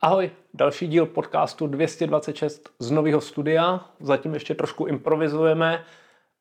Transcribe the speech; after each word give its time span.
Ahoj, 0.00 0.30
další 0.54 0.86
díl 0.86 1.06
podcastu 1.06 1.66
226 1.66 2.70
z 2.78 2.90
nového 2.90 3.20
studia. 3.20 3.84
Zatím 4.00 4.34
ještě 4.34 4.54
trošku 4.54 4.86
improvizujeme, 4.86 5.84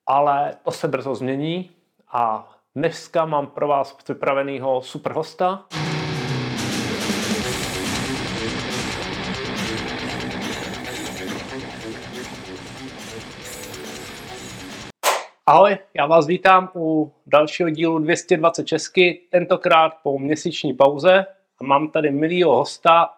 ale 0.08 0.54
to 0.64 0.72
se 0.72 0.88
brzo 0.88 1.16
změní 1.16 1.70
a 2.12 2.52
dneska 2.76 3.26
mám 3.26 3.48
pro 3.48 3.68
vás 3.68 3.94
připraveného 3.94 4.82
super 4.82 5.12
hosta. 5.12 5.66
Ahoj, 15.46 15.78
já 15.94 16.06
vás 16.06 16.28
vítám 16.28 16.70
u 16.76 17.14
dalšího 17.28 17.70
dílu 17.70 18.00
226, 18.00 18.94
tentokrát 19.30 19.94
po 20.04 20.20
měsíční 20.20 20.74
pauze. 20.74 21.26
A 21.62 21.64
mám 21.64 21.90
tady 21.90 22.12
milýho 22.12 22.56
hosta, 22.56 23.17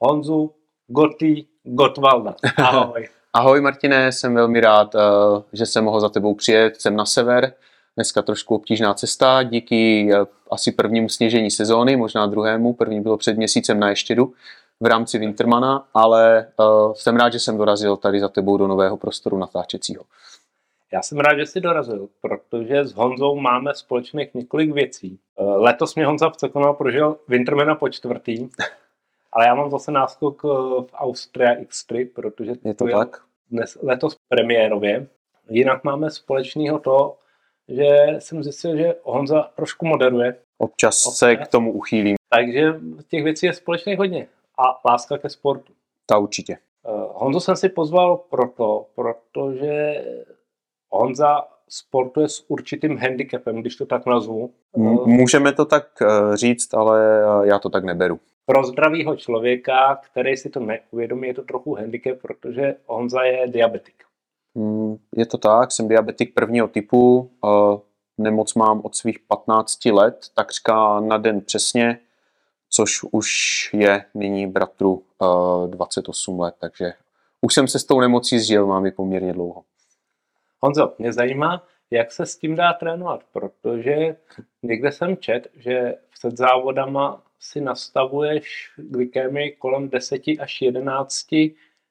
Honzu 0.00 0.50
Gotti 0.86 1.46
Gotwalda. 1.64 2.34
Ahoj. 2.56 3.08
Ahoj 3.32 3.60
Martine, 3.60 4.12
jsem 4.12 4.34
velmi 4.34 4.60
rád, 4.60 4.94
eh, 4.94 4.98
že 5.52 5.66
jsem 5.66 5.84
mohl 5.84 6.00
za 6.00 6.08
tebou 6.08 6.34
přijet 6.34 6.80
sem 6.80 6.96
na 6.96 7.04
sever. 7.04 7.52
Dneska 7.96 8.22
trošku 8.22 8.54
obtížná 8.54 8.94
cesta, 8.94 9.42
díky 9.42 10.10
eh, 10.14 10.26
asi 10.50 10.72
prvnímu 10.72 11.08
sněžení 11.08 11.50
sezóny, 11.50 11.96
možná 11.96 12.26
druhému, 12.26 12.72
první 12.72 13.00
bylo 13.00 13.16
před 13.16 13.36
měsícem 13.36 13.80
na 13.80 13.88
Ještědu 13.88 14.32
v 14.80 14.86
rámci 14.86 15.18
Wintermana, 15.18 15.88
ale 15.94 16.46
uh, 16.56 16.92
jsem 16.94 17.16
rád, 17.16 17.32
že 17.32 17.40
jsem 17.40 17.58
dorazil 17.58 17.96
tady 17.96 18.20
za 18.20 18.28
tebou 18.28 18.56
do 18.56 18.66
nového 18.66 18.96
prostoru 18.96 19.38
natáčecího. 19.38 20.04
Já 20.92 21.02
jsem 21.02 21.18
rád, 21.18 21.38
že 21.38 21.46
jsi 21.46 21.60
dorazil, 21.60 22.08
protože 22.20 22.84
s 22.84 22.92
Honzou 22.92 23.36
máme 23.36 23.74
společných 23.74 24.34
několik 24.34 24.72
věcí. 24.72 25.18
Letos 25.38 25.94
mě 25.94 26.06
Honza 26.06 26.30
v 26.30 26.36
Cekonal 26.36 26.74
prožil 26.74 27.16
Wintermana 27.28 27.74
po 27.74 27.88
čtvrtý, 27.88 28.48
ale 29.32 29.46
já 29.46 29.54
mám 29.54 29.70
zase 29.70 29.92
náskok 29.92 30.42
v 30.42 30.88
Austria 30.94 31.54
X3, 31.54 32.08
protože 32.14 32.52
je 32.64 32.74
to 32.74 32.86
tak? 32.88 33.22
Dnes, 33.50 33.78
letos 33.82 34.16
premiérově. 34.28 35.06
Jinak 35.50 35.84
máme 35.84 36.10
společného 36.10 36.78
to, 36.78 37.18
že 37.68 38.16
jsem 38.18 38.42
zjistil, 38.42 38.76
že 38.76 38.94
Honza 39.02 39.50
trošku 39.56 39.86
moderuje. 39.86 40.36
Občas, 40.58 41.06
Občas 41.06 41.18
se 41.18 41.36
k 41.36 41.48
tomu 41.48 41.72
uchýlím. 41.72 42.16
Takže 42.30 42.74
těch 43.08 43.24
věcí 43.24 43.46
je 43.46 43.52
společných 43.52 43.98
hodně. 43.98 44.28
A 44.58 44.88
láska 44.90 45.18
ke 45.18 45.28
sportu. 45.28 45.72
Ta 46.06 46.18
určitě. 46.18 46.58
Uh, 46.82 47.12
Honzu 47.14 47.40
jsem 47.40 47.56
si 47.56 47.68
pozval 47.68 48.16
proto, 48.16 48.86
protože 48.94 50.04
Honza 50.90 51.48
sportuje 51.68 52.28
s 52.28 52.44
určitým 52.48 52.98
handicapem, 52.98 53.56
když 53.56 53.76
to 53.76 53.86
tak 53.86 54.06
nazvu. 54.06 54.50
Můžeme 55.06 55.52
to 55.52 55.64
tak 55.64 55.84
eh, 56.02 56.36
říct, 56.36 56.74
ale 56.74 57.22
eh, 57.22 57.48
já 57.48 57.58
to 57.58 57.70
tak 57.70 57.84
neberu. 57.84 58.20
Pro 58.48 58.64
zdravého 58.64 59.16
člověka, 59.16 59.96
který 59.96 60.36
si 60.36 60.50
to 60.50 60.60
neuvědomí, 60.60 61.28
je 61.28 61.34
to 61.34 61.42
trochu 61.42 61.74
handicap, 61.74 62.18
protože 62.22 62.74
Honza 62.86 63.22
je 63.22 63.48
diabetik. 63.48 63.94
Mm, 64.54 64.96
je 65.16 65.26
to 65.26 65.38
tak, 65.38 65.72
jsem 65.72 65.88
diabetik 65.88 66.34
prvního 66.34 66.68
typu, 66.68 67.30
nemoc 68.18 68.54
mám 68.54 68.80
od 68.84 68.96
svých 68.96 69.18
15 69.18 69.84
let, 69.84 70.26
takřka 70.34 71.00
na 71.00 71.18
den 71.18 71.40
přesně, 71.40 71.98
což 72.70 73.00
už 73.10 73.28
je 73.72 74.04
nyní 74.14 74.46
bratru 74.46 75.02
28 75.66 76.40
let, 76.40 76.54
takže 76.60 76.92
už 77.40 77.54
jsem 77.54 77.68
se 77.68 77.78
s 77.78 77.84
tou 77.84 78.00
nemocí 78.00 78.38
zžil, 78.38 78.66
mám 78.66 78.86
ji 78.86 78.92
poměrně 78.92 79.32
dlouho. 79.32 79.64
Honzo, 80.60 80.94
mě 80.98 81.12
zajímá, 81.12 81.64
jak 81.90 82.12
se 82.12 82.26
s 82.26 82.36
tím 82.36 82.56
dá 82.56 82.72
trénovat, 82.72 83.20
protože 83.32 84.16
někde 84.62 84.92
jsem 84.92 85.16
čet, 85.16 85.48
že 85.56 85.94
před 86.12 86.36
závodama 86.36 87.22
si 87.40 87.60
nastavuješ 87.60 88.72
glykemii 88.76 89.52
kolem 89.52 89.88
10 89.88 90.22
až 90.40 90.62
11 90.62 91.26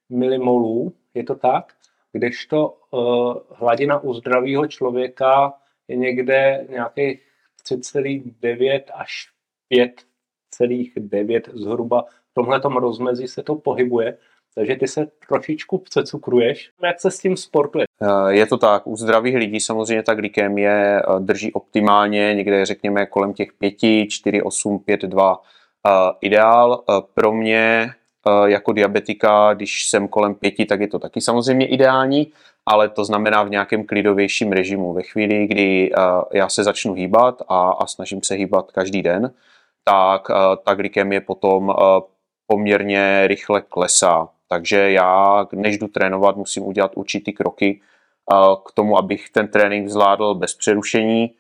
milimolů, 0.10 0.94
je 1.14 1.24
to 1.24 1.36
tak? 1.36 1.74
Kdežto 2.14 2.70
uh, 2.70 3.36
hladina 3.52 4.00
u 4.00 4.14
zdravého 4.14 4.68
člověka 4.68 5.54
je 5.88 5.96
někde 5.96 6.68
nějakých 6.70 7.22
3,9 7.72 8.82
až 8.94 9.30
5,9 9.72 11.42
zhruba. 11.54 12.02
V 12.04 12.34
tomhle 12.34 12.62
rozmezí 12.80 13.28
se 13.28 13.44
to 13.44 13.56
pohybuje. 13.56 14.18
Takže 14.58 14.76
ty 14.76 14.88
se 14.88 15.08
trošičku 15.28 15.78
přecukruješ. 15.78 16.70
Jak 16.84 17.00
se 17.00 17.12
s 17.12 17.20
tím 17.20 17.38
sportuje? 17.38 17.86
Eh, 18.02 18.34
je 18.34 18.46
to 18.46 18.58
tak. 18.58 18.88
U 18.88 18.96
zdravých 18.96 19.36
lidí 19.36 19.60
samozřejmě 19.60 20.04
ta 20.04 20.14
glykemie 20.14 21.02
eh, 21.02 21.20
drží 21.20 21.54
optimálně, 21.54 22.34
někde 22.36 22.66
řekněme 22.66 23.06
kolem 23.06 23.34
těch 23.34 23.54
5, 23.54 23.76
4, 24.10 24.42
8, 24.42 24.80
5, 24.80 25.02
2 25.02 25.42
ideál. 26.22 26.84
Eh, 26.90 26.94
pro 27.14 27.32
mě 27.32 27.90
jako 28.46 28.72
diabetika, 28.74 29.54
když 29.54 29.90
jsem 29.90 30.08
kolem 30.08 30.36
5, 30.36 30.66
tak 30.66 30.82
je 30.82 30.88
to 30.88 31.00
taky 31.00 31.22
samozřejmě 31.22 31.68
ideální, 31.68 32.28
ale 32.66 32.90
to 32.90 33.06
znamená 33.06 33.44
v 33.44 33.50
nějakém 33.50 33.86
klidovějším 33.86 34.52
režimu. 34.52 34.94
Ve 34.94 35.04
chvíli, 35.04 35.48
kdy 35.48 35.92
já 36.34 36.50
se 36.50 36.64
začnu 36.64 36.94
hýbat 36.94 37.42
a, 37.48 37.70
a 37.70 37.88
snažím 37.88 38.24
se 38.24 38.36
hýbat 38.36 38.72
každý 38.72 39.02
den, 39.02 39.34
tak 39.84 40.28
ta 40.66 40.74
glykemie 40.74 41.22
potom 41.22 41.74
poměrně 42.48 43.28
rychle 43.28 43.62
klesá. 43.62 44.30
Takže 44.48 44.92
já, 44.92 45.48
než 45.54 45.78
jdu 45.78 45.88
trénovat, 45.88 46.38
musím 46.38 46.64
udělat 46.64 46.92
určitý 46.96 47.34
kroky 47.34 47.82
k 48.66 48.72
tomu, 48.74 48.98
abych 48.98 49.30
ten 49.30 49.48
trénink 49.48 49.90
zvládl 49.90 50.36
bez 50.36 50.56
přerušení. 50.56 51.36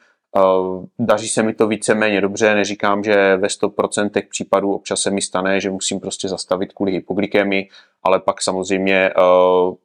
Daří 0.99 1.29
se 1.29 1.43
mi 1.43 1.53
to 1.53 1.67
víceméně 1.67 2.21
dobře, 2.21 2.55
neříkám, 2.55 3.03
že 3.03 3.37
ve 3.37 3.47
100% 3.47 4.23
případů 4.29 4.73
občas 4.73 5.01
se 5.01 5.11
mi 5.11 5.21
stane, 5.21 5.61
že 5.61 5.71
musím 5.71 5.99
prostě 5.99 6.29
zastavit 6.29 6.73
kvůli 6.73 6.91
hypoglykemii, 6.91 7.69
ale 8.03 8.19
pak 8.19 8.41
samozřejmě 8.41 9.11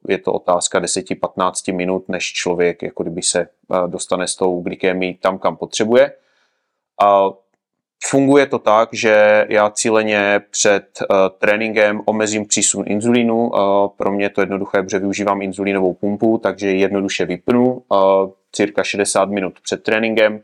je 0.07 0.17
to 0.17 0.33
otázka 0.33 0.79
10-15 0.79 1.75
minut, 1.75 2.09
než 2.09 2.33
člověk 2.33 2.83
jako 2.83 3.03
kdyby 3.03 3.21
se 3.21 3.47
dostane 3.87 4.27
s 4.27 4.35
tou 4.35 4.61
glykemií 4.61 5.13
tam, 5.13 5.39
kam 5.39 5.57
potřebuje. 5.57 6.13
Funguje 8.13 8.45
to 8.45 8.59
tak, 8.59 8.89
že 8.91 9.45
já 9.49 9.69
cíleně 9.69 10.41
před 10.51 10.99
uh, 11.01 11.17
tréninkem 11.37 12.01
omezím 12.05 12.45
přísun 12.45 12.83
inzulínu. 12.87 13.49
Uh, 13.49 13.87
pro 13.97 14.11
mě 14.11 14.29
to 14.29 14.41
jednoduché, 14.41 14.83
protože 14.83 14.99
využívám 14.99 15.41
inzulínovou 15.41 15.93
pumpu, 15.93 16.37
takže 16.37 16.71
jednoduše 16.71 17.25
vypnu 17.25 17.73
uh, 17.73 17.97
cirka 18.51 18.83
60 18.83 19.29
minut 19.29 19.53
před 19.63 19.83
tréninkem 19.83 20.41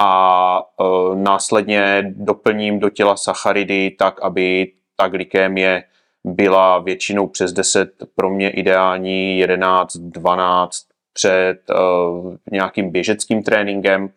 a 0.00 0.60
uh, 0.80 1.16
následně 1.16 2.12
doplním 2.16 2.78
do 2.78 2.90
těla 2.90 3.16
sacharidy 3.16 3.90
tak, 3.98 4.22
aby 4.22 4.72
ta 4.96 5.08
glykémie 5.08 5.84
byla 6.24 6.78
většinou 6.78 7.26
přes 7.26 7.52
10, 7.52 7.90
pro 8.16 8.30
mě 8.30 8.50
ideální 8.50 9.38
11, 9.38 9.96
12 9.96 10.84
před 11.12 11.58
uh, 11.70 12.34
nějakým 12.52 12.90
běžeckým 12.90 13.42
tréninkem 13.42 14.10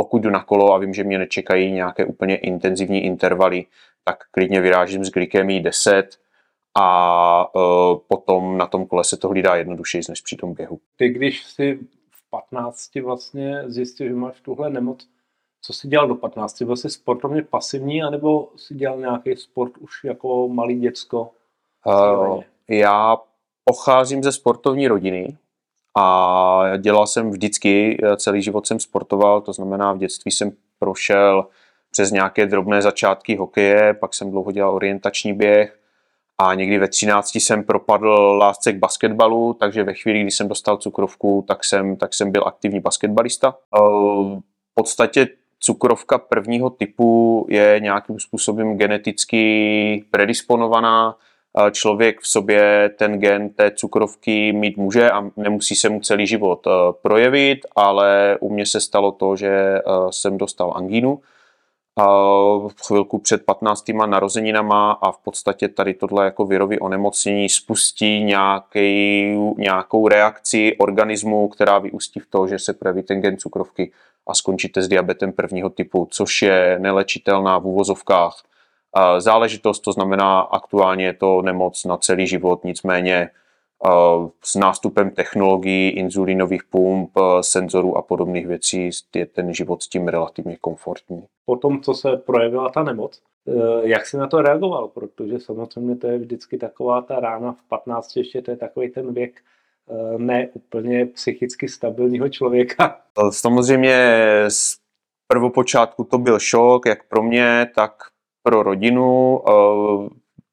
pokud 0.00 0.22
jdu 0.22 0.30
na 0.30 0.44
kolo 0.44 0.74
a 0.74 0.78
vím, 0.78 0.94
že 0.94 1.04
mě 1.04 1.18
nečekají 1.18 1.72
nějaké 1.72 2.04
úplně 2.04 2.36
intenzivní 2.36 3.04
intervaly, 3.04 3.66
tak 4.04 4.24
klidně 4.30 4.60
vyrážím 4.60 5.04
s 5.04 5.10
glykemí 5.10 5.60
10 5.60 6.18
a 6.80 7.54
uh, 7.54 7.98
potom 8.08 8.58
na 8.58 8.66
tom 8.66 8.86
kole 8.86 9.04
se 9.04 9.16
to 9.16 9.28
hlídá 9.28 9.56
jednodušeji 9.56 10.02
než 10.08 10.20
při 10.20 10.36
tom 10.36 10.54
běhu. 10.54 10.80
Ty, 10.96 11.08
když 11.08 11.44
si 11.44 11.78
v 12.10 12.30
15 12.30 12.94
vlastně 12.94 13.62
zjistil, 13.66 14.08
že 14.08 14.14
máš 14.14 14.40
tuhle 14.40 14.70
nemoc, 14.70 15.08
co 15.62 15.72
jsi 15.72 15.88
dělal 15.88 16.08
do 16.08 16.14
15? 16.14 16.62
Byl 16.62 16.76
jsi 16.76 16.90
sportovně 16.90 17.42
pasivní, 17.42 18.02
anebo 18.02 18.48
jsi 18.56 18.74
dělal 18.74 18.98
nějaký 18.98 19.36
sport 19.36 19.78
už 19.78 20.04
jako 20.04 20.48
malý 20.48 20.80
děcko? 20.80 21.30
Uh, 21.86 22.42
já 22.68 23.16
pocházím 23.64 24.22
ze 24.22 24.32
sportovní 24.32 24.88
rodiny, 24.88 25.36
a 25.96 26.76
dělal 26.76 27.06
jsem 27.06 27.30
vždycky, 27.30 27.98
eh, 28.02 28.16
celý 28.16 28.42
život 28.42 28.66
jsem 28.66 28.80
sportoval, 28.80 29.40
to 29.40 29.52
znamená 29.52 29.92
v 29.92 29.98
dětství 29.98 30.30
jsem 30.30 30.52
prošel 30.78 31.46
přes 31.90 32.10
nějaké 32.10 32.46
drobné 32.46 32.82
začátky 32.82 33.36
hokeje, 33.36 33.94
pak 33.94 34.14
jsem 34.14 34.30
dlouho 34.30 34.52
dělal 34.52 34.74
orientační 34.74 35.32
běh 35.32 35.78
a 36.38 36.54
někdy 36.54 36.78
ve 36.78 36.88
13 36.88 37.34
jsem 37.34 37.64
propadl 37.64 38.36
lásce 38.40 38.72
k 38.72 38.78
basketbalu, 38.78 39.52
takže 39.52 39.84
ve 39.84 39.94
chvíli, 39.94 40.20
kdy 40.20 40.30
jsem 40.30 40.48
dostal 40.48 40.76
cukrovku, 40.76 41.44
tak 41.48 41.64
jsem, 41.64 41.96
tak 41.96 42.14
jsem 42.14 42.32
byl 42.32 42.42
aktivní 42.46 42.80
basketbalista. 42.80 43.56
Eh, 43.76 43.80
v 43.80 44.74
podstatě 44.74 45.26
cukrovka 45.60 46.18
prvního 46.18 46.70
typu 46.70 47.46
je 47.48 47.80
nějakým 47.80 48.20
způsobem 48.20 48.76
geneticky 48.76 50.04
predisponovaná, 50.10 51.16
člověk 51.70 52.20
v 52.20 52.28
sobě 52.28 52.90
ten 52.98 53.20
gen 53.20 53.50
té 53.50 53.70
cukrovky 53.70 54.52
mít 54.52 54.76
může 54.76 55.10
a 55.10 55.30
nemusí 55.36 55.74
se 55.74 55.88
mu 55.88 56.00
celý 56.00 56.26
život 56.26 56.66
eh, 56.66 56.70
projevit, 57.02 57.58
ale 57.76 58.36
u 58.40 58.50
mě 58.50 58.66
se 58.66 58.80
stalo 58.80 59.12
to, 59.12 59.36
že 59.36 59.48
eh, 59.48 59.82
jsem 60.10 60.38
dostal 60.38 60.72
angínu 60.76 61.20
v 62.68 62.86
chvilku 62.86 63.18
před 63.18 63.44
15. 63.44 63.84
narozeninama 64.06 64.92
a 64.92 65.12
v 65.12 65.18
podstatě 65.18 65.68
tady 65.68 65.94
tohle 65.94 66.24
jako 66.24 66.44
virový 66.46 66.80
onemocnění 66.80 67.48
spustí 67.48 68.24
nějaký, 68.24 69.24
nějakou 69.56 70.08
reakci 70.08 70.76
organismu, 70.78 71.48
která 71.48 71.78
vyústí 71.78 72.20
v 72.20 72.26
to, 72.26 72.46
že 72.46 72.58
se 72.58 72.72
projeví 72.72 73.02
ten 73.02 73.20
gen 73.20 73.36
cukrovky 73.36 73.92
a 74.26 74.34
skončíte 74.34 74.82
s 74.82 74.88
diabetem 74.88 75.32
prvního 75.32 75.70
typu, 75.70 76.08
což 76.10 76.42
je 76.42 76.76
nelečitelná 76.78 77.58
v 77.58 77.66
úvozovkách 77.66 78.42
záležitost, 79.18 79.80
to 79.80 79.92
znamená 79.92 80.40
aktuálně 80.40 81.04
je 81.04 81.12
to 81.12 81.42
nemoc 81.42 81.84
na 81.84 81.96
celý 81.96 82.26
život, 82.26 82.64
nicméně 82.64 83.30
s 84.42 84.54
nástupem 84.54 85.10
technologií, 85.10 85.90
inzulínových 85.90 86.64
pump, 86.64 87.10
senzorů 87.40 87.96
a 87.96 88.02
podobných 88.02 88.46
věcí 88.46 88.90
je 89.14 89.26
ten 89.26 89.54
život 89.54 89.82
s 89.82 89.88
tím 89.88 90.08
relativně 90.08 90.56
komfortní. 90.56 91.24
Po 91.46 91.56
tom, 91.56 91.80
co 91.80 91.94
se 91.94 92.16
projevila 92.16 92.68
ta 92.68 92.82
nemoc, 92.82 93.20
eh, 93.48 93.52
jak 93.82 94.06
jsi 94.06 94.16
na 94.16 94.26
to 94.26 94.42
reagoval? 94.42 94.88
Protože 94.88 95.38
samozřejmě 95.38 95.96
to 95.96 96.06
je 96.06 96.18
vždycky 96.18 96.58
taková 96.58 97.02
ta 97.02 97.20
rána 97.20 97.52
v 97.52 97.68
15, 97.68 98.16
ještě 98.16 98.42
to 98.42 98.50
je 98.50 98.56
takový 98.56 98.88
ten 98.88 99.14
věk 99.14 99.40
eh, 99.90 100.18
ne 100.18 100.48
úplně 100.52 101.06
psychicky 101.06 101.68
stabilního 101.68 102.28
člověka. 102.28 103.00
Samozřejmě 103.30 103.96
z 104.48 104.76
prvopočátku 105.26 106.04
to 106.04 106.18
byl 106.18 106.38
šok, 106.38 106.86
jak 106.86 107.08
pro 107.08 107.22
mě, 107.22 107.70
tak 107.74 107.92
pro 108.42 108.62
rodinu. 108.62 109.40
Eh, 109.48 110.08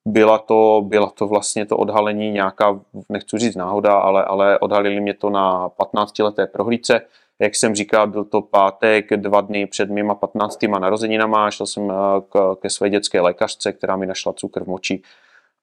byla 0.08 0.38
to, 0.38 0.82
byla 0.86 1.10
to 1.10 1.28
vlastně 1.28 1.66
to 1.66 1.78
odhalení 1.78 2.32
nějaká, 2.32 2.80
nechci 3.10 3.38
říct 3.38 3.56
náhoda, 3.56 3.98
ale, 3.98 4.24
ale 4.24 4.60
odhalili 4.60 5.02
mě 5.02 5.14
to 5.14 5.30
na 5.30 5.70
15-leté 5.70 6.48
prohlídce. 6.48 7.02
Jak 7.40 7.56
jsem 7.56 7.76
říkal, 7.76 8.08
byl 8.08 8.24
to 8.26 8.42
pátek, 8.42 9.10
dva 9.18 9.42
dny 9.42 9.66
před 9.66 9.90
mýma 9.90 10.16
15. 10.16 10.64
narozeninama, 10.80 11.52
šel 11.52 11.66
jsem 11.66 11.92
eh, 11.92 11.96
k, 12.30 12.56
ke 12.62 12.70
své 12.70 12.90
dětské 12.90 13.22
lékařce, 13.22 13.74
která 13.74 13.96
mi 13.96 14.06
našla 14.06 14.34
cukr 14.34 14.64
v 14.64 14.68
moči, 14.68 15.02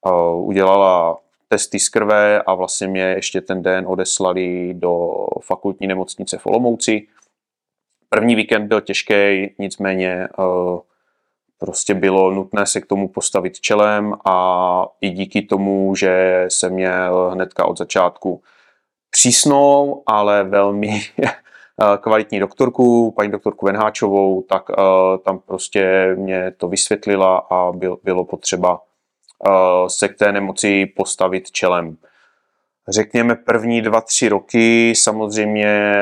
uh, 0.06 0.48
udělala 0.48 1.18
testy 1.48 1.78
z 1.78 1.88
krve 1.88 2.42
a 2.42 2.54
vlastně 2.54 2.86
mě 2.86 3.02
ještě 3.02 3.40
ten 3.40 3.62
den 3.62 3.84
odeslali 3.88 4.74
do 4.74 5.12
fakultní 5.40 5.86
nemocnice 5.86 6.38
v 6.38 6.46
Olomouci. 6.46 7.06
První 8.08 8.34
víkend 8.34 8.68
byl 8.68 8.80
těžký, 8.80 9.54
nicméně 9.58 10.28
uh, 10.38 10.80
prostě 11.62 11.94
bylo 11.94 12.30
nutné 12.30 12.66
se 12.66 12.80
k 12.80 12.86
tomu 12.86 13.08
postavit 13.08 13.60
čelem 13.60 14.14
a 14.24 14.86
i 15.00 15.10
díky 15.10 15.42
tomu, 15.42 15.94
že 15.94 16.44
jsem 16.48 16.72
měl 16.72 17.30
hnedka 17.30 17.64
od 17.64 17.78
začátku 17.78 18.42
přísnou, 19.10 20.02
ale 20.06 20.44
velmi 20.44 21.00
kvalitní 22.00 22.40
doktorku, 22.40 23.10
paní 23.16 23.30
doktorku 23.30 23.66
Venháčovou, 23.66 24.42
tak 24.42 24.68
uh, 24.68 24.76
tam 25.24 25.38
prostě 25.38 26.14
mě 26.18 26.50
to 26.50 26.68
vysvětlila 26.68 27.36
a 27.38 27.72
byl, 27.72 27.98
bylo 28.04 28.24
potřeba 28.24 28.80
uh, 28.80 29.86
se 29.86 30.08
k 30.08 30.18
té 30.18 30.32
nemoci 30.32 30.86
postavit 30.86 31.50
čelem. 31.50 31.96
Řekněme 32.88 33.34
první 33.34 33.82
dva, 33.82 34.00
tři 34.00 34.28
roky 34.28 34.94
samozřejmě 34.96 35.94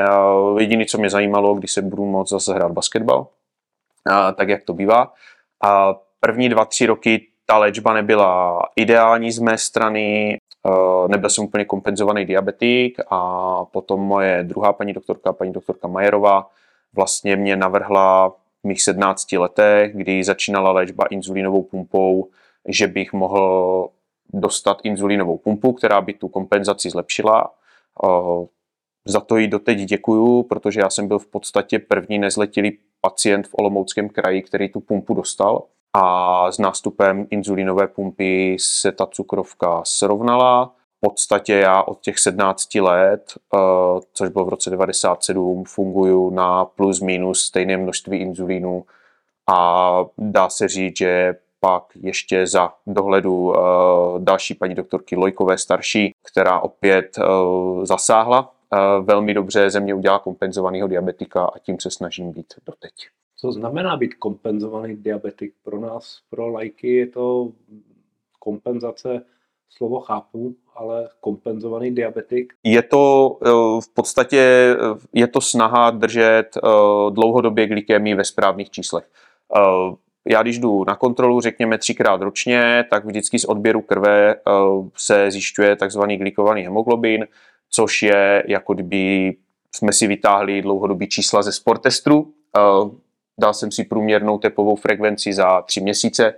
jediné, 0.59 0.85
co 0.85 0.99
mě 0.99 1.11
zajímalo, 1.11 1.55
když 1.55 1.73
se 1.73 1.83
budu 1.83 2.05
moct 2.05 2.29
zase 2.31 2.55
hrát 2.55 2.73
basketbal, 2.73 3.27
tak 4.35 4.49
jak 4.49 4.63
to 4.63 4.75
bývá, 4.75 5.13
a 5.63 5.95
první 6.21 6.49
dva, 6.49 6.65
tři 6.65 6.87
roky 6.87 7.27
ta 7.47 7.59
léčba 7.59 7.95
nebyla 7.95 8.61
ideální 8.77 9.33
z 9.33 9.39
mé 9.39 9.59
strany, 9.59 10.39
eh, 10.67 11.09
nebyl 11.09 11.31
jsem 11.31 11.45
úplně 11.45 11.65
kompenzovaný 11.65 12.25
diabetik 12.25 13.01
a 13.11 13.65
potom 13.65 14.01
moje 14.01 14.45
druhá 14.45 14.73
paní 14.73 14.93
doktorka, 14.93 15.33
paní 15.33 15.53
doktorka 15.53 15.89
Majerová, 15.89 16.51
vlastně 16.95 17.37
mě 17.37 17.57
navrhla 17.57 18.31
v 18.31 18.35
mých 18.65 18.83
17 18.83 19.39
letech, 19.39 19.97
kdy 19.97 20.25
začínala 20.25 20.73
léčba 20.73 21.05
inzulínovou 21.11 21.63
pumpou, 21.63 22.29
že 22.69 22.87
bych 22.87 23.13
mohl 23.13 23.89
dostat 24.35 24.79
inzulínovou 24.83 25.39
pumpu, 25.39 25.73
která 25.73 26.01
by 26.01 26.13
tu 26.13 26.29
kompenzaci 26.29 26.91
zlepšila. 26.91 27.51
Eh, 28.05 28.47
za 29.05 29.21
to 29.21 29.37
jí 29.37 29.49
doteď 29.49 29.79
děkuju, 29.79 30.43
protože 30.43 30.81
já 30.81 30.91
jsem 30.91 31.09
byl 31.09 31.19
v 31.19 31.27
podstatě 31.27 31.79
první 31.79 32.19
nezletilý 32.19 32.79
pacient 33.01 33.49
v 33.49 33.55
Olomouckém 33.55 34.09
kraji, 34.09 34.43
který 34.43 34.69
tu 34.69 34.81
pumpu 34.81 35.15
dostal 35.15 35.63
a 35.95 36.53
s 36.53 36.59
nástupem 36.59 37.27
inzulínové 37.31 37.89
pumpy 37.89 38.57
se 38.61 38.93
ta 38.93 39.07
cukrovka 39.07 39.83
srovnala. 39.85 40.73
V 40.97 41.01
podstatě 41.01 41.55
já 41.55 41.83
od 41.83 42.01
těch 42.01 42.19
17 42.19 42.81
let, 42.81 43.33
eh, 43.55 43.59
což 44.13 44.29
bylo 44.29 44.45
v 44.45 44.49
roce 44.49 44.71
97, 44.71 45.65
funguju 45.65 46.31
na 46.31 46.65
plus 46.65 47.01
minus 47.01 47.41
stejné 47.41 47.77
množství 47.77 48.19
inzulínu 48.19 48.85
a 49.47 49.91
dá 50.19 50.49
se 50.49 50.69
říct, 50.69 50.97
že 50.97 51.35
pak 51.61 51.85
ještě 51.95 52.47
za 52.47 52.73
dohledu 52.87 53.55
eh, 53.57 53.61
další 54.19 54.55
paní 54.55 54.75
doktorky 54.75 55.17
Lojkové 55.17 55.59
starší, 55.59 56.13
která 56.33 56.61
opět 56.61 57.19
eh, 57.19 57.23
zasáhla 57.87 58.53
velmi 59.01 59.35
dobře 59.35 59.71
ze 59.71 59.81
mě 59.81 59.95
udělá 59.95 60.19
kompenzovaného 60.19 60.89
diabetika 60.89 61.45
a 61.45 61.59
tím 61.59 61.81
se 61.81 61.91
snažím 61.91 62.33
být 62.33 62.55
doteď. 62.67 62.93
Co 63.37 63.53
znamená 63.53 63.97
být 63.97 64.15
kompenzovaný 64.15 64.97
diabetik? 64.97 65.55
Pro 65.63 65.81
nás, 65.81 66.21
pro 66.31 66.49
lajky, 66.49 66.95
je 66.95 67.07
to 67.07 67.53
kompenzace, 68.39 69.25
slovo 69.71 70.01
chápu, 70.01 70.55
ale 70.77 71.09
kompenzovaný 71.21 71.95
diabetik? 71.95 72.53
Je 72.65 72.83
to 72.83 73.37
eh, 73.43 73.51
v 73.81 73.95
podstatě 73.95 74.39
eh, 74.39 74.77
je 75.13 75.27
to 75.27 75.41
snaha 75.41 75.91
držet 75.91 76.57
eh, 76.57 76.61
dlouhodobě 77.11 77.67
glykémii 77.67 78.15
ve 78.15 78.25
správných 78.25 78.71
číslech. 78.71 79.09
Já 80.29 80.43
když 80.43 80.59
jdu 80.59 80.85
na 80.85 80.97
kontrolu, 80.97 81.41
řekněme 81.41 81.79
třikrát 81.79 82.21
ročně, 82.21 82.85
tak 82.91 83.05
vždycky 83.05 83.39
z 83.39 83.45
odběru 83.45 83.83
krve 83.83 84.35
se 84.97 85.31
zjišťuje 85.31 85.77
takzvaný 85.77 86.17
glykovaný 86.17 86.63
hemoglobin, 86.63 87.27
což 87.71 88.03
je 88.03 88.43
jako 88.47 88.75
kdyby 88.75 89.35
jsme 89.75 89.93
si 89.93 90.07
vytáhli 90.07 90.63
dlouhodobý 90.63 91.09
čísla 91.09 91.43
ze 91.43 91.53
sportestru. 91.53 92.33
Eh, 92.57 92.61
dal 93.41 93.55
jsem 93.55 93.71
si 93.71 93.85
průměrnou 93.85 94.39
tepovou 94.39 94.77
frekvenci 94.77 95.33
za 95.33 95.63
tři 95.63 95.81
měsíce, 95.81 96.35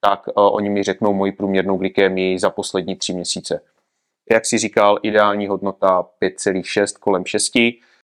tak 0.00 0.28
eh, 0.28 0.32
oni 0.34 0.70
mi 0.70 0.82
řeknou 0.82 1.14
moji 1.14 1.32
průměrnou 1.32 1.76
glykémii 1.76 2.38
za 2.38 2.50
poslední 2.50 2.96
tři 2.96 3.12
měsíce. 3.12 3.60
Jak 4.30 4.46
si 4.46 4.58
říkal, 4.58 4.98
ideální 5.02 5.46
hodnota 5.46 6.06
5,6 6.22 6.98
kolem 7.00 7.26
6. 7.26 7.52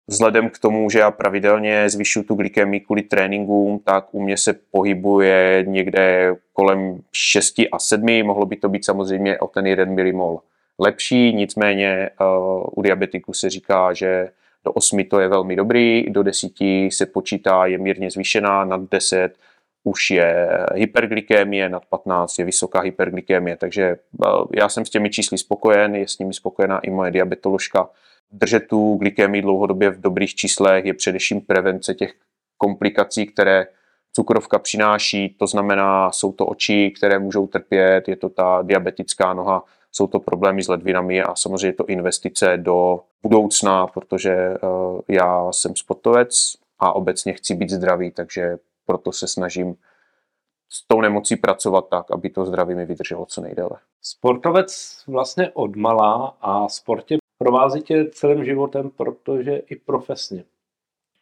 Vzhledem 0.08 0.50
k 0.50 0.60
tomu, 0.60 0.90
že 0.90 1.00
já 1.00 1.12
pravidelně 1.12 1.90
zvyšuju 1.90 2.25
tu 2.25 2.36
glykémii 2.36 2.80
kvůli 2.80 3.02
tréninkům, 3.02 3.80
tak 3.80 4.14
u 4.14 4.22
mě 4.22 4.38
se 4.38 4.54
pohybuje 4.54 5.64
někde 5.68 6.36
kolem 6.54 7.02
6 7.14 7.60
a 7.72 7.80
7. 7.80 8.24
Mohlo 8.24 8.46
by 8.46 8.56
to 8.56 8.70
být 8.70 8.86
samozřejmě 8.86 9.40
o 9.40 9.48
ten 9.48 9.68
1 9.68 9.86
milimol 9.86 10.42
lepší, 10.80 11.34
nicméně 11.34 12.10
uh, 12.22 12.64
u 12.76 12.81
diabetiku 12.81 13.34
se 13.34 13.50
říká, 13.50 13.94
že 13.94 14.30
do 14.66 14.72
8 14.72 15.04
to 15.04 15.20
je 15.20 15.28
velmi 15.28 15.56
dobrý, 15.56 16.10
do 16.10 16.24
10 16.24 16.52
se 16.90 17.06
počítá, 17.06 17.66
je 17.66 17.78
mírně 17.78 18.12
zvýšená, 18.12 18.66
nad 18.66 18.81
10 18.92 19.36
už 19.84 20.12
je 20.12 20.50
hyperglykémie, 20.74 21.70
nad 21.70 21.86
15 21.86 22.40
je 22.40 22.46
vysoká 22.46 22.80
hyperglykémie, 22.80 23.58
takže 23.58 23.96
uh, 24.26 24.46
já 24.56 24.70
jsem 24.70 24.86
s 24.86 24.90
těmi 24.90 25.10
čísly 25.10 25.38
spokojen, 25.38 25.96
je 25.96 26.08
s 26.08 26.20
nimi 26.20 26.34
spokojená 26.34 26.80
i 26.80 26.89
moje 26.89 27.12
diabetoložka. 27.12 27.89
Držet 28.32 28.68
tu 28.68 28.96
glykémii 28.96 29.42
dlouhodobě 29.42 29.89
v 29.89 30.01
dobrých 30.01 30.36
číslech 30.36 30.86
je 30.86 30.94
především 30.94 31.42
prevence 31.42 31.94
těch 31.94 32.13
komplikací, 32.58 33.25
které 33.25 33.68
cukrovka 34.13 34.60
přináší, 34.60 35.36
to 35.39 35.48
znamená, 35.48 36.12
jsou 36.12 36.32
to 36.32 36.46
oči, 36.46 36.94
které 36.98 37.20
můžou 37.20 37.48
trpět, 37.48 38.08
je 38.08 38.15
to 38.15 38.30
ta 38.30 38.62
diabetická 38.62 39.34
noha, 39.34 39.63
jsou 39.91 40.08
to 40.08 40.19
problémy 40.19 40.63
s 40.63 40.67
ledvinami 40.67 41.22
a 41.22 41.36
samozřejmě 41.36 41.74
to 41.74 41.86
investice 41.86 42.58
do 42.58 43.00
budoucna, 43.24 43.88
protože 43.88 44.34
eh, 44.34 44.58
já 45.08 45.51
jsem 45.51 45.75
sportovec 45.75 46.55
a 46.79 46.93
obecně 46.93 47.34
chci 47.34 47.55
být 47.55 47.69
zdravý, 47.69 48.12
takže 48.12 48.58
proto 48.86 49.12
se 49.12 49.27
snažím 49.27 49.75
s 50.69 50.88
tou 50.88 51.01
nemocí 51.01 51.36
pracovat 51.36 51.88
tak, 51.89 52.12
aby 52.12 52.29
to 52.29 52.46
zdraví 52.46 52.75
mi 52.75 52.86
vydrželo 52.86 53.25
co 53.25 53.41
nejdéle. 53.41 53.69
Sportovec 54.01 55.03
vlastně 55.08 55.51
odmala 55.53 56.38
a 56.41 56.69
sportě 56.69 57.17
provází 57.38 57.81
tě 57.81 58.10
celým 58.12 58.46
životem, 58.46 58.89
protože 58.89 59.58
i 59.58 59.75
profesně. 59.75 60.43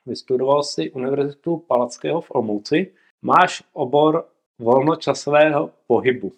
Vystudoval 0.05 0.63
si 0.63 0.91
Univerzitu 0.91 1.57
Palackého 1.57 2.21
v 2.21 2.31
Olmouci. 2.31 2.93
Máš 3.21 3.63
obor 3.73 4.25
volnočasového 4.59 5.69
pohybu. 5.87 6.31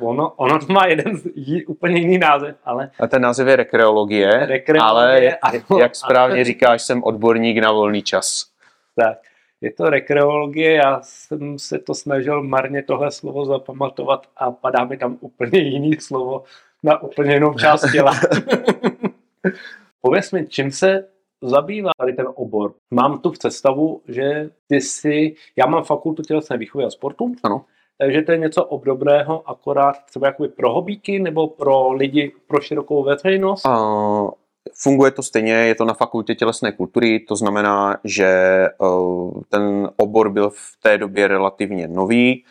Ono, 0.00 0.30
ono 0.30 0.58
to 0.58 0.72
má 0.72 0.86
jeden 0.86 1.20
jí, 1.34 1.66
úplně 1.66 1.98
jiný 1.98 2.18
název, 2.18 2.56
ale... 2.64 2.90
A 3.00 3.06
ten 3.06 3.22
název 3.22 3.48
je 3.48 3.56
rekreologie, 3.56 4.46
rekreologie 4.46 5.36
ale 5.36 5.58
ano, 5.62 5.78
jak 5.80 5.96
správně 5.96 6.34
ano. 6.34 6.44
říkáš, 6.44 6.82
jsem 6.82 7.04
odborník 7.04 7.58
na 7.58 7.72
volný 7.72 8.02
čas. 8.02 8.46
Tak, 8.94 9.18
je 9.60 9.72
to 9.72 9.90
rekreologie, 9.90 10.72
já 10.72 11.00
jsem 11.02 11.58
se 11.58 11.78
to 11.78 11.94
snažil 11.94 12.42
marně 12.42 12.82
tohle 12.82 13.10
slovo 13.10 13.44
zapamatovat 13.44 14.26
a 14.36 14.50
padá 14.50 14.84
mi 14.84 14.96
tam 14.96 15.16
úplně 15.20 15.58
jiný 15.58 15.96
slovo 16.00 16.44
na 16.82 17.02
úplně 17.02 17.34
jinou 17.34 17.54
část 17.54 17.92
těla. 17.92 18.12
Pověz 20.00 20.32
mi, 20.32 20.46
čím 20.46 20.70
se 20.70 21.08
zabývá 21.42 21.90
tady 21.98 22.12
ten 22.12 22.26
obor. 22.34 22.74
Mám 22.90 23.18
tu 23.18 23.30
v 23.30 23.38
představu, 23.38 24.02
že 24.08 24.50
ty 24.68 24.80
si, 24.80 25.34
já 25.56 25.66
mám 25.66 25.84
fakultu 25.84 26.22
tělesné 26.22 26.56
výchovy 26.58 26.84
a 26.84 26.90
sportu, 26.90 27.34
ano. 27.42 27.64
Takže 27.98 28.22
to 28.22 28.32
je 28.32 28.38
něco 28.38 28.64
obdobného, 28.64 29.48
akorát 29.48 29.96
třeba 30.06 30.26
jakoby 30.26 30.48
pro 30.48 30.72
hobíky 30.72 31.18
nebo 31.18 31.46
pro 31.46 31.92
lidi, 31.92 32.32
pro 32.46 32.60
širokou 32.60 33.02
veřejnost? 33.02 33.66
Uh, 33.66 34.30
funguje 34.74 35.10
to 35.10 35.22
stejně, 35.22 35.52
je 35.52 35.74
to 35.74 35.84
na 35.84 35.94
fakultě 35.94 36.34
tělesné 36.34 36.72
kultury, 36.72 37.20
to 37.20 37.36
znamená, 37.36 37.96
že 38.04 38.62
uh, 38.78 39.42
ten 39.48 39.90
obor 39.96 40.30
byl 40.30 40.50
v 40.50 40.76
té 40.82 40.98
době 40.98 41.28
relativně 41.28 41.88
nový 41.88 42.44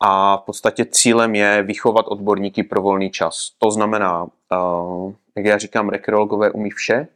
a 0.00 0.36
v 0.36 0.40
podstatě 0.40 0.84
cílem 0.84 1.34
je 1.34 1.62
vychovat 1.62 2.06
odborníky 2.08 2.62
pro 2.62 2.82
volný 2.82 3.10
čas. 3.10 3.50
To 3.58 3.70
znamená, 3.70 4.24
uh, 4.24 5.12
jak 5.36 5.46
já 5.46 5.58
říkám, 5.58 5.88
rekreologové 5.88 6.50
umí 6.50 6.70
vše 6.70 7.08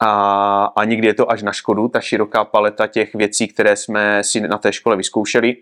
a, 0.00 0.64
a 0.76 0.84
nikdy 0.84 1.06
je 1.06 1.14
to 1.14 1.30
až 1.30 1.42
na 1.42 1.52
škodu, 1.52 1.88
ta 1.88 2.00
široká 2.00 2.44
paleta 2.44 2.86
těch 2.86 3.14
věcí, 3.14 3.48
které 3.48 3.76
jsme 3.76 4.24
si 4.24 4.40
na 4.40 4.58
té 4.58 4.72
škole 4.72 4.96
vyzkoušeli, 4.96 5.56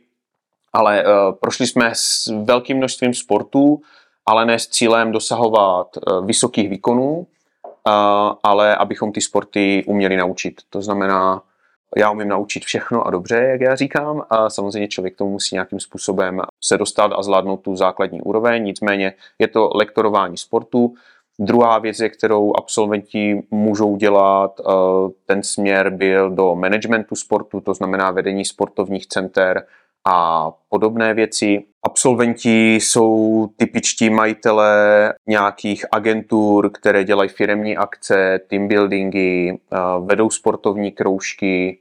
ale 0.72 1.04
uh, 1.04 1.10
prošli 1.40 1.66
jsme 1.66 1.90
s 1.92 2.26
velkým 2.44 2.76
množstvím 2.76 3.14
sportů, 3.14 3.80
ale 4.26 4.46
ne 4.46 4.58
s 4.58 4.68
cílem 4.68 5.12
dosahovat 5.12 5.86
uh, 5.96 6.26
vysokých 6.26 6.68
výkonů, 6.68 7.16
uh, 7.16 7.24
ale 8.42 8.76
abychom 8.76 9.12
ty 9.12 9.20
sporty 9.20 9.84
uměli 9.86 10.16
naučit. 10.16 10.54
To 10.70 10.82
znamená, 10.82 11.42
já 11.96 12.10
umím 12.10 12.28
naučit 12.28 12.64
všechno 12.64 13.06
a 13.06 13.10
dobře, 13.10 13.36
jak 13.36 13.60
já 13.60 13.76
říkám, 13.76 14.22
a 14.30 14.50
samozřejmě 14.50 14.88
člověk 14.88 15.16
tomu 15.16 15.30
musí 15.30 15.54
nějakým 15.54 15.80
způsobem 15.80 16.40
se 16.64 16.78
dostat 16.78 17.12
a 17.14 17.22
zvládnout 17.22 17.56
tu 17.56 17.76
základní 17.76 18.20
úroveň, 18.22 18.64
nicméně 18.64 19.12
je 19.38 19.48
to 19.48 19.70
lektorování 19.74 20.36
sportu. 20.36 20.94
Druhá 21.40 21.78
věc, 21.78 22.00
je, 22.00 22.08
kterou 22.08 22.52
absolventi 22.58 23.42
můžou 23.50 23.96
dělat, 23.96 24.60
eh, 24.60 24.72
ten 25.26 25.42
směr 25.42 25.90
byl 25.90 26.30
do 26.30 26.54
managementu 26.54 27.14
sportu, 27.14 27.60
to 27.60 27.74
znamená 27.74 28.10
vedení 28.10 28.44
sportovních 28.44 29.06
center 29.06 29.66
a 30.06 30.50
podobné 30.68 31.14
věci. 31.14 31.64
Absolventi 31.82 32.74
jsou 32.74 33.46
typičtí 33.56 34.10
majitelé 34.10 35.14
nějakých 35.26 35.84
agentur, 35.92 36.70
které 36.70 37.04
dělají 37.04 37.28
firemní 37.28 37.76
akce, 37.76 38.40
team 38.48 38.68
buildingy, 38.68 39.60
vedou 40.04 40.30
sportovní 40.30 40.92
kroužky, 40.92 41.78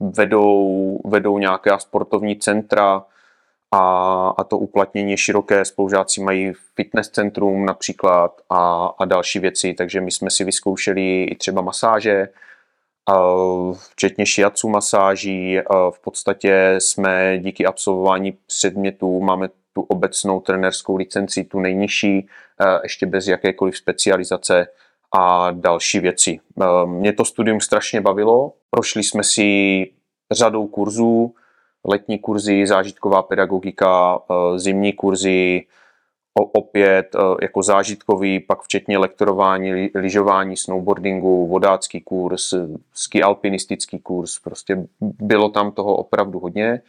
vedou, 0.00 1.00
vedou 1.04 1.38
nějaké 1.38 1.70
sportovní 1.78 2.36
centra 2.36 3.04
a, 3.70 4.28
a 4.38 4.44
to 4.44 4.58
uplatnění 4.58 5.16
široké. 5.16 5.64
Spolužáci 5.64 6.22
mají 6.22 6.52
fitness 6.74 7.08
centrum 7.08 7.64
například 7.66 8.40
a, 8.50 8.90
a 8.98 9.04
další 9.04 9.38
věci, 9.38 9.74
takže 9.74 10.00
my 10.00 10.10
jsme 10.10 10.30
si 10.30 10.44
vyzkoušeli 10.44 11.24
i 11.24 11.36
třeba 11.36 11.62
masáže, 11.62 12.28
včetně 13.90 14.26
šiacu 14.26 14.68
masáží. 14.68 15.58
V 15.90 16.00
podstatě 16.00 16.74
jsme 16.78 17.38
díky 17.38 17.66
absolvování 17.66 18.38
předmětů 18.46 19.20
máme 19.20 19.48
tu 19.72 19.82
obecnou 19.82 20.40
trenerskou 20.40 20.96
licenci, 20.96 21.44
tu 21.44 21.60
nejnižší, 21.60 22.28
ještě 22.82 23.06
bez 23.06 23.28
jakékoliv 23.28 23.76
specializace 23.76 24.66
a 25.14 25.50
další 25.50 26.00
věci. 26.00 26.40
Mě 26.86 27.12
to 27.12 27.24
studium 27.24 27.60
strašně 27.60 28.00
bavilo. 28.00 28.52
Prošli 28.70 29.02
jsme 29.02 29.24
si 29.24 29.90
řadou 30.30 30.66
kurzů, 30.66 31.34
letní 31.88 32.18
kurzy, 32.18 32.66
zážitková 32.66 33.22
pedagogika, 33.22 34.18
zimní 34.56 34.92
kurzy, 34.92 35.66
opět 36.44 37.14
e, 37.14 37.18
jako 37.42 37.62
zážitkový, 37.62 38.40
pak 38.40 38.62
včetně 38.62 38.98
lektorování, 38.98 39.90
lyžování, 39.94 40.56
snowboardingu, 40.56 41.46
vodácký 41.46 42.00
kurz, 42.00 42.54
ski 42.94 43.22
alpinistický 43.22 43.98
kurz, 43.98 44.38
prostě 44.38 44.86
bylo 45.00 45.48
tam 45.48 45.72
toho 45.72 45.96
opravdu 45.96 46.38
hodně. 46.38 46.66
E, 46.66 46.80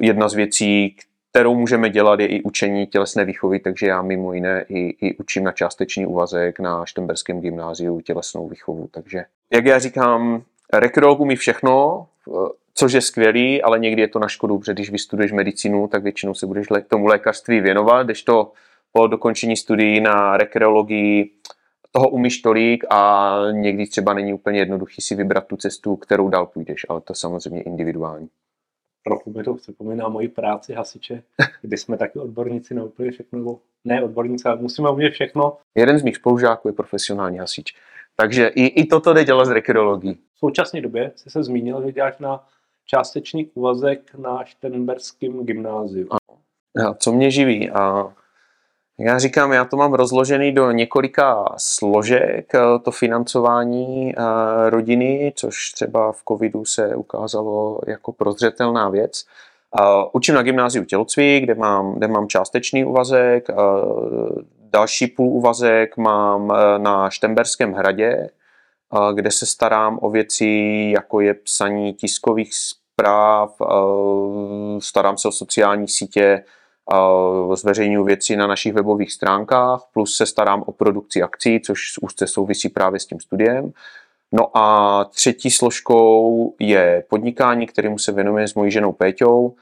jedna 0.00 0.28
z 0.28 0.34
věcí, 0.34 0.96
kterou 1.30 1.54
můžeme 1.54 1.90
dělat, 1.90 2.20
je 2.20 2.26
i 2.26 2.42
učení 2.42 2.86
tělesné 2.86 3.24
výchovy, 3.24 3.58
takže 3.58 3.86
já 3.86 4.02
mimo 4.02 4.32
jiné 4.32 4.64
i, 4.68 5.06
i 5.06 5.16
učím 5.16 5.44
na 5.44 5.52
částečný 5.52 6.06
úvazek 6.06 6.60
na 6.60 6.86
Štemberském 6.86 7.40
gymnáziu 7.40 8.00
tělesnou 8.00 8.48
výchovu. 8.48 8.88
Takže, 8.90 9.24
jak 9.52 9.64
já 9.64 9.78
říkám, 9.78 10.42
rekreolog 10.72 11.20
umí 11.20 11.36
všechno, 11.36 12.06
e, 12.28 12.60
což 12.74 12.92
je 12.92 13.00
skvělý, 13.00 13.62
ale 13.62 13.78
někdy 13.78 14.02
je 14.02 14.08
to 14.08 14.18
na 14.18 14.28
škodu, 14.28 14.58
protože 14.58 14.72
když 14.72 14.90
vystuduješ 14.90 15.32
medicínu, 15.32 15.88
tak 15.88 16.02
většinou 16.02 16.34
se 16.34 16.46
budeš 16.46 16.66
tomu 16.88 17.06
lékařství 17.06 17.60
věnovat, 17.60 18.02
když 18.02 18.22
to 18.22 18.52
po 18.92 19.06
dokončení 19.06 19.56
studií 19.56 20.00
na 20.00 20.36
rekreologii 20.36 21.30
toho 21.92 22.08
umíš 22.08 22.40
tolik 22.40 22.84
a 22.90 23.36
někdy 23.50 23.86
třeba 23.86 24.14
není 24.14 24.32
úplně 24.32 24.58
jednoduchý 24.58 25.02
si 25.02 25.14
vybrat 25.14 25.46
tu 25.46 25.56
cestu, 25.56 25.96
kterou 25.96 26.28
dál 26.28 26.46
půjdeš, 26.46 26.86
ale 26.88 27.00
to 27.00 27.14
samozřejmě 27.14 27.62
individuální. 27.62 28.28
Trochu 29.06 29.30
mi 29.30 29.44
to 29.44 29.54
připomíná 29.54 30.08
moji 30.08 30.28
práci 30.28 30.72
hasiče, 30.72 31.22
kdy 31.62 31.76
jsme 31.76 31.96
taky 31.96 32.18
odborníci 32.18 32.74
na 32.74 32.84
úplně 32.84 33.10
všechno, 33.10 33.58
ne 33.84 34.04
odborníci, 34.04 34.48
ale 34.48 34.60
musíme 34.60 34.90
umět 34.90 35.10
všechno. 35.10 35.56
Jeden 35.74 35.98
z 35.98 36.02
mých 36.02 36.16
spolužáků 36.16 36.68
je 36.68 36.72
profesionální 36.72 37.38
hasič. 37.38 37.74
Takže 38.16 38.46
i, 38.46 38.66
i 38.66 38.86
toto 38.86 39.12
jde 39.14 39.24
dělat 39.24 39.44
z 39.44 39.50
rekreologií. 39.50 40.14
V 40.34 40.38
současné 40.38 40.80
době 40.80 41.12
jsi 41.16 41.30
se 41.30 41.42
zmínil, 41.42 41.82
že 41.86 41.92
děláš 41.92 42.18
na 42.18 42.46
částečný 42.86 43.50
úvazek 43.54 44.14
na 44.14 44.44
Štenberském 44.44 45.46
gymnáziu. 45.46 46.08
A 46.86 46.94
co 46.94 47.12
mě 47.12 47.30
živí? 47.30 47.70
A 47.70 48.14
já 49.00 49.18
říkám, 49.18 49.52
já 49.52 49.64
to 49.64 49.76
mám 49.76 49.94
rozložený 49.94 50.52
do 50.52 50.70
několika 50.70 51.44
složek, 51.56 52.54
eh, 52.54 52.78
to 52.84 52.90
financování 52.90 54.14
eh, 54.16 54.70
rodiny, 54.70 55.32
což 55.36 55.70
třeba 55.70 56.12
v 56.12 56.22
covidu 56.28 56.64
se 56.64 56.96
ukázalo 56.96 57.80
jako 57.86 58.12
prozřetelná 58.12 58.88
věc. 58.88 59.24
Eh, 59.80 59.84
učím 60.12 60.34
na 60.34 60.42
gymnáziu 60.42 60.84
tělocvik, 60.84 61.44
kde 61.44 61.54
mám, 61.54 61.94
kde 61.94 62.08
mám 62.08 62.28
částečný 62.28 62.84
úvazek, 62.84 63.48
další 64.70 65.06
půl 65.06 65.28
úvazek 65.28 65.96
mám 65.96 66.52
na 66.78 67.10
Štemberském 67.10 67.72
hradě, 67.72 68.30
kde 69.14 69.30
se 69.30 69.46
starám 69.46 69.98
o 70.02 70.10
věci, 70.10 70.46
jako 70.94 71.20
je 71.20 71.34
psaní 71.34 71.94
tiskových 71.94 72.50
zpráv, 72.54 73.56
starám 74.78 75.18
se 75.18 75.28
o 75.28 75.32
sociální 75.32 75.88
sítě, 75.88 76.44
zveřejňuji 77.54 78.04
věci 78.04 78.36
na 78.36 78.46
našich 78.46 78.72
webových 78.72 79.12
stránkách, 79.12 79.82
plus 79.92 80.16
se 80.16 80.26
starám 80.26 80.62
o 80.66 80.72
produkci 80.72 81.22
akcí, 81.22 81.60
což 81.60 81.80
úzce 82.02 82.26
souvisí 82.26 82.68
právě 82.68 83.00
s 83.00 83.06
tím 83.06 83.20
studiem. 83.20 83.72
No 84.32 84.56
a 84.56 85.04
třetí 85.04 85.50
složkou 85.50 86.54
je 86.60 87.04
podnikání, 87.08 87.66
kterému 87.66 87.98
se 87.98 88.12
věnujeme 88.12 88.48
s 88.48 88.54
mojí 88.54 88.70
ženou 88.70 88.92
Péťou 88.92 89.54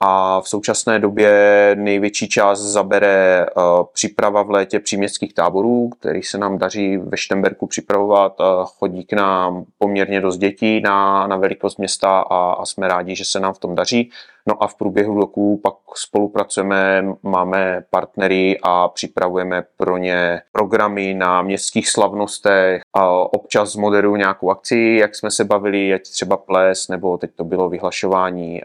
a 0.00 0.40
v 0.40 0.48
současné 0.48 0.98
době 0.98 1.32
největší 1.78 2.28
část 2.28 2.60
zabere 2.60 3.46
uh, 3.56 3.62
příprava 3.92 4.42
v 4.42 4.50
létě 4.50 4.80
příměstských 4.80 5.34
táborů, 5.34 5.88
který 5.88 6.22
se 6.22 6.38
nám 6.38 6.58
daří 6.58 6.96
ve 6.96 7.16
Štemberku 7.16 7.66
připravovat. 7.66 8.40
Uh, 8.40 8.46
chodí 8.64 9.04
k 9.04 9.12
nám 9.12 9.64
poměrně 9.78 10.20
dost 10.20 10.38
dětí 10.38 10.80
na, 10.80 11.26
na 11.26 11.36
velikost 11.36 11.78
města 11.78 12.18
a, 12.18 12.52
a 12.52 12.66
jsme 12.66 12.88
rádi, 12.88 13.16
že 13.16 13.24
se 13.24 13.40
nám 13.40 13.54
v 13.54 13.58
tom 13.58 13.74
daří. 13.74 14.10
No 14.48 14.62
a 14.62 14.66
v 14.66 14.74
průběhu 14.74 15.14
roku 15.14 15.60
pak 15.62 15.74
spolupracujeme, 15.94 17.04
máme 17.22 17.84
partnery 17.90 18.58
a 18.62 18.88
připravujeme 18.88 19.64
pro 19.76 19.96
ně 19.96 20.42
programy 20.52 21.14
na 21.14 21.42
městských 21.42 21.90
slavnostech 21.90 22.80
a 22.94 23.10
občas 23.10 23.76
moderuju 23.76 24.16
nějakou 24.16 24.50
akci, 24.50 24.96
jak 25.00 25.14
jsme 25.14 25.30
se 25.30 25.44
bavili, 25.44 25.94
ať 25.94 26.02
třeba 26.02 26.36
ples, 26.36 26.88
nebo 26.88 27.18
teď 27.18 27.30
to 27.36 27.44
bylo 27.44 27.68
vyhlašování 27.68 28.60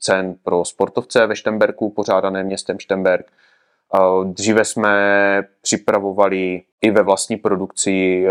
cen 0.00 0.34
pro 0.42 0.64
sportovce 0.64 1.26
ve 1.26 1.36
Štemberku, 1.36 1.90
pořádané 1.90 2.42
městem 2.44 2.78
Štemberg. 2.78 3.26
Dříve 4.24 4.64
jsme 4.64 5.44
připravovali 5.62 6.62
i 6.80 6.90
ve 6.90 7.02
vlastní 7.02 7.36
produkci 7.36 8.26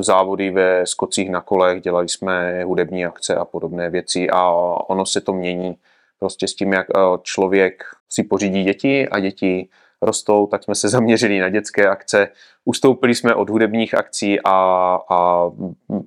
závody 0.00 0.50
ve 0.50 0.86
skocích 0.86 1.30
na 1.30 1.40
kolech, 1.40 1.82
dělali 1.82 2.08
jsme 2.08 2.64
hudební 2.64 3.06
akce 3.06 3.34
a 3.34 3.44
podobné 3.44 3.90
věci 3.90 4.30
a 4.30 4.50
ono 4.90 5.06
se 5.06 5.20
to 5.20 5.32
mění 5.32 5.76
prostě 6.18 6.48
s 6.48 6.54
tím, 6.54 6.72
jak 6.72 6.86
člověk 7.22 7.84
si 8.08 8.22
pořídí 8.22 8.64
děti 8.64 9.08
a 9.08 9.20
děti 9.20 9.68
rostou, 10.02 10.46
tak 10.46 10.64
jsme 10.64 10.74
se 10.74 10.88
zaměřili 10.88 11.40
na 11.40 11.48
dětské 11.48 11.88
akce. 11.88 12.28
Ustoupili 12.64 13.14
jsme 13.14 13.34
od 13.34 13.50
hudebních 13.50 13.94
akcí 13.94 14.40
a, 14.44 14.50
a 15.10 15.50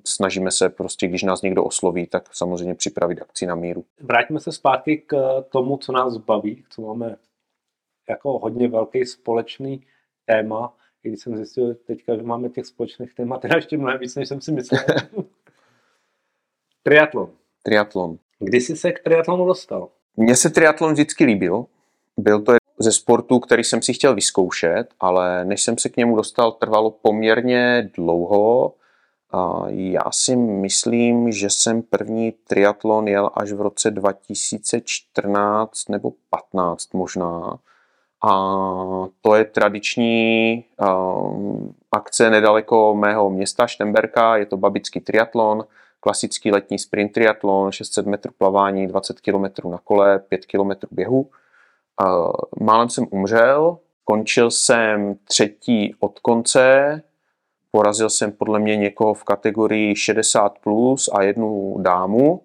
snažíme 0.06 0.50
se 0.50 0.68
prostě, 0.68 1.06
když 1.06 1.22
nás 1.22 1.42
někdo 1.42 1.64
osloví, 1.64 2.06
tak 2.06 2.34
samozřejmě 2.34 2.74
připravit 2.74 3.22
akci 3.22 3.46
na 3.46 3.54
míru. 3.54 3.84
Vrátíme 4.00 4.40
se 4.40 4.52
zpátky 4.52 5.02
k 5.06 5.42
tomu, 5.50 5.76
co 5.76 5.92
nás 5.92 6.16
baví, 6.16 6.64
co 6.70 6.82
máme 6.82 7.16
jako 8.12 8.38
hodně 8.38 8.68
velký 8.68 9.06
společný 9.06 9.86
téma, 10.26 10.74
i 11.04 11.08
když 11.08 11.20
jsem 11.20 11.36
zjistil 11.36 11.74
teďka, 11.74 12.16
že 12.16 12.22
máme 12.22 12.48
těch 12.48 12.66
společných 12.66 13.14
témat 13.14 13.40
teda 13.40 13.56
ještě 13.56 13.78
mnohem 13.78 13.98
víc, 13.98 14.16
než 14.16 14.28
jsem 14.28 14.40
si 14.40 14.52
myslel. 14.52 14.80
triatlon. 16.82 17.30
Triatlon. 17.62 18.18
Kdy 18.38 18.60
jsi 18.60 18.76
se 18.76 18.92
k 18.92 19.02
triatlonu 19.02 19.46
dostal? 19.46 19.88
Mně 20.16 20.36
se 20.36 20.50
triatlon 20.50 20.92
vždycky 20.92 21.24
líbil. 21.24 21.66
Byl 22.16 22.40
to 22.42 22.52
ze 22.78 22.92
sportu, 22.92 23.38
který 23.38 23.64
jsem 23.64 23.82
si 23.82 23.92
chtěl 23.92 24.14
vyzkoušet, 24.14 24.84
ale 25.00 25.44
než 25.44 25.62
jsem 25.62 25.78
se 25.78 25.88
k 25.88 25.96
němu 25.96 26.16
dostal, 26.16 26.52
trvalo 26.52 26.90
poměrně 26.90 27.90
dlouho. 27.94 28.74
Já 29.66 30.10
si 30.10 30.36
myslím, 30.36 31.32
že 31.32 31.50
jsem 31.50 31.82
první 31.82 32.32
triatlon 32.32 33.08
jel 33.08 33.30
až 33.34 33.52
v 33.52 33.60
roce 33.60 33.90
2014 33.90 35.88
nebo 35.88 36.12
15 36.30 36.94
možná. 36.94 37.58
A 38.24 39.08
to 39.20 39.34
je 39.34 39.44
tradiční 39.44 40.64
um, 40.80 41.74
akce 41.92 42.30
nedaleko 42.30 42.94
mého 42.94 43.30
města 43.30 43.66
Štemberka, 43.66 44.36
je 44.36 44.46
to 44.46 44.56
babický 44.56 45.00
triatlon, 45.00 45.64
klasický 46.00 46.52
letní 46.52 46.78
sprint 46.78 47.12
triatlon, 47.12 47.72
600 47.72 48.06
metrů 48.06 48.32
plavání, 48.38 48.86
20 48.86 49.20
km 49.20 49.70
na 49.70 49.78
kole, 49.84 50.18
5 50.18 50.46
km 50.46 50.70
běhu. 50.90 51.30
Málem 52.60 52.88
jsem 52.88 53.06
umřel, 53.10 53.78
končil 54.04 54.50
jsem 54.50 55.14
třetí 55.24 55.94
od 56.00 56.18
konce, 56.18 57.02
porazil 57.70 58.10
jsem 58.10 58.32
podle 58.32 58.58
mě 58.58 58.76
někoho 58.76 59.14
v 59.14 59.24
kategorii 59.24 59.96
60 59.96 60.58
plus 60.58 61.10
a 61.12 61.22
jednu 61.22 61.76
dámu. 61.78 62.42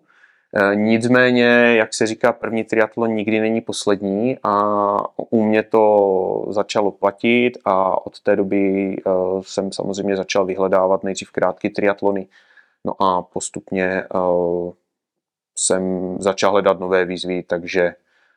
E, 0.56 0.75
nicméně, 0.75 1.75
jak 1.77 1.94
se 1.94 2.08
říká, 2.08 2.34
první 2.34 2.63
triatlon 2.63 3.13
nikdy 3.13 3.39
není 3.39 3.62
poslední 3.62 4.38
a 4.44 4.98
u 5.32 5.44
mě 5.44 5.63
to 5.63 6.46
začalo 6.50 6.92
platit 6.92 7.51
a 7.66 8.06
od 8.08 8.20
té 8.20 8.36
doby 8.36 8.96
e, 8.96 9.01
jsem 9.42 9.72
samozřejmě 9.72 10.16
začal 10.16 10.46
vyhledávat 10.46 11.04
nejdřív 11.04 11.32
krátké 11.32 11.70
triatlony, 11.70 12.27
no 12.86 13.01
a 13.01 13.22
postupně 13.22 13.86
e, 13.86 14.08
jsem 15.56 16.16
začal 16.20 16.51
hledat 16.51 16.80
nové 16.80 17.06
výzvy, 17.06 17.44
takže 17.44 17.94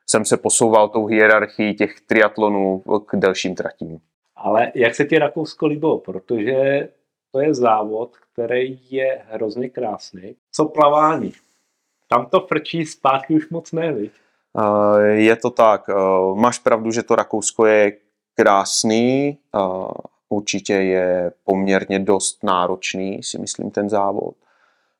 jsem 0.06 0.24
se 0.24 0.36
posouval 0.36 0.88
tou 0.88 1.06
hierarchii 1.06 1.74
těch 1.74 2.00
triatlonů 2.00 2.82
k 3.06 3.16
delším 3.16 3.54
tratím. 3.54 3.98
Ale 4.36 4.72
jak 4.74 4.94
se 4.94 5.04
ti 5.04 5.18
Rakousko 5.18 5.66
líbilo? 5.66 5.98
Protože 5.98 6.88
to 7.32 7.40
je 7.40 7.54
závod, 7.54 8.16
který 8.32 8.78
je 8.90 9.22
hrozně 9.30 9.68
krásný. 9.68 10.36
Co 10.52 10.64
plavání? 10.64 11.32
Tam 12.12 12.26
to 12.26 12.40
frčí 12.40 12.86
zpátky 12.86 13.34
už 13.34 13.48
moc 13.50 13.72
ne, 13.72 13.92
viď? 13.92 14.12
Je 15.10 15.36
to 15.36 15.50
tak. 15.50 15.90
Máš 16.34 16.58
pravdu, 16.58 16.90
že 16.90 17.02
to 17.02 17.14
Rakousko 17.14 17.66
je 17.66 17.92
krásný. 18.34 19.38
Určitě 20.28 20.72
je 20.74 21.32
poměrně 21.44 21.98
dost 21.98 22.44
náročný, 22.44 23.22
si 23.22 23.38
myslím, 23.38 23.70
ten 23.70 23.88
závod. 23.88 24.34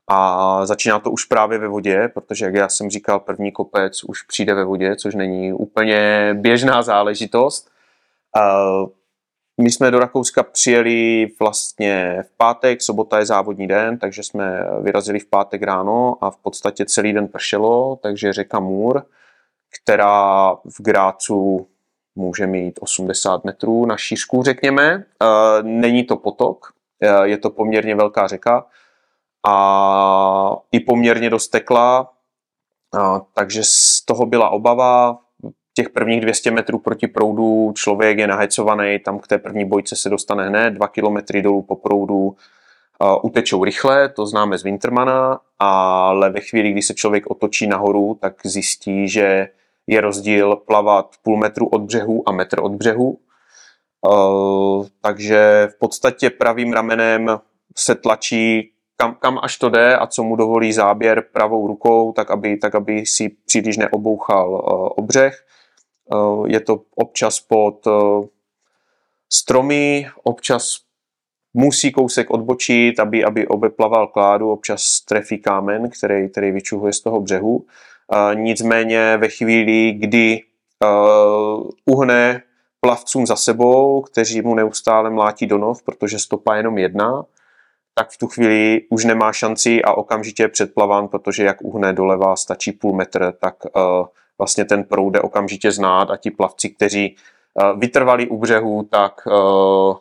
A 0.09 0.67
začíná 0.67 0.99
to 0.99 1.11
už 1.11 1.25
právě 1.25 1.59
ve 1.59 1.69
vodě, 1.69 2.11
protože, 2.14 2.45
jak 2.45 2.55
já 2.55 2.69
jsem 2.69 2.90
říkal, 2.90 3.21
první 3.21 3.52
kopec 3.52 4.05
už 4.05 4.23
přijde 4.23 4.55
ve 4.55 4.64
vodě, 4.64 4.97
což 4.97 5.14
není 5.14 5.52
úplně 5.52 6.31
běžná 6.35 6.83
záležitost. 6.83 7.71
My 9.61 9.71
jsme 9.71 9.90
do 9.90 9.99
Rakouska 9.99 10.43
přijeli 10.43 11.29
vlastně 11.40 12.23
v 12.23 12.37
pátek, 12.37 12.83
sobota 12.83 13.19
je 13.19 13.26
závodní 13.26 13.67
den, 13.67 13.99
takže 13.99 14.23
jsme 14.23 14.67
vyrazili 14.83 15.19
v 15.19 15.26
pátek 15.26 15.62
ráno 15.62 16.17
a 16.21 16.31
v 16.31 16.37
podstatě 16.37 16.85
celý 16.85 17.12
den 17.12 17.29
pršelo, 17.29 17.99
takže 18.02 18.33
řeka 18.33 18.61
Můr, 18.61 19.02
která 19.83 20.55
v 20.55 20.83
Grácu 20.83 21.67
může 22.14 22.47
mít 22.47 22.79
80 22.83 23.45
metrů 23.45 23.87
na 23.87 23.97
šířku, 23.97 24.43
řekněme. 24.43 25.05
Není 25.62 26.05
to 26.05 26.17
potok, 26.17 26.73
je 27.23 27.38
to 27.38 27.50
poměrně 27.50 27.95
velká 27.95 28.26
řeka, 28.26 28.67
a 29.47 30.57
i 30.73 30.81
poměrně 30.81 31.31
dost 31.31 31.49
tekla, 31.49 32.12
a, 32.99 33.21
takže 33.35 33.61
z 33.64 34.02
toho 34.05 34.26
byla 34.26 34.50
obava. 34.50 35.19
Těch 35.81 35.91
prvních 35.91 36.21
200 36.21 36.51
metrů 36.51 36.79
proti 36.79 37.07
proudu 37.07 37.73
člověk 37.77 38.19
je 38.19 38.27
nahecovaný, 38.27 38.99
tam 38.99 39.19
k 39.19 39.27
té 39.27 39.39
první 39.39 39.65
bojce 39.65 39.97
se 39.97 40.09
dostane 40.09 40.49
hned, 40.49 40.71
dva 40.71 40.89
kilometry 40.89 41.43
dolů 41.43 41.63
po 41.63 41.77
proudu 41.77 42.37
a, 43.01 43.25
utečou 43.25 43.65
rychle, 43.65 44.09
to 44.09 44.27
známe 44.27 44.59
z 44.59 44.63
Wintermana, 44.63 45.41
ale 45.59 46.31
ve 46.31 46.41
chvíli, 46.41 46.73
kdy 46.73 46.83
se 46.83 46.95
člověk 46.95 47.27
otočí 47.27 47.67
nahoru, 47.67 48.19
tak 48.21 48.35
zjistí, 48.45 49.09
že 49.09 49.49
je 49.87 50.01
rozdíl 50.01 50.57
plavat 50.57 51.07
půl 51.23 51.37
metru 51.37 51.67
od 51.67 51.83
břehu 51.83 52.29
a 52.29 52.33
metr 52.33 52.61
od 52.63 52.73
břehu. 52.73 53.19
Uh, 54.09 54.87
takže 55.01 55.69
v 55.75 55.79
podstatě 55.79 56.31
pravým 56.31 56.73
ramenem 56.73 57.39
se 57.77 57.95
tlačí 57.95 58.73
kam, 58.97 59.15
kam 59.15 59.39
až 59.43 59.59
to 59.59 59.69
jde 59.69 59.97
a 59.97 60.07
co 60.07 60.23
mu 60.23 60.37
dovolí 60.37 60.73
záběr 60.73 61.25
pravou 61.33 61.67
rukou, 61.67 62.13
tak 62.13 62.31
aby, 62.31 62.57
tak 62.57 62.75
aby 62.75 63.07
si 63.07 63.29
příliš 63.47 63.77
neobouchal 63.77 64.51
uh, 64.51 64.89
obřeh. 64.97 65.45
Uh, 66.14 66.47
je 66.49 66.61
to 66.61 66.83
občas 66.95 67.40
pod 67.40 67.87
uh, 67.87 68.25
stromy, 69.33 70.07
občas 70.23 70.76
musí 71.55 71.92
kousek 71.92 72.31
odbočit, 72.31 73.01
aby, 73.01 73.25
aby 73.25 73.46
obeplaval 73.46 74.07
kládu, 74.07 74.51
občas 74.51 75.01
trefí 75.01 75.38
kámen, 75.38 75.90
který, 75.90 76.29
který 76.29 76.51
vyčuhuje 76.51 76.92
z 76.92 77.01
toho 77.01 77.20
břehu. 77.20 77.57
Uh, 77.57 77.64
nicméně 78.35 79.16
ve 79.16 79.29
chvíli, 79.29 79.92
kdy 79.92 80.42
uh, 80.85 81.70
uhne 81.85 82.42
plavcům 82.81 83.27
za 83.27 83.37
sebou, 83.37 84.03
kteří 84.03 84.42
mu 84.42 84.55
neustále 84.55 85.11
mlátí 85.11 85.46
do 85.46 85.59
nov, 85.59 85.83
protože 85.83 86.18
stopa 86.18 86.55
je 86.55 86.59
jenom 86.59 86.79
jedna, 86.79 87.25
tak 87.94 88.11
v 88.11 88.18
tu 88.18 88.27
chvíli 88.27 88.81
už 88.90 89.05
nemá 89.05 89.33
šanci 89.33 89.83
a 89.83 89.92
okamžitě 89.94 90.42
je 90.42 90.49
předplaván, 90.49 91.09
protože 91.09 91.44
jak 91.44 91.62
uhne 91.62 91.92
doleva 91.92 92.37
stačí 92.37 92.73
půl 92.73 92.92
metr, 92.94 93.33
tak 93.40 93.55
vlastně 94.40 94.64
ten 94.64 94.85
proud 94.85 95.16
okamžitě 95.22 95.72
znát 95.72 96.11
a 96.11 96.16
ti 96.16 96.31
plavci, 96.31 96.68
kteří 96.68 97.16
uh, 97.55 97.81
vytrvali 97.81 98.29
u 98.29 98.38
břehu, 98.38 98.83
tak 98.90 99.26
uh, 99.26 99.96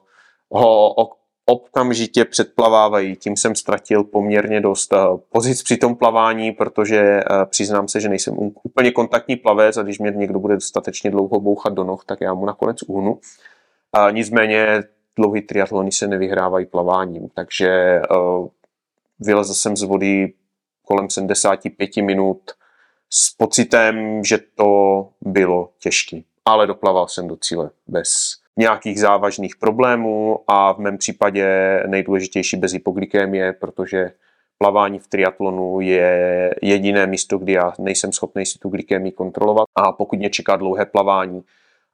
ho 0.51 0.95
okamžitě 1.45 2.25
předplavávají. 2.25 3.15
Tím 3.15 3.37
jsem 3.37 3.55
ztratil 3.55 4.03
poměrně 4.03 4.61
dost 4.61 4.93
pozic 5.29 5.63
při 5.63 5.77
tom 5.77 5.95
plavání, 5.95 6.51
protože 6.51 7.21
přiznám 7.45 7.87
se, 7.87 7.99
že 7.99 8.09
nejsem 8.09 8.37
úplně 8.63 8.91
kontaktní 8.91 9.35
plavec 9.35 9.77
a 9.77 9.83
když 9.83 9.99
mě 9.99 10.11
někdo 10.11 10.39
bude 10.39 10.53
dostatečně 10.55 11.11
dlouho 11.11 11.39
bouchat 11.39 11.73
do 11.73 11.83
noh, 11.83 12.05
tak 12.05 12.21
já 12.21 12.33
mu 12.33 12.45
nakonec 12.45 12.77
uhnu. 12.87 13.19
Nicméně 14.11 14.83
dlouhý 15.15 15.41
triatlony 15.41 15.91
se 15.91 16.07
nevyhrávají 16.07 16.65
plaváním, 16.65 17.29
takže 17.33 18.01
vylezl 19.19 19.53
jsem 19.53 19.77
z 19.77 19.83
vody 19.83 20.33
kolem 20.85 21.09
75 21.09 21.97
minut 21.97 22.41
s 23.09 23.29
pocitem, 23.29 24.23
že 24.23 24.37
to 24.55 25.09
bylo 25.21 25.69
těžké. 25.79 26.21
Ale 26.45 26.67
doplaval 26.67 27.07
jsem 27.07 27.27
do 27.27 27.35
cíle 27.35 27.69
bez 27.87 28.39
nějakých 28.57 28.99
závažných 28.99 29.55
problémů 29.55 30.39
a 30.47 30.73
v 30.73 30.79
mém 30.79 30.97
případě 30.97 31.47
nejdůležitější 31.87 32.57
bez 32.57 32.71
hypoglykémie, 32.71 33.53
protože 33.53 34.11
plavání 34.57 34.99
v 34.99 35.07
triatlonu 35.07 35.81
je 35.81 36.55
jediné 36.61 37.07
místo, 37.07 37.37
kdy 37.37 37.53
já 37.53 37.73
nejsem 37.79 38.11
schopný 38.11 38.45
si 38.45 38.59
tu 38.59 38.69
glykémii 38.69 39.11
kontrolovat 39.11 39.67
a 39.75 39.91
pokud 39.91 40.19
mě 40.19 40.29
čeká 40.29 40.55
dlouhé 40.55 40.85
plavání 40.85 41.43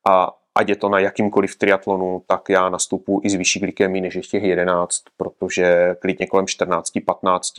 a 0.10 0.32
ať 0.56 0.70
je 0.70 0.76
to 0.76 0.90
na 0.90 1.00
jakýmkoliv 1.00 1.56
triatlonu, 1.56 2.24
tak 2.28 2.50
já 2.50 2.70
nastupu 2.70 3.22
i 3.24 3.30
s 3.30 3.36
vyšší 3.36 3.60
glykemii 3.60 4.02
než 4.02 4.16
ještě 4.16 4.38
11, 4.38 5.04
protože 5.18 5.96
klidně 6.00 6.28
kolem 6.28 6.48
14, 6.48 6.92
15, 7.06 7.54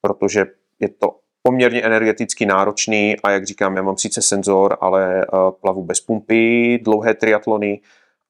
protože 0.00 0.46
je 0.80 0.88
to 0.88 1.16
poměrně 1.48 1.82
energeticky 1.82 2.46
náročný 2.46 3.16
a 3.24 3.30
jak 3.30 3.46
říkám, 3.46 3.76
já 3.76 3.82
mám 3.82 3.96
sice 3.96 4.22
senzor, 4.22 4.76
ale 4.80 5.22
eh, 5.22 5.26
plavu 5.60 5.84
bez 5.84 6.00
pumpy, 6.00 6.78
dlouhé 6.82 7.14
triatlony 7.14 7.80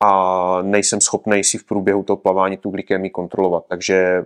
a 0.00 0.62
nejsem 0.62 1.00
schopný 1.00 1.44
si 1.44 1.58
v 1.58 1.64
průběhu 1.64 2.02
toho 2.02 2.16
plavání 2.16 2.56
tu 2.56 2.70
glykemii 2.70 3.10
kontrolovat. 3.10 3.64
Takže 3.68 4.24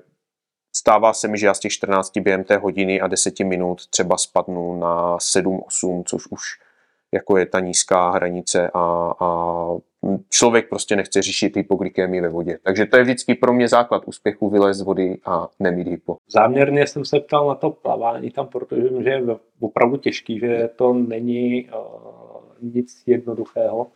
stává 0.77 1.13
se 1.13 1.29
mi, 1.29 1.39
že 1.39 1.47
já 1.47 1.55
z 1.55 1.61
těch 1.61 1.73
14 1.73 2.19
během 2.19 2.45
té 2.45 2.57
hodiny 2.57 3.01
a 3.01 3.07
10 3.07 3.41
minut 3.41 3.87
třeba 3.87 4.19
spadnu 4.19 4.79
na 4.79 5.17
7-8, 5.17 6.03
což 6.07 6.27
už 6.31 6.43
jako 7.13 7.37
je 7.37 7.47
ta 7.47 7.61
nízká 7.61 8.11
hranice 8.11 8.71
a, 8.75 9.15
a 9.21 9.67
člověk 10.29 10.69
prostě 10.69 10.97
nechce 10.97 11.23
řešit 11.23 11.57
hypoglykémii 11.57 12.21
ve 12.21 12.29
vodě. 12.29 12.59
Takže 12.63 12.87
to 12.87 12.97
je 12.97 13.03
vždycky 13.03 13.35
pro 13.35 13.53
mě 13.53 13.69
základ 13.69 14.03
úspěchu 14.07 14.51
vylézt 14.51 14.81
z 14.81 14.83
vody 14.83 15.19
a 15.25 15.49
nemít 15.61 15.89
hypo. 15.89 16.17
Záměrně 16.29 16.87
jsem 16.87 17.05
se 17.05 17.21
ptal 17.21 17.49
na 17.49 17.55
to 17.55 17.71
plavání 17.71 18.31
tam, 18.31 18.47
protože 18.47 18.83
vím, 18.83 19.03
že 19.03 19.11
je 19.11 19.23
opravdu 19.61 19.97
těžký, 19.97 20.39
že 20.39 20.71
to 20.77 20.95
není 20.95 21.65
uh, 21.65 22.73
nic 22.75 23.03
jednoduchého. 23.07 23.87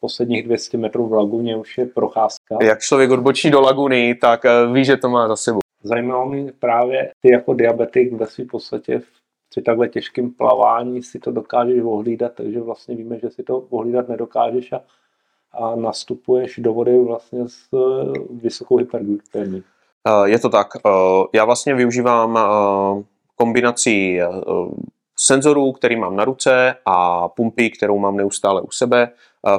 Posledních 0.00 0.42
200 0.42 0.78
metrů 0.78 1.06
v 1.06 1.12
laguně 1.12 1.56
už 1.56 1.78
je 1.78 1.86
procházka. 1.86 2.58
Jak 2.62 2.80
člověk 2.80 3.10
odbočí 3.10 3.50
do 3.50 3.60
laguny, 3.60 4.14
tak 4.14 4.44
uh, 4.44 4.74
ví, 4.74 4.84
že 4.84 4.96
to 4.96 5.08
má 5.08 5.28
za 5.28 5.36
sebou. 5.36 5.58
Zajímalo 5.82 6.28
mě 6.28 6.52
právě 6.58 7.12
ty 7.20 7.32
jako 7.32 7.54
diabetik 7.54 8.12
ve 8.12 8.26
své 8.26 8.44
podstatě 8.44 8.98
v 8.98 9.22
při 9.52 9.62
takhle 9.62 9.88
těžkém 9.88 10.30
plavání 10.30 11.02
si 11.02 11.18
to 11.18 11.32
dokážeš 11.32 11.82
ohlídat, 11.82 12.32
takže 12.34 12.60
vlastně 12.60 12.96
víme, 12.96 13.18
že 13.18 13.30
si 13.30 13.42
to 13.42 13.58
ohlídat 13.58 14.08
nedokážeš 14.08 14.72
a, 14.72 14.80
a 15.54 15.76
nastupuješ 15.76 16.58
do 16.58 16.72
vody 16.72 16.98
vlastně 16.98 17.48
s 17.48 17.68
eh, 17.74 18.12
vysokou 18.30 18.76
hyperglykemí. 18.76 19.62
Eh, 20.08 20.28
je 20.28 20.38
to 20.38 20.48
tak. 20.48 20.68
Eh, 20.86 20.90
já 21.32 21.44
vlastně 21.44 21.74
využívám 21.74 22.38
kombinací 23.36 24.20
senzorů, 25.16 25.72
který 25.72 25.96
mám 25.96 26.16
na 26.16 26.24
ruce 26.24 26.74
a 26.86 27.28
pumpy, 27.28 27.70
kterou 27.70 27.98
mám 27.98 28.16
neustále 28.16 28.62
u 28.62 28.70
sebe. 28.70 29.08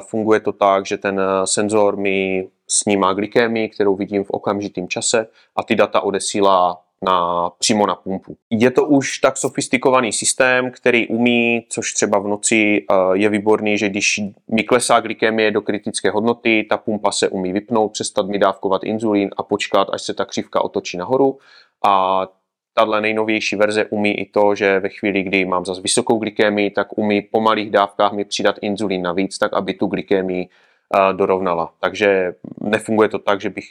Funguje 0.08 0.40
to 0.40 0.52
tak, 0.52 0.86
že 0.86 0.98
ten 0.98 1.20
senzor 1.44 1.96
mi 1.96 2.48
snímá 2.68 3.12
glykémii, 3.12 3.68
kterou 3.68 3.96
vidím 3.96 4.24
v 4.24 4.30
okamžitém 4.30 4.88
čase 4.88 5.26
a 5.56 5.62
ty 5.62 5.76
data 5.76 6.00
odesílá 6.00 6.83
na, 7.02 7.50
přímo 7.58 7.86
na 7.86 7.94
pumpu. 7.94 8.36
Je 8.50 8.70
to 8.70 8.84
už 8.84 9.18
tak 9.18 9.36
sofistikovaný 9.36 10.12
systém, 10.12 10.70
který 10.70 11.08
umí, 11.08 11.66
což 11.68 11.92
třeba 11.92 12.18
v 12.18 12.28
noci 12.28 12.86
eh, 12.90 12.94
je 13.12 13.28
výborný, 13.28 13.78
že 13.78 13.88
když 13.88 14.20
mi 14.50 14.62
klesá 14.62 15.00
glykemie 15.00 15.50
do 15.50 15.60
kritické 15.60 16.10
hodnoty, 16.10 16.66
ta 16.70 16.76
pumpa 16.76 17.12
se 17.12 17.28
umí 17.28 17.52
vypnout, 17.52 17.92
přestat 17.92 18.26
mi 18.26 18.38
dávkovat 18.38 18.84
inzulín 18.84 19.30
a 19.36 19.42
počkat, 19.42 19.88
až 19.92 20.02
se 20.02 20.14
ta 20.14 20.24
křivka 20.24 20.64
otočí 20.64 20.96
nahoru 20.96 21.38
a 21.84 22.26
tahle 22.74 23.00
nejnovější 23.00 23.56
verze 23.56 23.84
umí 23.84 24.20
i 24.20 24.30
to, 24.30 24.54
že 24.54 24.80
ve 24.80 24.88
chvíli, 24.88 25.22
kdy 25.22 25.44
mám 25.44 25.64
zase 25.64 25.80
vysokou 25.80 26.18
glykémii, 26.18 26.70
tak 26.70 26.98
umí 26.98 27.22
po 27.22 27.40
malých 27.40 27.70
dávkách 27.70 28.12
mi 28.12 28.24
přidat 28.24 28.56
inzulín 28.60 29.02
navíc, 29.02 29.38
tak 29.38 29.52
aby 29.52 29.74
tu 29.74 29.86
glykémii 29.86 30.48
dorovnala. 31.12 31.72
Takže 31.80 32.34
nefunguje 32.60 33.08
to 33.08 33.18
tak, 33.18 33.40
že 33.40 33.50
bych 33.50 33.64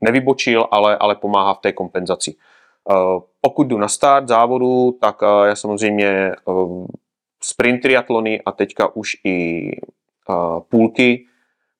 nevybočil, 0.00 0.66
ale, 0.70 0.96
ale 0.96 1.14
pomáhá 1.14 1.54
v 1.54 1.58
té 1.58 1.72
kompenzaci. 1.72 2.34
Pokud 3.40 3.66
jdu 3.66 3.78
na 3.78 3.88
start 3.88 4.28
závodu, 4.28 4.92
tak 5.00 5.16
já 5.46 5.56
samozřejmě 5.56 6.32
sprint 7.42 7.82
triatlony 7.82 8.40
a 8.46 8.52
teďka 8.52 8.96
už 8.96 9.10
i 9.24 9.70
půlky 10.68 11.24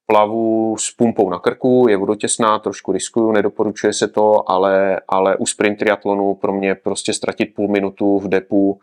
plavu 0.06 0.76
s 0.78 0.90
pumpou 0.90 1.30
na 1.30 1.38
krku, 1.38 1.86
je 1.88 1.96
vodotěsná, 1.96 2.58
trošku 2.58 2.92
riskuju, 2.92 3.32
nedoporučuje 3.32 3.92
se 3.92 4.08
to, 4.08 4.50
ale, 4.50 5.00
ale 5.08 5.36
u 5.36 5.46
sprint 5.46 5.78
triatlonu 5.78 6.34
pro 6.34 6.52
mě 6.52 6.74
prostě 6.74 7.12
ztratit 7.12 7.54
půl 7.54 7.68
minutu 7.68 8.18
v 8.18 8.28
depu 8.28 8.80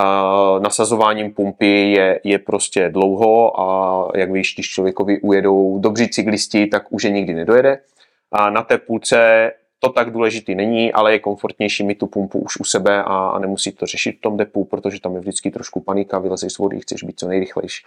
Uh, 0.00 0.62
nasazováním 0.62 1.34
pumpy 1.34 1.92
je, 1.92 2.20
je 2.24 2.38
prostě 2.38 2.88
dlouho 2.88 3.60
a 3.60 4.08
jak 4.14 4.32
víš, 4.32 4.54
když 4.54 4.68
člověkovi 4.68 5.20
ujedou 5.20 5.78
dobří 5.78 6.08
cyklisti, 6.08 6.66
tak 6.66 6.92
už 6.92 7.04
je 7.04 7.10
nikdy 7.10 7.34
nedojede. 7.34 7.78
A 8.32 8.50
na 8.50 8.62
té 8.62 8.78
půlce 8.78 9.50
to 9.84 9.92
tak 9.92 10.10
důležitý 10.10 10.54
není, 10.54 10.92
ale 10.92 11.12
je 11.12 11.18
komfortnější 11.18 11.84
mít 11.84 11.98
tu 11.98 12.06
pumpu 12.06 12.38
už 12.38 12.56
u 12.60 12.64
sebe 12.64 13.02
a, 13.02 13.04
a 13.04 13.38
nemusí 13.38 13.72
to 13.72 13.86
řešit 13.86 14.18
v 14.18 14.20
tom 14.20 14.36
depu, 14.36 14.64
protože 14.64 15.00
tam 15.00 15.14
je 15.14 15.20
vždycky 15.20 15.50
trošku 15.50 15.80
panika, 15.80 16.18
vylezeš 16.18 16.52
z 16.52 16.58
vody, 16.58 16.80
chceš 16.80 17.02
být 17.02 17.18
co 17.18 17.28
nejrychlejší. 17.28 17.84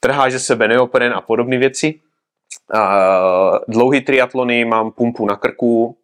Trháš 0.00 0.32
ze 0.32 0.38
sebe 0.38 0.68
neopren 0.68 1.12
a 1.12 1.20
podobné 1.20 1.58
věci. 1.58 2.00
Uh, 2.74 3.58
dlouhý 3.68 4.00
triatlony 4.00 4.64
mám 4.64 4.90
pumpu 4.90 5.26
na 5.26 5.36
krku 5.36 5.96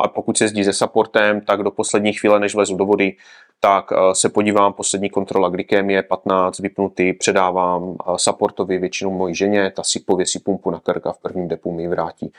a 0.00 0.08
pokud 0.08 0.38
se 0.38 0.44
jezdí 0.44 0.64
se 0.64 0.72
supportem, 0.72 1.40
tak 1.40 1.62
do 1.62 1.70
poslední 1.70 2.12
chvíle, 2.12 2.40
než 2.40 2.54
vlezu 2.54 2.76
do 2.76 2.84
vody, 2.84 3.16
tak 3.60 3.92
se 4.12 4.28
podívám, 4.28 4.72
poslední 4.72 5.10
kontrola 5.10 5.48
glykémie, 5.48 6.02
15, 6.02 6.58
vypnutý, 6.58 7.12
předávám 7.12 7.96
supportovi, 8.16 8.78
většinou 8.78 9.10
mojí 9.10 9.34
ženě, 9.34 9.70
ta 9.70 9.82
si 9.82 10.00
pověsí 10.00 10.38
pumpu 10.38 10.70
na 10.70 10.80
krk 10.80 11.06
a 11.06 11.12
v 11.12 11.18
prvním 11.18 11.48
depu 11.48 11.72
mi 11.72 11.88
vrátí. 11.88 12.32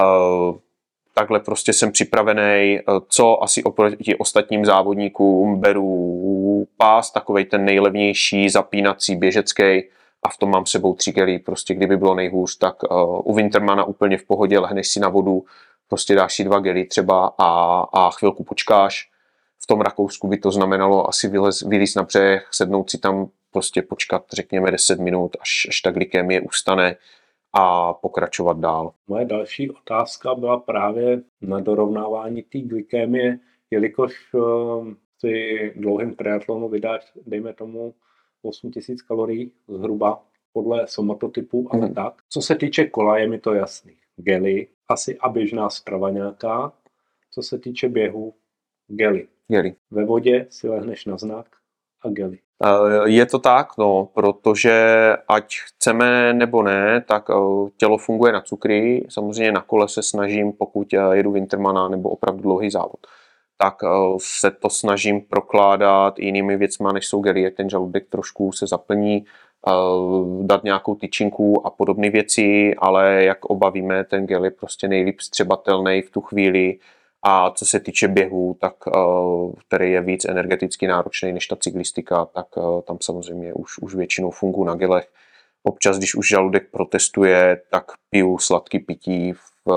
Uh, 0.00 0.56
takhle 1.18 1.40
prostě 1.40 1.72
jsem 1.72 1.92
připravený, 1.92 2.78
co 3.08 3.42
asi 3.42 3.62
oproti 3.62 4.16
ostatním 4.16 4.64
závodníkům 4.64 5.60
beru 5.60 6.66
pás, 6.76 7.10
takovej 7.10 7.44
ten 7.44 7.64
nejlevnější, 7.64 8.48
zapínací, 8.48 9.16
běžecký, 9.16 9.82
a 10.22 10.28
v 10.28 10.38
tom 10.38 10.50
mám 10.50 10.66
sebou 10.66 10.94
tři 10.94 11.12
gely, 11.12 11.38
prostě 11.38 11.74
kdyby 11.74 11.96
bylo 11.96 12.14
nejhůř, 12.14 12.58
tak 12.58 12.82
uh, 12.82 13.20
u 13.24 13.34
Wintermana 13.34 13.84
úplně 13.84 14.18
v 14.18 14.24
pohodě, 14.24 14.58
lehneš 14.58 14.88
si 14.88 15.00
na 15.00 15.08
vodu, 15.08 15.44
prostě 15.88 16.14
dáš 16.14 16.34
si 16.34 16.44
dva 16.44 16.58
gely 16.58 16.84
třeba 16.84 17.34
a, 17.38 17.80
a 17.92 18.10
chvilku 18.10 18.44
počkáš. 18.44 19.10
V 19.62 19.66
tom 19.66 19.80
Rakousku 19.80 20.28
by 20.28 20.36
to 20.38 20.50
znamenalo 20.50 21.08
asi 21.08 21.28
vylez, 21.28 21.62
vylez 21.62 21.94
na 21.94 22.02
břeh, 22.02 22.48
sednout 22.50 22.90
si 22.90 22.98
tam, 22.98 23.28
prostě 23.52 23.82
počkat, 23.82 24.22
řekněme 24.32 24.70
10 24.70 25.00
minut, 25.00 25.36
až, 25.40 25.66
až 25.68 25.80
ta 25.80 25.90
glykemie 25.90 26.40
ustane 26.40 26.96
a 27.58 27.92
pokračovat 27.92 28.58
dál. 28.58 28.92
Moje 29.08 29.24
další 29.24 29.70
otázka 29.70 30.34
byla 30.34 30.58
právě 30.58 31.22
na 31.40 31.60
dorovnávání 31.60 32.42
té 32.42 32.58
glykémie, 32.58 33.38
jelikož 33.70 34.34
si 35.18 35.72
dlouhým 35.76 36.14
triatlonu 36.14 36.68
vydáš, 36.68 37.12
dejme 37.26 37.52
tomu, 37.52 37.94
8000 38.42 39.02
kalorií 39.02 39.52
zhruba 39.68 40.22
podle 40.52 40.86
somatotypu, 40.86 41.68
ale 41.70 41.88
mm. 41.88 41.94
tak. 41.94 42.14
Co 42.28 42.42
se 42.42 42.54
týče 42.54 42.84
kola, 42.84 43.18
je 43.18 43.28
mi 43.28 43.38
to 43.38 43.54
jasný. 43.54 43.96
Gely, 44.16 44.68
asi 44.88 45.18
a 45.18 45.28
běžná 45.28 45.70
strava 45.70 46.10
nějaká. 46.10 46.72
Co 47.30 47.42
se 47.42 47.58
týče 47.58 47.88
běhu, 47.88 48.34
gely. 48.88 49.28
Gely. 49.48 49.74
Ve 49.90 50.04
vodě 50.04 50.46
si 50.50 50.68
lehneš 50.68 51.04
na 51.04 51.16
znak 51.16 51.46
a 52.02 52.08
gely. 52.08 52.38
Je 53.04 53.26
to 53.26 53.38
tak, 53.38 53.68
no, 53.78 54.08
protože 54.14 54.72
ať 55.28 55.56
chceme 55.56 56.32
nebo 56.32 56.62
ne, 56.62 57.04
tak 57.08 57.24
tělo 57.76 57.98
funguje 57.98 58.32
na 58.32 58.40
cukry. 58.40 59.06
Samozřejmě 59.08 59.52
na 59.52 59.60
kole 59.60 59.88
se 59.88 60.02
snažím, 60.02 60.52
pokud 60.52 60.88
jedu 61.12 61.32
Wintermana 61.32 61.88
nebo 61.88 62.08
opravdu 62.08 62.42
dlouhý 62.42 62.70
závod 62.70 63.00
tak 63.56 63.76
eh, 63.84 63.88
se 64.18 64.50
to 64.50 64.70
snažím 64.70 65.20
prokládat 65.20 66.18
jinými 66.18 66.56
věcmi, 66.56 66.88
než 66.92 67.06
jsou 67.06 67.20
gelie. 67.20 67.50
Ten 67.50 67.70
žaludek 67.70 68.08
trošku 68.08 68.52
se 68.52 68.66
zaplní, 68.66 69.24
eh, 69.68 69.70
dát 70.42 70.64
nějakou 70.64 70.94
tyčinku 70.94 71.66
a 71.66 71.70
podobné 71.70 72.10
věci, 72.10 72.74
ale 72.78 73.24
jak 73.24 73.44
obavíme, 73.44 74.04
ten 74.04 74.26
gel 74.26 74.44
je 74.44 74.50
prostě 74.50 74.88
nejlíp 74.88 75.20
střebatelný 75.20 76.02
v 76.02 76.10
tu 76.10 76.20
chvíli. 76.20 76.78
A 77.28 77.50
co 77.50 77.66
se 77.66 77.80
týče 77.80 78.08
běhu, 78.08 78.56
tak 78.60 78.74
eh, 78.88 79.00
který 79.66 79.92
je 79.92 80.00
víc 80.00 80.24
energeticky 80.24 80.86
náročný 80.86 81.32
než 81.32 81.46
ta 81.46 81.56
cyklistika, 81.56 82.24
tak 82.24 82.46
tam 82.86 82.98
samozřejmě 83.00 83.54
už, 83.54 83.78
už 83.78 83.94
většinou 83.94 84.30
funguji 84.30 84.64
na 84.64 84.74
gelech. 84.74 85.08
Občas, 85.62 85.98
když 85.98 86.14
už 86.14 86.28
žaludek 86.28 86.70
protestuje, 86.70 87.62
tak 87.70 87.84
piju 88.10 88.38
sladký 88.38 88.78
pití 88.78 89.32
v, 89.32 89.68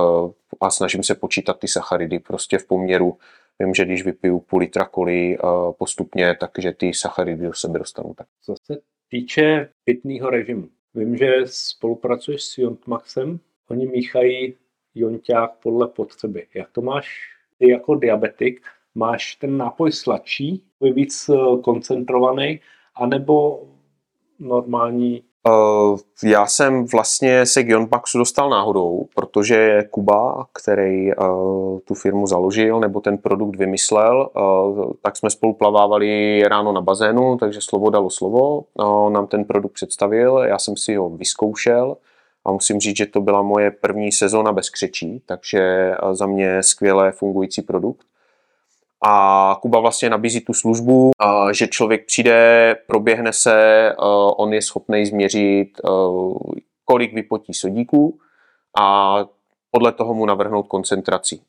a 0.62 0.70
snažím 0.70 1.04
se 1.04 1.16
počítat 1.16 1.60
ty 1.60 1.68
sacharidy 1.68 2.20
prostě 2.20 2.58
v 2.58 2.68
poměru 2.68 3.18
Vím, 3.60 3.74
že 3.74 3.86
když 3.86 4.06
vypiju 4.06 4.40
půl 4.40 4.60
litra 4.60 4.86
koli 4.86 5.38
uh, 5.38 5.72
postupně, 5.72 6.36
takže 6.40 6.72
ty 6.72 6.94
sacharidy 6.94 7.44
do 7.44 7.54
sebe 7.54 7.80
dostanu. 7.80 8.14
Tak. 8.14 8.28
Co 8.42 8.56
se 8.66 8.80
týče 9.10 9.70
pitného 9.84 10.30
režimu, 10.30 10.70
vím, 10.94 11.18
že 11.18 11.28
spolupracuješ 11.46 12.44
s 12.44 12.58
Jontmaxem, 12.58 13.40
oni 13.70 13.88
míchají 13.88 14.56
jonťák 14.96 15.52
podle 15.64 15.88
potřeby. 15.88 16.48
Jak 16.54 16.72
to 16.72 16.82
máš 16.82 17.39
ty 17.60 17.70
jako 17.70 17.96
diabetik? 17.96 18.62
Máš 18.96 19.36
ten 19.36 19.58
nápoj 19.58 19.92
sladší, 19.92 20.64
víc 20.82 21.30
eh, 21.30 21.62
koncentrovaný, 21.62 22.60
anebo 22.96 23.64
normální 24.40 25.24
Uh, 25.48 26.00
já 26.24 26.46
jsem 26.48 26.86
vlastně 26.86 27.46
se 27.46 27.64
k 27.64 27.70
Jonpaxu 27.70 28.18
dostal 28.18 28.50
náhodou, 28.50 29.06
protože 29.16 29.84
Kuba, 29.92 30.48
který 30.62 31.16
uh, 31.16 31.80
tu 31.80 31.94
firmu 31.94 32.28
založil 32.28 32.80
nebo 32.80 33.02
ten 33.02 33.18
produkt 33.18 33.56
vymyslel, 33.56 34.30
uh, 34.36 34.92
tak 35.02 35.18
jsme 35.18 35.30
spolu 35.30 35.54
plavávali 35.54 36.44
ráno 36.44 36.72
na 36.72 36.82
bazénu, 36.82 37.38
takže 37.38 37.62
slovo 37.62 37.90
dalo 37.90 38.10
slovo. 38.10 38.64
Nám 39.10 39.28
ten 39.28 39.44
produkt 39.44 39.74
představil, 39.74 40.38
já 40.38 40.60
jsem 40.60 40.78
si 40.78 40.96
ho 40.96 41.10
vyzkoušel 41.10 41.98
a 42.46 42.52
musím 42.52 42.80
říct, 42.80 42.98
že 42.98 43.06
to 43.06 43.22
byla 43.22 43.42
moje 43.42 43.72
první 43.72 44.12
sezóna 44.12 44.52
bez 44.52 44.70
křečí, 44.70 45.22
takže 45.26 45.92
za 46.12 46.26
mě 46.26 46.64
skvěle 46.64 47.12
fungující 47.12 47.62
produkt 47.62 48.06
a 49.08 49.58
Kuba 49.62 49.80
vlastně 49.80 50.10
nabízí 50.10 50.42
tu 50.42 50.54
službu, 50.54 51.12
že 51.52 51.68
člověk 51.68 52.06
přijde, 52.06 52.76
proběhne 52.88 53.34
se, 53.34 53.96
on 54.38 54.54
je 54.54 54.62
schopný 54.62 55.06
změřit, 55.06 55.82
kolik 56.86 57.14
vypotí 57.14 57.54
sodíků 57.54 58.20
a 58.80 59.18
podle 59.72 59.92
toho 59.92 60.14
mu 60.14 60.26
navrhnout 60.26 60.68
koncentraci. 60.68 61.40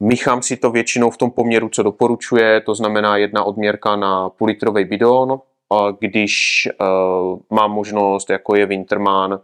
Míchám 0.00 0.42
si 0.42 0.56
to 0.56 0.70
většinou 0.70 1.10
v 1.10 1.16
tom 1.16 1.30
poměru, 1.30 1.68
co 1.68 1.82
doporučuje, 1.82 2.60
to 2.60 2.74
znamená 2.74 3.16
jedna 3.16 3.44
odměrka 3.44 3.96
na 3.96 4.28
půlitrový 4.28 4.84
bidon, 4.84 5.40
když 5.98 6.68
mám 7.50 7.72
možnost, 7.72 8.30
jako 8.30 8.56
je 8.56 8.66
Winterman, 8.66 9.40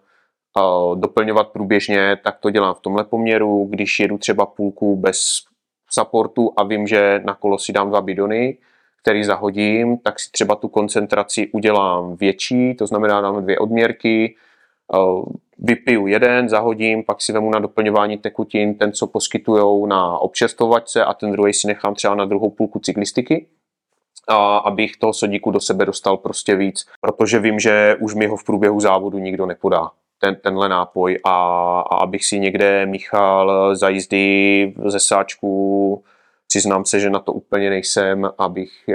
doplňovat 0.95 1.49
průběžně, 1.49 2.19
tak 2.25 2.39
to 2.39 2.51
dělám 2.51 2.75
v 2.75 2.81
tomhle 2.81 3.05
poměru. 3.05 3.67
Když 3.71 4.01
jedu 4.01 4.19
třeba 4.19 4.47
půlku 4.47 4.97
bez 4.97 5.43
supportu 5.91 6.53
a 6.57 6.63
vím, 6.63 6.87
že 6.87 7.21
na 7.25 7.35
kolo 7.35 7.59
si 7.59 7.73
dám 7.73 7.89
dva 7.89 8.01
bidony, 8.01 8.59
který 9.03 9.25
zahodím, 9.25 9.99
tak 9.99 10.21
si 10.21 10.31
třeba 10.31 10.55
tu 10.55 10.69
koncentraci 10.69 11.51
udělám 11.53 12.17
větší, 12.17 12.75
to 12.75 12.87
znamená 12.87 13.21
dám 13.21 13.43
dvě 13.43 13.59
odměrky, 13.59 14.37
vypiju 15.59 16.07
jeden, 16.07 16.49
zahodím, 16.49 17.05
pak 17.05 17.23
si 17.23 17.33
vemu 17.33 17.51
na 17.51 17.59
doplňování 17.59 18.19
tekutin 18.19 18.75
ten, 18.75 18.93
co 18.93 19.07
poskytují 19.07 19.89
na 19.89 20.19
občerstvovačce 20.19 21.05
a 21.05 21.15
ten 21.15 21.33
druhý 21.33 21.55
si 21.55 21.67
nechám 21.67 21.95
třeba 21.95 22.15
na 22.15 22.25
druhou 22.25 22.51
půlku 22.51 22.79
cyklistiky, 22.79 23.47
a 24.29 24.57
abych 24.57 24.97
toho 24.97 25.13
sodíku 25.13 25.51
do 25.51 25.61
sebe 25.61 25.87
dostal 25.87 26.17
prostě 26.17 26.57
víc, 26.57 26.87
protože 27.01 27.39
vím, 27.39 27.59
že 27.59 27.97
už 28.01 28.15
mi 28.15 28.27
ho 28.27 28.37
v 28.37 28.45
průběhu 28.45 28.81
závodu 28.81 29.19
nikdo 29.19 29.47
nepodá 29.47 29.91
ten, 30.21 30.37
tenhle 30.37 30.69
nápoj 30.69 31.19
a, 31.25 31.31
a 31.81 31.97
abych 31.97 32.25
si 32.25 32.39
někde 32.39 32.87
míchal 32.87 33.77
za 33.77 33.89
jízdy 33.89 34.75
ze 34.87 35.01
sáčku, 35.01 36.05
přiznám 36.47 36.85
se, 36.85 37.01
že 37.01 37.11
na 37.11 37.19
to 37.19 37.33
úplně 37.33 37.71
nejsem, 37.71 38.31
abych 38.39 38.71
eh, 38.89 38.95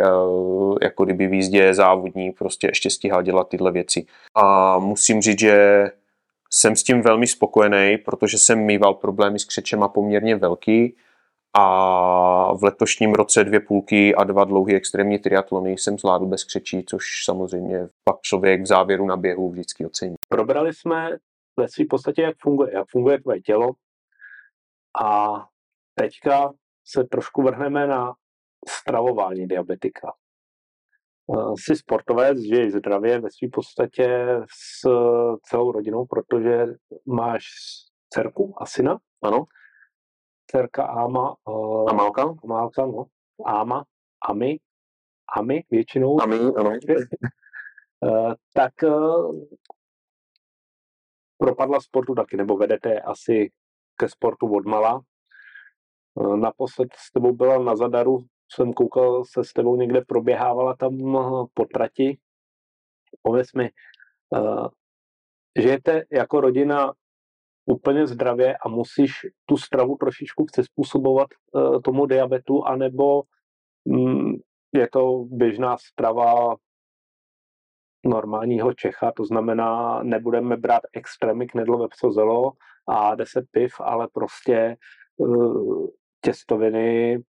jako 0.81 1.05
kdyby 1.05 1.27
v 1.27 1.33
jízdě 1.33 1.73
závodní 1.73 2.31
prostě 2.31 2.67
ještě 2.67 2.89
stíhal 2.89 3.23
dělat 3.23 3.49
tyhle 3.49 3.71
věci. 3.71 4.05
A 4.35 4.79
musím 4.79 5.21
říct, 5.21 5.39
že 5.39 5.87
jsem 6.51 6.75
s 6.75 6.83
tím 6.83 7.01
velmi 7.01 7.27
spokojený, 7.27 7.97
protože 7.97 8.37
jsem 8.37 8.59
mýval 8.59 8.93
problémy 8.93 9.39
s 9.39 9.45
křečema 9.45 9.87
poměrně 9.87 10.35
velký 10.35 10.95
a 11.57 12.53
v 12.53 12.63
letošním 12.63 13.13
roce 13.13 13.43
dvě 13.43 13.59
půlky 13.59 14.15
a 14.15 14.23
dva 14.23 14.43
dlouhé 14.43 14.75
extrémní 14.75 15.19
triatlony 15.19 15.71
jsem 15.71 15.97
zvládl 15.97 16.25
bez 16.25 16.43
křečí, 16.43 16.85
což 16.85 17.03
samozřejmě 17.23 17.87
pak 18.03 18.21
člověk 18.21 18.61
v 18.61 18.65
závěru 18.65 19.05
na 19.05 19.17
běhu 19.17 19.51
vždycky 19.51 19.85
ocení. 19.85 20.15
Probrali 20.29 20.73
jsme 20.73 21.17
ve 21.59 21.67
své 21.67 21.85
podstatě, 21.89 22.21
jak 22.21 22.35
funguje, 22.41 22.73
jak 22.73 22.85
funguje 22.89 23.21
tvoje 23.21 23.41
tělo 23.41 23.71
a 25.03 25.33
teďka 25.95 26.51
se 26.87 27.03
trošku 27.03 27.41
vrhneme 27.41 27.87
na 27.87 28.13
stravování 28.69 29.47
diabetika. 29.47 30.13
Uh, 31.27 31.53
jsi 31.57 31.75
sportovec, 31.75 32.37
žiješ 32.37 32.73
zdravě 32.73 33.19
ve 33.19 33.29
své 33.31 33.49
podstatě 33.53 34.25
s 34.53 34.89
celou 35.43 35.71
rodinou, 35.71 36.05
protože 36.05 36.65
máš 37.05 37.43
dcerku 38.09 38.53
a 38.57 38.65
syna. 38.65 38.97
Ano. 39.23 39.45
Dcerka 40.47 40.83
Áma. 40.85 41.35
Uh, 41.47 41.89
Amálka. 41.89 42.35
Amálka, 42.43 42.85
no. 42.85 43.05
Áma. 43.45 43.85
Ami. 44.21 44.59
Ami 45.37 45.63
většinou. 45.71 46.21
Ami, 46.21 46.35
ano. 46.35 46.69
uh, 46.69 48.33
tak 48.53 48.73
uh, 48.83 49.45
propadla 51.37 51.79
sportu 51.81 52.15
taky, 52.15 52.37
nebo 52.37 52.57
vedete 52.57 52.99
asi 52.99 53.51
ke 53.95 54.09
sportu 54.09 54.55
od 54.55 54.65
mala. 54.65 55.01
Uh, 56.13 56.37
naposled 56.37 56.89
s 56.95 57.11
tebou 57.11 57.33
byla 57.33 57.57
na 57.57 57.75
Zadaru, 57.75 58.25
jsem 58.51 58.73
koukal, 58.73 59.25
se 59.25 59.43
s 59.43 59.53
tebou 59.53 59.75
někde 59.75 60.01
proběhávala 60.01 60.75
tam 60.75 60.97
po 61.53 61.65
trati. 61.65 62.17
Pověz 63.21 63.53
mi, 63.53 63.69
uh, 64.29 64.67
žijete 65.59 66.03
jako 66.11 66.41
rodina 66.41 66.93
úplně 67.65 68.07
zdravě 68.07 68.57
a 68.57 68.69
musíš 68.69 69.11
tu 69.45 69.57
stravu 69.57 69.95
trošičku 69.95 70.45
přizpůsobovat 70.45 71.27
uh, 71.51 71.81
tomu 71.81 72.05
diabetu, 72.05 72.65
anebo 72.65 73.23
um, 73.83 74.35
je 74.73 74.87
to 74.91 75.25
běžná 75.27 75.77
strava 75.77 76.55
normálního 78.05 78.73
Čecha, 78.73 79.11
to 79.11 79.25
znamená, 79.25 80.03
nebudeme 80.03 80.57
brát 80.57 80.81
extrémy 80.93 81.47
knedlo, 81.47 81.77
vepřo, 81.77 82.11
zelo 82.11 82.51
a 82.87 83.15
10 83.15 83.45
piv, 83.51 83.73
ale 83.79 84.07
prostě 84.13 84.77
uh, 85.17 85.87
těstoviny, 86.21 87.23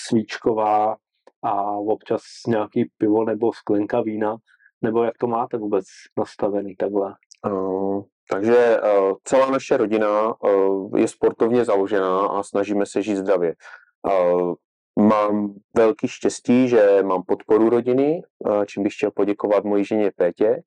svíčková 0.00 0.96
a 1.42 1.70
občas 1.70 2.22
nějaký 2.48 2.90
pivo 2.98 3.24
nebo 3.24 3.52
sklenka 3.52 4.00
vína, 4.00 4.36
nebo 4.82 5.04
jak 5.04 5.18
to 5.18 5.26
máte 5.26 5.56
vůbec 5.56 5.84
nastavený 6.18 6.76
takhle? 6.76 7.14
Uh, 7.46 8.02
takže 8.30 8.80
uh, 8.80 9.14
celá 9.24 9.50
naše 9.50 9.76
rodina 9.76 10.42
uh, 10.42 10.98
je 10.98 11.08
sportovně 11.08 11.64
založená 11.64 12.26
a 12.26 12.42
snažíme 12.42 12.86
se 12.86 13.02
žít 13.02 13.16
zdravě. 13.16 13.54
Uh, 14.02 14.54
mám 14.98 15.54
velký 15.76 16.08
štěstí, 16.08 16.68
že 16.68 17.02
mám 17.02 17.22
podporu 17.22 17.70
rodiny, 17.70 18.22
čím 18.66 18.82
bych 18.82 18.94
chtěl 18.94 19.10
poděkovat 19.10 19.64
mojí 19.64 19.84
ženě 19.84 20.10
Pétě. 20.16 20.62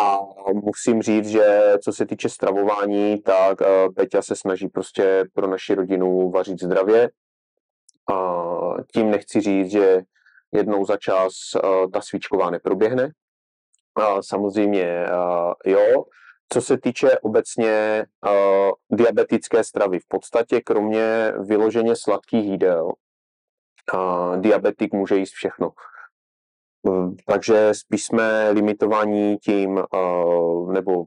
A 0.00 0.18
musím 0.52 1.02
říct, 1.02 1.28
že 1.28 1.74
co 1.84 1.92
se 1.92 2.06
týče 2.06 2.28
stravování, 2.28 3.22
tak 3.22 3.58
Péťa 3.96 4.22
se 4.22 4.36
snaží 4.36 4.68
prostě 4.68 5.24
pro 5.34 5.46
naši 5.46 5.74
rodinu 5.74 6.30
vařit 6.30 6.62
zdravě. 6.62 7.10
A 8.12 8.44
tím 8.92 9.10
nechci 9.10 9.40
říct, 9.40 9.70
že 9.70 10.02
jednou 10.52 10.84
za 10.84 10.96
čas 10.96 11.32
ta 11.92 12.00
svíčková 12.00 12.50
neproběhne. 12.50 13.10
Uh, 13.98 14.20
samozřejmě 14.20 15.06
jo. 15.66 16.04
Co 16.52 16.60
se 16.60 16.78
týče 16.78 17.18
obecně 17.18 18.04
uh, 18.26 18.98
diabetické 18.98 19.64
stravy, 19.64 19.98
v 19.98 20.08
podstatě 20.08 20.60
kromě 20.60 21.32
vyloženě 21.48 21.96
sladkých 21.96 22.44
jídel, 22.44 22.92
uh, 23.94 24.36
diabetik 24.36 24.94
může 24.94 25.16
jíst 25.16 25.32
všechno. 25.32 25.70
Takže 27.26 27.74
spíš 27.74 28.04
jsme 28.04 28.50
limitovaní 28.50 29.38
tím, 29.38 29.82
uh, 29.94 30.72
nebo 30.72 31.04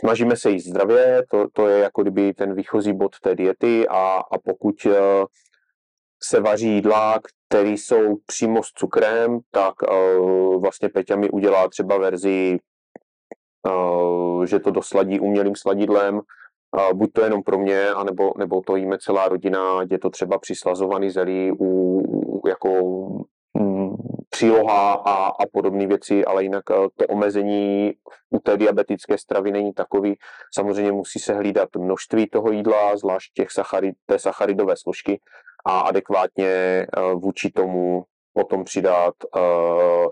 snažíme 0.00 0.36
se 0.36 0.50
jíst 0.50 0.66
zdravě, 0.66 1.22
to, 1.30 1.46
to 1.52 1.68
je 1.68 1.78
jako 1.78 2.02
kdyby 2.02 2.34
ten 2.34 2.54
výchozí 2.54 2.92
bod 2.92 3.20
té 3.20 3.34
diety 3.34 3.88
a, 3.88 4.18
a 4.32 4.38
pokud 4.44 4.74
se 6.22 6.40
vaří 6.40 6.68
jídla, 6.68 7.20
které 7.48 7.70
jsou 7.70 8.16
přímo 8.26 8.62
s 8.62 8.66
cukrem, 8.66 9.38
tak 9.50 9.74
vlastně 10.60 10.88
Peťa 10.88 11.16
mi 11.16 11.30
udělá 11.30 11.68
třeba 11.68 11.98
verzi, 11.98 12.58
že 14.44 14.58
to 14.58 14.70
dosladí 14.70 15.20
umělým 15.20 15.56
sladidlem, 15.56 16.14
uh, 16.14 16.92
buď 16.92 17.12
to 17.12 17.24
jenom 17.24 17.42
pro 17.42 17.58
mě, 17.58 17.88
anebo, 17.88 18.32
nebo 18.38 18.60
to 18.60 18.76
jíme 18.76 18.98
celá 18.98 19.28
rodina, 19.28 19.60
je 19.90 19.98
to 19.98 20.10
třeba 20.10 20.38
přislazovaný 20.38 21.10
zelí 21.10 21.52
u, 21.60 22.02
jako 22.48 22.68
um, 23.52 23.96
příloha 24.30 24.92
a, 24.92 25.26
a 25.26 25.46
podobné 25.52 25.86
věci, 25.86 26.24
ale 26.24 26.42
jinak 26.42 26.70
uh, 26.70 26.76
to 26.96 27.06
omezení 27.06 27.92
u 28.30 28.38
té 28.38 28.56
diabetické 28.56 29.18
stravy 29.18 29.50
není 29.50 29.72
takový. 29.72 30.14
Samozřejmě 30.54 30.92
musí 30.92 31.18
se 31.18 31.34
hlídat 31.34 31.68
množství 31.78 32.26
toho 32.26 32.50
jídla, 32.50 32.96
zvlášť 32.96 33.32
těch 33.34 33.50
sacharid, 33.50 33.94
té 34.06 34.18
sacharidové 34.18 34.74
složky, 34.76 35.20
a 35.68 35.80
adekvátně 35.80 36.46
eh, 36.46 36.86
vůči 37.14 37.50
tomu 37.50 38.04
potom 38.32 38.64
přidat 38.64 39.14
uh, 39.36 39.42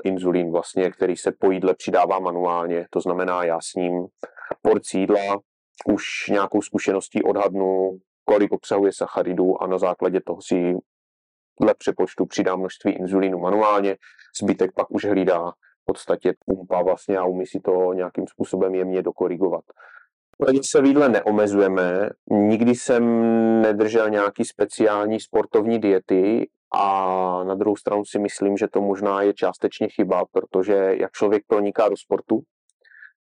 inzulín, 0.04 0.52
vlastně, 0.52 0.90
který 0.90 1.16
se 1.16 1.32
po 1.32 1.50
jídle 1.50 1.74
přidává 1.74 2.18
manuálně. 2.18 2.86
To 2.90 3.00
znamená, 3.00 3.44
já 3.44 3.58
s 3.60 3.74
ním 3.74 4.06
porcí 4.62 5.00
jídla 5.00 5.40
už 5.86 6.02
nějakou 6.30 6.62
zkušeností 6.62 7.22
odhadnu, 7.22 7.98
kolik 8.24 8.52
obsahuje 8.52 8.92
sacharidů 8.92 9.62
a 9.62 9.66
na 9.66 9.78
základě 9.78 10.20
toho 10.20 10.42
si 10.42 10.74
dle 11.60 11.74
přepočtu 11.78 12.26
přidám 12.26 12.58
množství 12.58 12.92
inzulínu 12.92 13.38
manuálně, 13.38 13.96
zbytek 14.40 14.70
pak 14.74 14.90
už 14.90 15.04
hlídá 15.04 15.50
v 15.50 15.84
podstatě 15.84 16.34
pumpa 16.46 16.82
vlastně 16.82 17.18
a 17.18 17.24
umí 17.24 17.46
si 17.46 17.60
to 17.60 17.92
nějakým 17.92 18.26
způsobem 18.26 18.74
jemně 18.74 19.02
dokorigovat. 19.02 19.64
Ani 20.48 20.60
se 20.62 20.82
výdle 20.82 21.08
neomezujeme, 21.08 22.10
nikdy 22.30 22.74
jsem 22.74 23.02
nedržel 23.62 24.10
nějaký 24.10 24.44
speciální 24.44 25.20
sportovní 25.20 25.78
diety 25.78 26.48
a 26.74 27.44
na 27.44 27.54
druhou 27.54 27.76
stranu 27.76 28.04
si 28.04 28.18
myslím, 28.18 28.56
že 28.56 28.68
to 28.68 28.80
možná 28.80 29.22
je 29.22 29.34
částečně 29.34 29.88
chyba, 29.88 30.24
protože 30.32 30.94
jak 31.00 31.12
člověk 31.12 31.42
proniká 31.46 31.88
do 31.88 31.96
sportu 31.96 32.42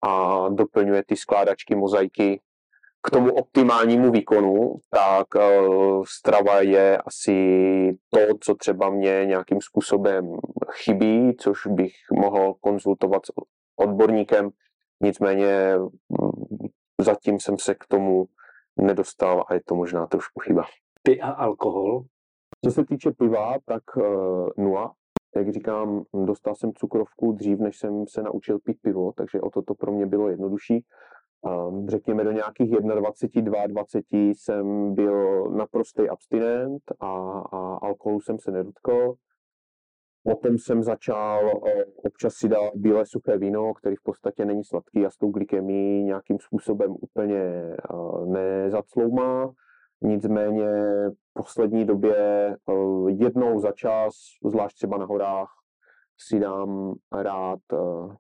a 0.01 0.45
doplňuje 0.49 1.03
ty 1.07 1.15
skládačky, 1.15 1.75
mozaiky 1.75 2.41
k 3.07 3.11
tomu 3.11 3.33
optimálnímu 3.33 4.11
výkonu, 4.11 4.75
tak 4.89 5.27
uh, 5.35 6.03
strava 6.07 6.61
je 6.61 6.97
asi 6.97 7.37
to, 8.09 8.19
co 8.39 8.55
třeba 8.55 8.89
mě 8.89 9.25
nějakým 9.25 9.61
způsobem 9.61 10.37
chybí, 10.71 11.35
což 11.39 11.67
bych 11.67 11.93
mohl 12.11 12.53
konzultovat 12.61 13.25
s 13.25 13.31
odborníkem. 13.75 14.49
Nicméně 15.01 15.75
zatím 17.01 17.39
jsem 17.39 17.57
se 17.57 17.75
k 17.75 17.85
tomu 17.87 18.25
nedostal 18.77 19.43
a 19.47 19.53
je 19.53 19.61
to 19.65 19.75
možná 19.75 20.07
trošku 20.07 20.39
chyba. 20.39 20.63
Ty 21.03 21.21
a 21.21 21.29
alkohol? 21.29 22.03
Co 22.65 22.71
se 22.71 22.85
týče 22.85 23.11
piva, 23.11 23.55
tak 23.65 23.83
uh, 23.97 24.49
nula. 24.57 24.93
Jak 25.35 25.53
říkám, 25.53 26.03
dostal 26.25 26.55
jsem 26.55 26.73
cukrovku 26.73 27.31
dřív, 27.31 27.59
než 27.59 27.77
jsem 27.77 28.07
se 28.07 28.21
naučil 28.21 28.59
pít 28.59 28.77
pivo, 28.81 29.11
takže 29.11 29.41
o 29.41 29.49
to 29.49 29.61
to 29.61 29.75
pro 29.75 29.91
mě 29.91 30.05
bylo 30.05 30.29
jednodušší. 30.29 30.85
Um, 31.41 31.89
řekněme 31.89 32.23
do 32.23 32.31
nějakých 32.31 32.71
21, 32.71 33.67
22 33.67 34.33
jsem 34.33 34.95
byl 34.95 35.49
naprostý 35.49 36.09
abstinent 36.09 36.81
a, 36.99 37.07
a 37.51 37.79
alkoholu 37.81 38.21
jsem 38.21 38.39
se 38.39 38.51
nedotkl. 38.51 39.13
Potom 40.23 40.57
jsem 40.57 40.83
začal 40.83 41.61
eh, 41.67 41.85
občas 41.95 42.33
si 42.33 42.49
dát 42.49 42.75
bílé 42.75 43.05
suché 43.05 43.37
víno, 43.37 43.73
který 43.73 43.95
v 43.95 44.03
podstatě 44.03 44.45
není 44.45 44.63
sladký 44.63 45.05
a 45.05 45.09
s 45.09 45.17
tou 45.17 45.29
glykemí 45.29 46.03
nějakým 46.03 46.39
způsobem 46.39 46.95
úplně 47.01 47.39
eh, 47.39 48.25
nezacloumá. 48.25 49.51
Nicméně 50.01 50.69
v 51.09 51.33
poslední 51.33 51.85
době 51.85 52.15
eh, 52.17 52.73
jednou 53.07 53.59
za 53.59 53.71
čas, 53.71 54.13
zvlášť 54.45 54.75
třeba 54.75 54.97
na 54.97 55.05
horách, 55.05 55.49
si 56.17 56.39
dám 56.39 56.93
rád 57.11 57.59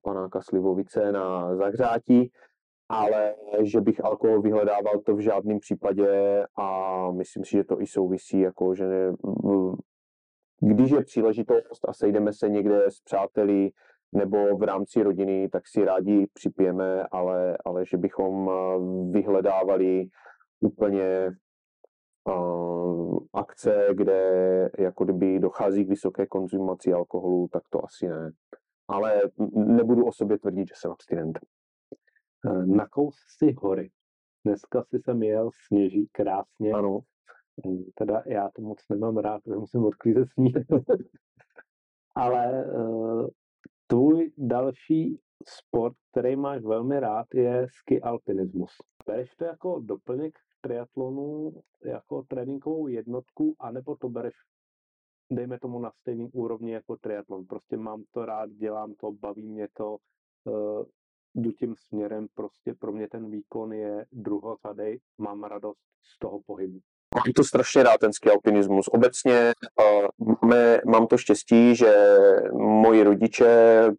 panáka 0.01 0.41
slivovice 0.41 1.11
na 1.11 1.55
zahřátí, 1.55 2.31
ale 2.89 3.35
že 3.61 3.81
bych 3.81 4.05
alkohol 4.05 4.41
vyhledával 4.41 4.99
to 5.05 5.15
v 5.15 5.19
žádném 5.19 5.59
případě 5.59 6.07
a 6.57 7.11
myslím 7.11 7.45
si, 7.45 7.51
že 7.51 7.63
to 7.63 7.81
i 7.81 7.87
souvisí, 7.87 8.39
jako 8.39 8.75
že 8.75 9.13
když 10.65 10.91
je 10.91 11.03
příležitost 11.03 11.89
a 11.89 11.93
sejdeme 11.93 12.33
se 12.33 12.49
někde 12.49 12.91
s 12.91 13.01
přáteli 13.01 13.71
nebo 14.15 14.57
v 14.57 14.63
rámci 14.63 15.03
rodiny, 15.03 15.49
tak 15.49 15.67
si 15.67 15.85
rádi 15.85 16.27
připijeme, 16.33 17.03
ale, 17.11 17.57
ale 17.65 17.85
že 17.85 17.97
bychom 17.97 18.49
eh, 18.49 18.53
vyhledávali 19.11 20.05
úplně 20.59 21.31
uh, 22.27 23.17
akce, 23.33 23.87
kde 23.93 24.21
jako 24.79 25.03
kdyby 25.03 25.39
dochází 25.39 25.85
k 25.85 25.89
vysoké 25.89 26.27
konzumaci 26.27 26.93
alkoholu, 26.93 27.47
tak 27.47 27.63
to 27.69 27.85
asi 27.85 28.07
ne. 28.07 28.31
Ale 28.87 29.21
nebudu 29.53 30.05
o 30.05 30.11
sobě 30.11 30.39
tvrdit, 30.39 30.67
že 30.67 30.73
jsem 30.77 30.91
abstinent. 30.91 31.39
Eh, 32.47 32.65
nakous 32.65 33.15
si 33.37 33.55
hory. 33.57 33.91
Dneska 34.45 34.83
si 34.83 34.99
jsem 34.99 35.23
jel, 35.23 35.49
sněží 35.67 36.07
krásně. 36.11 36.71
Ano. 36.71 36.99
Teda 37.95 38.23
já 38.25 38.49
to 38.55 38.61
moc 38.61 38.79
nemám 38.89 39.17
rád, 39.17 39.43
protože 39.43 39.55
musím 39.55 39.85
odklízet 39.85 40.29
sníh. 40.33 40.55
Ale 42.15 42.65
uh, 42.65 43.27
tvůj 43.87 44.31
další 44.37 45.19
sport, 45.47 45.95
který 46.11 46.35
máš 46.35 46.61
velmi 46.63 46.99
rád, 46.99 47.27
je 47.33 47.67
ski 47.69 48.01
alpinismus. 48.01 48.71
Bereš 49.07 49.35
to 49.35 49.45
jako 49.45 49.79
doplněk 49.79 50.33
k 50.33 50.61
triatlonu, 50.61 51.61
jako 51.85 52.23
tréninkovou 52.23 52.87
jednotku, 52.87 53.55
anebo 53.59 53.95
to 53.95 54.09
bereš 54.09 54.33
dejme 55.31 55.59
tomu 55.59 55.79
na 55.79 55.91
stejný 55.91 56.29
úrovni 56.31 56.71
jako 56.71 56.95
triatlon. 56.95 57.45
Prostě 57.45 57.77
mám 57.77 58.03
to 58.11 58.25
rád, 58.25 58.49
dělám 58.49 58.93
to, 58.93 59.11
baví 59.11 59.47
mě 59.47 59.67
to, 59.73 59.97
uh, 60.43 60.85
jdu 61.35 61.51
tím 61.51 61.75
směrem, 61.75 62.27
prostě 62.33 62.73
pro 62.73 62.91
mě 62.91 63.07
ten 63.09 63.31
výkon 63.31 63.73
je 63.73 64.05
druhořadej, 64.11 64.99
mám 65.17 65.43
radost 65.43 65.81
z 66.15 66.19
toho 66.19 66.39
pohybu. 66.45 66.79
Mám 67.15 67.33
to 67.35 67.43
strašně 67.43 67.83
rád, 67.83 67.97
ten 67.97 68.11
alpinismus. 68.31 68.87
Obecně 68.87 69.53
uh, 69.79 70.35
máme, 70.41 70.81
mám 70.85 71.07
to 71.07 71.17
štěstí, 71.17 71.75
že 71.75 72.15
moji 72.53 73.03
rodiče 73.03 73.91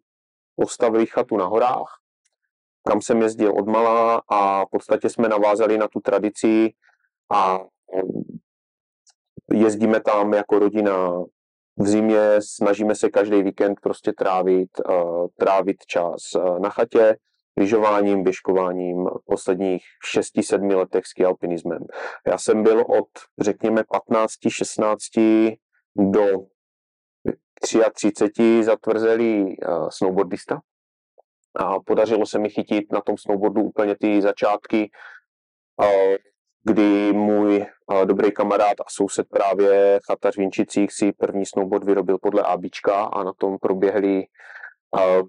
postavili 0.55 1.05
chatu 1.05 1.37
na 1.37 1.45
horách, 1.45 1.99
kam 2.87 3.01
jsem 3.01 3.21
jezdil 3.21 3.51
od 3.59 3.67
mala 3.67 4.21
a 4.27 4.65
v 4.65 4.69
podstatě 4.71 5.09
jsme 5.09 5.29
navázali 5.29 5.77
na 5.77 5.87
tu 5.87 5.99
tradici 5.99 6.73
a 7.33 7.59
jezdíme 9.53 9.99
tam 9.99 10.33
jako 10.33 10.59
rodina 10.59 11.23
v 11.77 11.87
zimě, 11.87 12.19
snažíme 12.39 12.95
se 12.95 13.09
každý 13.09 13.43
víkend 13.43 13.79
prostě 13.81 14.13
trávit, 14.13 14.69
uh, 14.89 15.27
trávit 15.37 15.77
čas 15.87 16.21
na 16.59 16.69
chatě, 16.69 17.17
lyžováním, 17.57 18.23
běžkováním 18.23 19.09
posledních 19.25 19.83
6-7 20.15 20.77
letech 20.77 21.03
s 21.05 21.25
alpinismem. 21.25 21.79
Já 22.27 22.37
jsem 22.37 22.63
byl 22.63 22.79
od, 22.81 23.07
řekněme, 23.39 23.81
15-16 23.81 25.57
do 25.95 26.25
33 27.91 28.63
zatvrzelý 28.63 29.43
uh, 29.43 29.89
snowboardista 29.89 30.61
a 31.55 31.79
podařilo 31.79 32.25
se 32.25 32.39
mi 32.39 32.49
chytit 32.49 32.91
na 32.91 33.01
tom 33.01 33.17
snowboardu 33.17 33.61
úplně 33.61 33.95
ty 33.95 34.21
začátky, 34.21 34.89
uh, 35.81 36.15
kdy 36.63 37.13
můj 37.13 37.65
uh, 37.91 38.05
dobrý 38.05 38.31
kamarád 38.31 38.79
a 38.79 38.83
soused 38.89 39.27
právě 39.29 39.99
Chatař 40.07 40.37
Vinčicích 40.37 40.93
si 40.93 41.11
první 41.11 41.45
snowboard 41.45 41.83
vyrobil 41.83 42.17
podle 42.17 42.43
ABčka 42.43 43.03
a 43.03 43.23
na 43.23 43.33
tom 43.33 43.57
proběhly 43.57 44.23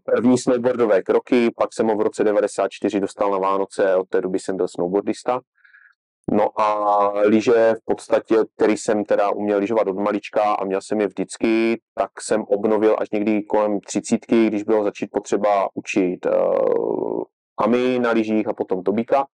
První 0.05 0.38
snowboardové 0.38 1.02
kroky, 1.02 1.50
pak 1.57 1.72
jsem 1.72 1.87
ho 1.87 1.96
v 1.96 2.00
roce 2.00 2.24
94 2.24 3.00
dostal 3.00 3.31
na 3.31 3.38
Vánoce, 3.38 3.96
od 3.96 4.09
té 4.09 4.20
doby 4.20 4.38
jsem 4.38 4.57
byl 4.57 4.68
snowboardista. 4.68 5.40
No 6.33 6.61
a 6.61 7.09
lyže 7.20 7.74
v 7.74 7.85
podstatě, 7.85 8.37
který 8.57 8.76
jsem 8.76 9.05
teda 9.05 9.31
uměl 9.31 9.59
lyžovat 9.59 9.88
od 9.88 9.96
malička 9.96 10.55
a 10.55 10.64
měl 10.64 10.81
jsem 10.81 11.00
je 11.00 11.07
vždycky, 11.07 11.81
tak 11.94 12.11
jsem 12.20 12.42
obnovil 12.42 12.96
až 12.98 13.11
někdy 13.11 13.42
kolem 13.42 13.81
třicítky, 13.81 14.46
když 14.46 14.62
bylo 14.62 14.85
začít 14.85 15.11
potřeba 15.12 15.68
učit 15.74 16.26
uh, 16.26 17.22
Ami 17.59 17.98
na 17.98 18.11
lyžích 18.11 18.48
a 18.48 18.52
potom 18.52 18.83
Tobíka. 18.83 19.26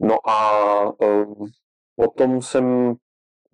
No 0.00 0.28
a 0.28 0.82
uh, 0.84 1.46
potom 1.96 2.42
jsem 2.42 2.94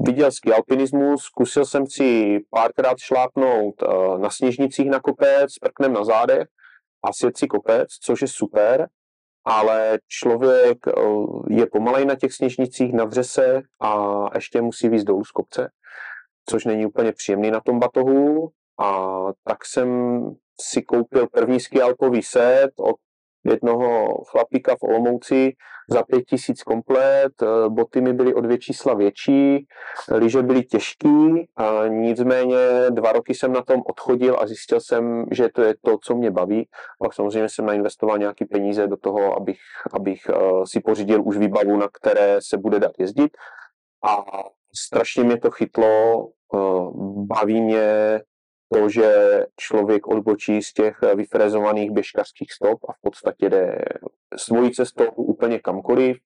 viděl 0.06 0.32
ski 0.32 0.52
alpinismus, 0.52 1.22
zkusil 1.22 1.64
jsem 1.64 1.86
si 1.86 2.38
párkrát 2.50 2.98
šlápnout 2.98 3.82
uh, 3.82 4.18
na 4.18 4.30
sněžnicích 4.30 4.90
na 4.90 5.00
kopec 5.00 5.58
prknem 5.58 5.92
na 5.92 6.04
zádech 6.04 6.48
a 7.04 7.12
sjet 7.12 7.38
si 7.38 7.46
kopec, 7.46 7.88
což 8.02 8.22
je 8.22 8.28
super, 8.28 8.88
ale 9.44 9.98
člověk 10.08 10.78
uh, 10.86 11.42
je 11.50 11.66
pomalej 11.66 12.04
na 12.04 12.14
těch 12.14 12.32
sněžnicích, 12.32 12.92
navře 12.92 13.24
se 13.24 13.62
a 13.80 14.24
ještě 14.34 14.62
musí 14.62 14.88
víc 14.88 15.04
dolů 15.04 15.24
z 15.24 15.30
kopce, 15.30 15.70
což 16.48 16.64
není 16.64 16.86
úplně 16.86 17.12
příjemný 17.12 17.50
na 17.50 17.60
tom 17.60 17.78
batohu. 17.78 18.50
A 18.80 19.18
tak 19.44 19.64
jsem 19.64 20.20
si 20.60 20.82
koupil 20.82 21.26
první 21.26 21.60
ski 21.60 21.82
alpový 21.82 22.22
set 22.22 22.70
od 22.78 22.96
jednoho 23.44 24.08
chlapíka 24.24 24.76
v 24.76 24.82
Olomouci 24.82 25.52
za 25.90 26.02
pět 26.02 26.22
tisíc 26.22 26.62
komplet, 26.62 27.32
eh, 27.42 27.68
boty 27.68 28.00
mi 28.00 28.12
byly 28.12 28.34
o 28.34 28.40
dvě 28.40 28.58
čísla 28.58 28.94
větší, 28.94 29.66
lyže 30.10 30.42
byly 30.42 30.62
těžký 30.62 31.48
a 31.56 31.86
nicméně 31.88 32.56
dva 32.90 33.12
roky 33.12 33.34
jsem 33.34 33.52
na 33.52 33.62
tom 33.62 33.82
odchodil 33.86 34.36
a 34.40 34.46
zjistil 34.46 34.80
jsem, 34.80 35.26
že 35.30 35.48
to 35.54 35.62
je 35.62 35.74
to, 35.84 35.98
co 35.98 36.14
mě 36.14 36.30
baví. 36.30 36.68
Pak 36.98 37.14
samozřejmě 37.14 37.48
jsem 37.48 37.66
nainvestoval 37.66 38.18
nějaké 38.18 38.46
peníze 38.46 38.86
do 38.86 38.96
toho, 38.96 39.36
abych, 39.36 39.60
abych 39.92 40.20
eh, 40.28 40.34
si 40.64 40.80
pořídil 40.80 41.22
už 41.24 41.36
výbavu, 41.36 41.76
na 41.76 41.88
které 41.92 42.36
se 42.40 42.58
bude 42.58 42.80
dát 42.80 42.92
jezdit 42.98 43.36
a 44.04 44.24
strašně 44.76 45.24
mě 45.24 45.36
to 45.36 45.50
chytlo, 45.50 46.28
eh, 46.54 46.58
baví 47.26 47.60
mě 47.60 48.20
to, 48.72 48.88
že 48.88 49.06
člověk 49.56 50.06
odbočí 50.06 50.62
z 50.62 50.72
těch 50.72 50.96
vyfrezovaných 51.14 51.90
běžkařských 51.90 52.52
stop 52.52 52.78
a 52.88 52.92
v 52.92 53.00
podstatě 53.00 53.48
jde 53.50 53.78
svojí 54.36 54.70
cestou 54.70 55.04
úplně 55.10 55.58
kamkoliv. 55.58 56.16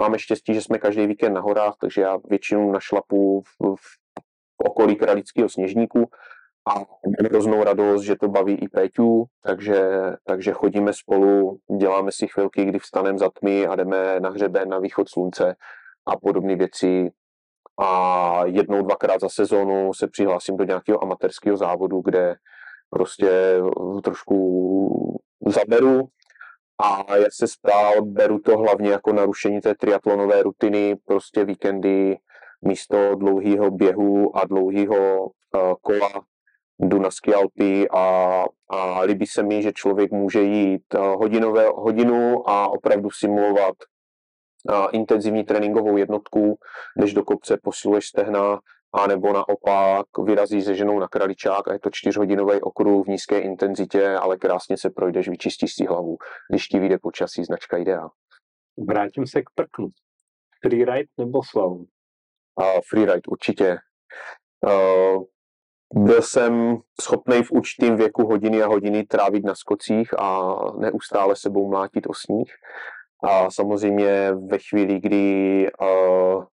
Máme 0.00 0.18
štěstí, 0.18 0.54
že 0.54 0.60
jsme 0.60 0.78
každý 0.78 1.06
víkend 1.06 1.34
na 1.34 1.40
horách, 1.40 1.74
takže 1.80 2.02
já 2.02 2.18
většinu 2.28 2.72
našlapu 2.72 3.40
v, 3.40 3.76
v 3.76 3.98
okolí 4.58 4.96
kralického 4.96 5.48
sněžníku 5.48 6.10
a 6.68 6.74
mám 6.74 6.86
hroznou 7.24 7.64
radost, 7.64 8.02
že 8.02 8.16
to 8.16 8.28
baví 8.28 8.54
i 8.54 8.68
Péťu, 8.68 9.24
takže, 9.42 9.90
takže 10.24 10.52
chodíme 10.52 10.92
spolu, 10.92 11.58
děláme 11.80 12.12
si 12.12 12.26
chvilky, 12.26 12.64
kdy 12.64 12.78
vstaneme 12.78 13.18
za 13.18 13.30
tmy 13.30 13.66
a 13.66 13.76
jdeme 13.76 14.20
na 14.20 14.30
hřeben 14.30 14.68
na 14.68 14.78
východ 14.78 15.08
slunce 15.08 15.56
a 16.06 16.16
podobné 16.16 16.56
věci 16.56 17.10
a 17.80 18.40
jednou, 18.44 18.82
dvakrát 18.82 19.20
za 19.20 19.28
sezónu 19.28 19.94
se 19.94 20.06
přihlásím 20.06 20.56
do 20.56 20.64
nějakého 20.64 21.02
amatérského 21.02 21.56
závodu, 21.56 22.00
kde 22.04 22.34
prostě 22.90 23.58
trošku 24.04 25.20
zaberu 25.46 26.08
a 26.82 27.16
jak 27.16 27.32
se 27.32 27.48
stál, 27.48 28.02
beru 28.02 28.38
to 28.38 28.58
hlavně 28.58 28.90
jako 28.90 29.12
narušení 29.12 29.60
té 29.60 29.74
triatlonové 29.74 30.42
rutiny, 30.42 30.96
prostě 31.04 31.44
víkendy 31.44 32.18
místo 32.62 33.14
dlouhého 33.14 33.70
běhu 33.70 34.36
a 34.36 34.44
dlouhého 34.44 35.20
uh, 35.22 35.30
kola 35.82 36.22
jdu 36.78 36.98
na 36.98 37.08
a, 37.96 38.44
a 38.68 39.00
líbí 39.00 39.26
se 39.26 39.42
mi, 39.42 39.62
že 39.62 39.72
člověk 39.72 40.12
může 40.12 40.42
jít 40.42 40.94
uh, 40.94 41.00
hodinové, 41.00 41.66
hodinu 41.74 42.48
a 42.48 42.68
opravdu 42.68 43.10
simulovat 43.10 43.74
intenzivní 44.92 45.44
tréninkovou 45.44 45.96
jednotku, 45.96 46.58
než 46.98 47.14
do 47.14 47.24
kopce 47.24 47.58
posiluješ 47.62 48.06
stehna, 48.06 48.60
a 48.92 49.06
nebo 49.06 49.32
naopak 49.32 50.06
vyrazíš 50.24 50.64
se 50.64 50.74
ženou 50.74 50.98
na 50.98 51.08
kraličák 51.08 51.68
a 51.68 51.72
je 51.72 51.78
to 51.78 51.90
čtyřhodinový 51.92 52.60
okruh 52.60 53.06
v 53.06 53.08
nízké 53.08 53.38
intenzitě, 53.38 54.08
ale 54.08 54.36
krásně 54.36 54.76
se 54.76 54.90
projdeš, 54.90 55.28
vyčistíš 55.28 55.74
si 55.74 55.86
hlavu, 55.86 56.16
když 56.50 56.66
ti 56.66 56.78
vyjde 56.78 56.98
počasí, 56.98 57.44
značka 57.44 57.76
ideál. 57.76 58.10
Vrátím 58.88 59.26
se 59.26 59.42
k 59.42 59.50
prknu. 59.54 59.88
Freeride 60.62 61.08
nebo 61.18 61.42
slalom? 61.42 61.78
Uh, 61.78 62.80
freeride 62.88 63.20
určitě. 63.28 63.78
Uh, 64.66 65.24
byl 65.94 66.22
jsem 66.22 66.76
schopný 67.00 67.42
v 67.42 67.52
určitém 67.52 67.96
věku 67.96 68.26
hodiny 68.26 68.62
a 68.62 68.66
hodiny 68.66 69.04
trávit 69.04 69.44
na 69.44 69.54
skocích 69.54 70.20
a 70.20 70.56
neustále 70.78 71.36
sebou 71.36 71.70
mlátit 71.70 72.06
o 72.06 72.14
sníh. 72.14 72.54
A 73.22 73.50
samozřejmě 73.50 74.32
ve 74.32 74.58
chvíli, 74.58 75.00
kdy 75.00 75.66
uh, 75.80 76.44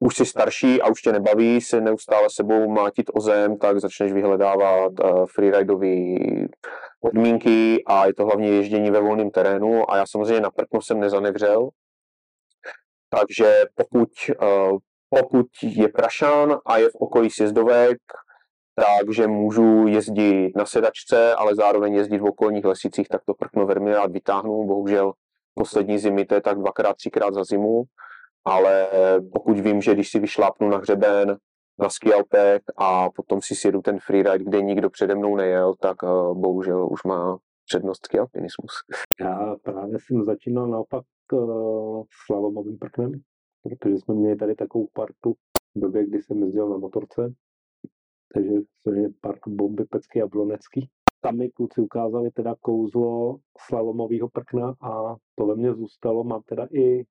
už 0.00 0.16
jsi 0.16 0.26
starší 0.26 0.82
a 0.82 0.88
už 0.88 1.02
tě 1.02 1.12
nebaví 1.12 1.60
se 1.60 1.80
neustále 1.80 2.26
sebou 2.30 2.70
mátit 2.70 3.10
o 3.14 3.20
zem, 3.20 3.58
tak 3.58 3.80
začneš 3.80 4.12
vyhledávat 4.12 4.92
uh, 5.04 5.26
freeridové 5.34 5.96
podmínky 7.00 7.82
a 7.86 8.06
je 8.06 8.14
to 8.14 8.24
hlavně 8.24 8.48
ježdění 8.48 8.90
ve 8.90 9.00
volném 9.00 9.30
terénu 9.30 9.90
a 9.90 9.96
já 9.96 10.04
samozřejmě 10.06 10.40
na 10.40 10.50
prkno 10.50 10.82
jsem 10.82 11.00
nezanevřel, 11.00 11.68
takže 13.10 13.62
pokud, 13.74 14.08
uh, 14.42 14.78
pokud 15.08 15.46
je 15.62 15.88
prašan 15.88 16.58
a 16.66 16.78
je 16.78 16.88
v 16.88 16.94
okolí 16.94 17.30
sjezdovek, 17.30 17.98
takže 18.74 19.26
můžu 19.26 19.86
jezdit 19.86 20.52
na 20.56 20.66
sedačce, 20.66 21.34
ale 21.34 21.54
zároveň 21.54 21.94
jezdit 21.94 22.18
v 22.18 22.24
okolních 22.24 22.64
lesicích, 22.64 23.08
tak 23.08 23.20
to 23.26 23.34
prkno 23.34 23.66
velmi 23.66 23.94
rád 23.94 24.12
vytáhnu. 24.12 24.66
Bohužel 24.66 25.12
poslední 25.56 25.98
zimy 25.98 26.24
to 26.24 26.34
je 26.34 26.40
tak 26.40 26.58
dvakrát, 26.58 26.96
třikrát 26.96 27.34
za 27.34 27.44
zimu, 27.44 27.84
ale 28.44 28.88
pokud 29.32 29.58
vím, 29.58 29.82
že 29.82 29.94
když 29.94 30.10
si 30.10 30.18
vyšlápnu 30.18 30.68
na 30.68 30.78
hřeben, 30.78 31.36
na 31.78 31.88
ski 31.88 32.10
a 32.76 33.10
potom 33.10 33.42
si 33.42 33.54
sjedu 33.54 33.82
ten 33.82 33.98
freeride, 33.98 34.44
kde 34.44 34.62
nikdo 34.62 34.90
přede 34.90 35.14
mnou 35.14 35.36
nejel, 35.36 35.74
tak 35.74 36.02
uh, 36.02 36.40
bohužel 36.40 36.88
už 36.92 37.04
má 37.04 37.38
přednost 37.64 38.06
ski 38.06 38.18
alpinismus. 38.18 38.72
Já 39.20 39.56
právě 39.62 39.98
jsem 40.00 40.24
začínal 40.24 40.68
naopak 40.68 41.04
uh, 41.32 42.04
slalomovým 42.26 42.78
prknem, 42.78 43.12
protože 43.62 43.96
jsme 43.96 44.14
měli 44.14 44.36
tady 44.36 44.54
takovou 44.54 44.88
partu 44.92 45.34
v 45.74 45.80
době, 45.80 46.06
kdy 46.06 46.22
jsem 46.22 46.42
jezdil 46.42 46.68
na 46.68 46.76
motorce, 46.76 47.34
takže 48.34 48.50
jsme 48.50 48.92
měli 48.92 49.12
partu 49.20 49.50
bomby, 49.50 49.84
pecky 49.84 50.22
a 50.22 50.26
blonecký 50.26 50.90
tam 51.26 51.36
mi 51.36 51.50
kluci 51.50 51.80
ukázali 51.80 52.30
teda 52.30 52.54
kouzlo 52.60 53.38
slalomového 53.58 54.28
prkna 54.28 54.74
a 54.80 55.16
to 55.34 55.46
ve 55.46 55.54
mně 55.54 55.74
zůstalo. 55.74 56.24
Mám 56.24 56.42
teda 56.42 56.66
i, 56.72 57.04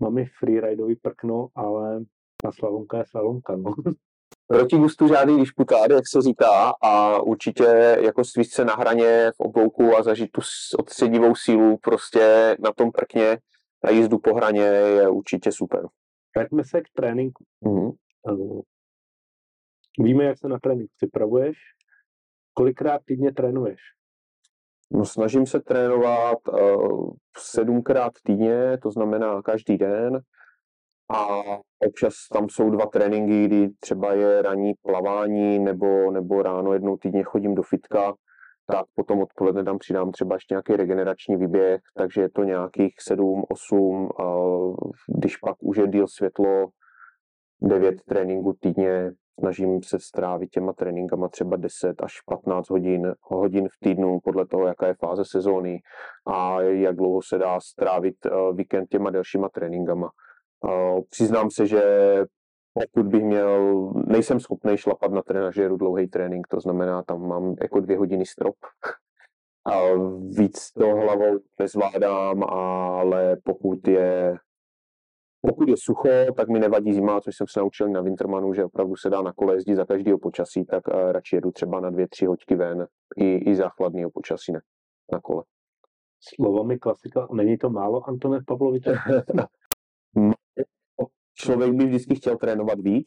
mám 0.00 0.18
i 0.18 0.26
freeridový 0.38 0.96
prkno, 0.96 1.48
ale 1.54 2.00
na 2.44 2.52
slalomka 2.52 2.98
je 2.98 3.04
slalomka, 3.10 3.56
no. 3.56 3.74
Proti 4.46 4.76
gustu 4.76 5.08
žádný 5.08 5.38
disputát, 5.38 5.90
jak 5.90 6.04
se 6.08 6.22
říká, 6.22 6.74
a 6.82 7.22
určitě 7.22 7.96
jako 8.00 8.24
svíst 8.24 8.52
se 8.52 8.64
na 8.64 8.74
hraně 8.74 9.32
v 9.36 9.40
oblouku 9.40 9.96
a 9.96 10.02
zažít 10.02 10.32
tu 10.32 10.40
odstředivou 10.78 11.34
sílu 11.34 11.76
prostě 11.76 12.56
na 12.60 12.72
tom 12.72 12.92
prkně 12.92 13.38
na 13.84 13.90
jízdu 13.90 14.18
po 14.18 14.34
hraně 14.34 14.62
je 14.62 15.08
určitě 15.08 15.52
super. 15.52 15.86
Vraťme 16.36 16.64
se 16.64 16.80
k 16.80 16.84
tréninku. 16.96 17.44
Mm-hmm. 17.64 18.62
Víme, 19.98 20.24
jak 20.24 20.38
se 20.38 20.48
na 20.48 20.58
trénink 20.58 20.90
připravuješ. 20.96 21.56
Kolikrát 22.58 23.02
týdně 23.04 23.32
trénuješ? 23.32 23.80
No, 24.90 25.04
snažím 25.04 25.46
se 25.46 25.60
trénovat 25.60 26.38
uh, 26.48 27.10
sedmkrát 27.38 28.12
týdně, 28.22 28.78
to 28.82 28.90
znamená 28.90 29.42
každý 29.42 29.78
den. 29.78 30.20
A 31.08 31.42
občas 31.86 32.14
tam 32.32 32.48
jsou 32.48 32.70
dva 32.70 32.86
tréninky, 32.86 33.44
kdy 33.44 33.68
třeba 33.80 34.12
je 34.12 34.42
ranní 34.42 34.72
plavání 34.82 35.58
nebo, 35.58 36.10
nebo 36.10 36.42
ráno 36.42 36.72
jednou 36.72 36.96
týdně 36.96 37.22
chodím 37.22 37.54
do 37.54 37.62
fitka, 37.62 38.14
tak 38.66 38.86
potom 38.94 39.20
odpoledne 39.20 39.64
tam 39.64 39.78
přidám 39.78 40.12
třeba 40.12 40.34
ještě 40.34 40.54
nějaký 40.54 40.76
regenerační 40.76 41.36
výběh, 41.36 41.80
takže 41.96 42.20
je 42.20 42.30
to 42.30 42.44
nějakých 42.44 42.94
7, 43.00 43.44
8, 43.48 44.08
a 44.20 44.24
když 45.18 45.36
pak 45.36 45.56
už 45.60 45.76
je 45.76 45.88
díl 45.88 46.06
světlo, 46.08 46.66
9 47.62 48.02
tréninků 48.08 48.56
týdně, 48.60 49.12
snažím 49.40 49.82
se 49.82 49.98
strávit 49.98 50.50
těma 50.50 50.72
tréninkama 50.72 51.28
třeba 51.28 51.56
10 51.56 52.02
až 52.02 52.20
15 52.20 52.70
hodin, 52.70 53.14
hodin 53.20 53.68
v 53.68 53.78
týdnu, 53.84 54.20
podle 54.24 54.46
toho, 54.46 54.66
jaká 54.66 54.86
je 54.86 54.94
fáze 54.94 55.24
sezóny 55.24 55.80
a 56.26 56.60
jak 56.60 56.96
dlouho 56.96 57.22
se 57.22 57.38
dá 57.38 57.60
strávit 57.60 58.26
eh, 58.26 58.30
víkend 58.54 58.86
těma 58.86 59.10
delšíma 59.10 59.48
tréninkama. 59.48 60.10
Eh, 60.68 61.02
přiznám 61.10 61.50
se, 61.50 61.66
že 61.66 61.82
pokud 62.74 63.06
bych 63.06 63.24
měl, 63.24 63.92
nejsem 64.06 64.40
schopný 64.40 64.76
šlapat 64.76 65.12
na 65.12 65.22
trenažéru 65.22 65.76
dlouhý 65.76 66.08
trénink, 66.08 66.48
to 66.48 66.60
znamená, 66.60 67.02
tam 67.02 67.28
mám 67.28 67.54
jako 67.62 67.80
dvě 67.80 67.98
hodiny 67.98 68.26
strop. 68.26 68.54
A 69.66 69.80
víc 70.38 70.72
to 70.72 70.86
hlavou 70.86 71.38
nezvládám, 71.58 72.44
ale 72.44 73.36
pokud 73.44 73.88
je 73.88 74.36
pokud 75.46 75.68
je 75.68 75.76
sucho, 75.76 76.08
tak 76.36 76.48
mi 76.48 76.58
nevadí 76.58 76.92
zima, 76.92 77.20
což 77.20 77.36
jsem 77.36 77.46
se 77.50 77.60
naučil 77.60 77.88
na 77.88 78.00
Wintermanu, 78.00 78.54
že 78.54 78.64
opravdu 78.64 78.96
se 78.96 79.10
dá 79.10 79.22
na 79.22 79.32
kole 79.32 79.54
jezdit 79.54 79.74
za 79.74 79.84
každého 79.84 80.18
počasí, 80.18 80.64
tak 80.64 80.82
eh, 80.88 81.12
radši 81.12 81.36
jedu 81.36 81.50
třeba 81.50 81.80
na 81.80 81.90
dvě, 81.90 82.08
tři 82.08 82.26
hoďky 82.26 82.56
ven 82.56 82.86
i, 83.16 83.34
i 83.34 83.54
za 83.54 83.68
chladného 83.68 84.10
počasí 84.10 84.52
ne, 84.52 84.60
na 85.12 85.20
kole. 85.20 85.44
Slovami 86.34 86.78
klasika, 86.78 87.28
není 87.32 87.58
to 87.58 87.70
málo, 87.70 88.08
Antone 88.08 88.38
Pavloviče? 88.46 88.94
Člověk 91.34 91.72
by 91.72 91.84
vždycky 91.84 92.14
chtěl 92.14 92.36
trénovat 92.36 92.80
víc, 92.80 93.06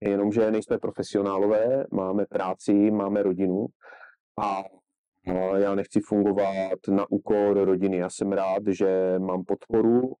jenomže 0.00 0.50
nejsme 0.50 0.78
profesionálové, 0.78 1.84
máme 1.92 2.26
práci, 2.26 2.90
máme 2.90 3.22
rodinu 3.22 3.66
a 4.40 4.62
já 5.56 5.74
nechci 5.74 6.00
fungovat 6.00 6.78
na 6.88 7.10
úkor 7.10 7.64
rodiny. 7.64 7.96
Já 7.96 8.10
jsem 8.10 8.32
rád, 8.32 8.62
že 8.68 9.18
mám 9.18 9.44
podporu 9.44 10.12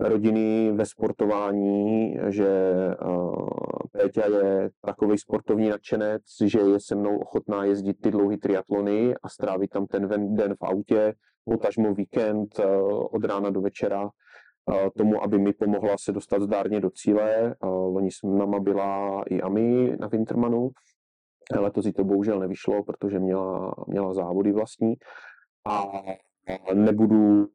rodiny 0.00 0.72
ve 0.72 0.86
sportování, 0.86 2.16
že 2.28 2.50
Péťa 3.92 4.26
je 4.26 4.70
takový 4.80 5.18
sportovní 5.18 5.68
nadšenec, 5.68 6.22
že 6.44 6.60
je 6.60 6.80
se 6.80 6.94
mnou 6.94 7.18
ochotná 7.18 7.64
jezdit 7.64 7.94
ty 7.94 8.10
dlouhé 8.10 8.36
triatlony 8.36 9.14
a 9.22 9.28
strávit 9.28 9.70
tam 9.70 9.86
ten 9.86 10.34
den 10.34 10.54
v 10.54 10.62
autě, 10.64 11.14
potažmo 11.44 11.94
víkend 11.94 12.60
od 13.10 13.24
rána 13.24 13.50
do 13.50 13.60
večera 13.60 14.08
tomu, 14.96 15.22
aby 15.22 15.38
mi 15.38 15.52
pomohla 15.52 15.96
se 15.98 16.12
dostat 16.12 16.42
zdárně 16.42 16.80
do 16.80 16.90
cíle. 16.90 17.54
Loni 17.62 18.10
s 18.10 18.22
náma 18.22 18.60
byla 18.60 19.22
i 19.30 19.40
Ami 19.40 19.96
na 20.00 20.08
Wintermanu. 20.08 20.70
Letos 21.58 21.86
jí 21.86 21.92
to 21.92 22.04
bohužel 22.04 22.38
nevyšlo, 22.38 22.84
protože 22.84 23.18
měla, 23.18 23.74
měla 23.86 24.14
závody 24.14 24.52
vlastní. 24.52 24.94
A 25.66 25.84
nebudu 26.74 27.46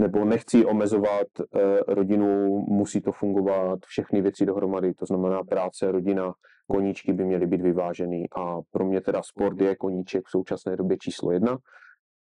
nebo 0.00 0.24
nechci 0.24 0.64
omezovat 0.64 1.26
eh, 1.40 1.80
rodinu, 1.86 2.58
musí 2.68 3.00
to 3.00 3.12
fungovat, 3.12 3.78
všechny 3.86 4.22
věci 4.22 4.46
dohromady, 4.46 4.94
to 4.94 5.06
znamená 5.06 5.44
práce, 5.44 5.92
rodina, 5.92 6.34
koníčky 6.70 7.12
by 7.12 7.24
měly 7.24 7.46
být 7.46 7.60
vyvážený 7.60 8.30
a 8.36 8.60
pro 8.70 8.84
mě 8.84 9.00
teda 9.00 9.22
sport 9.22 9.60
je 9.60 9.76
koníček 9.76 10.26
v 10.26 10.30
současné 10.30 10.76
době 10.76 10.96
číslo 10.96 11.32
jedna, 11.32 11.58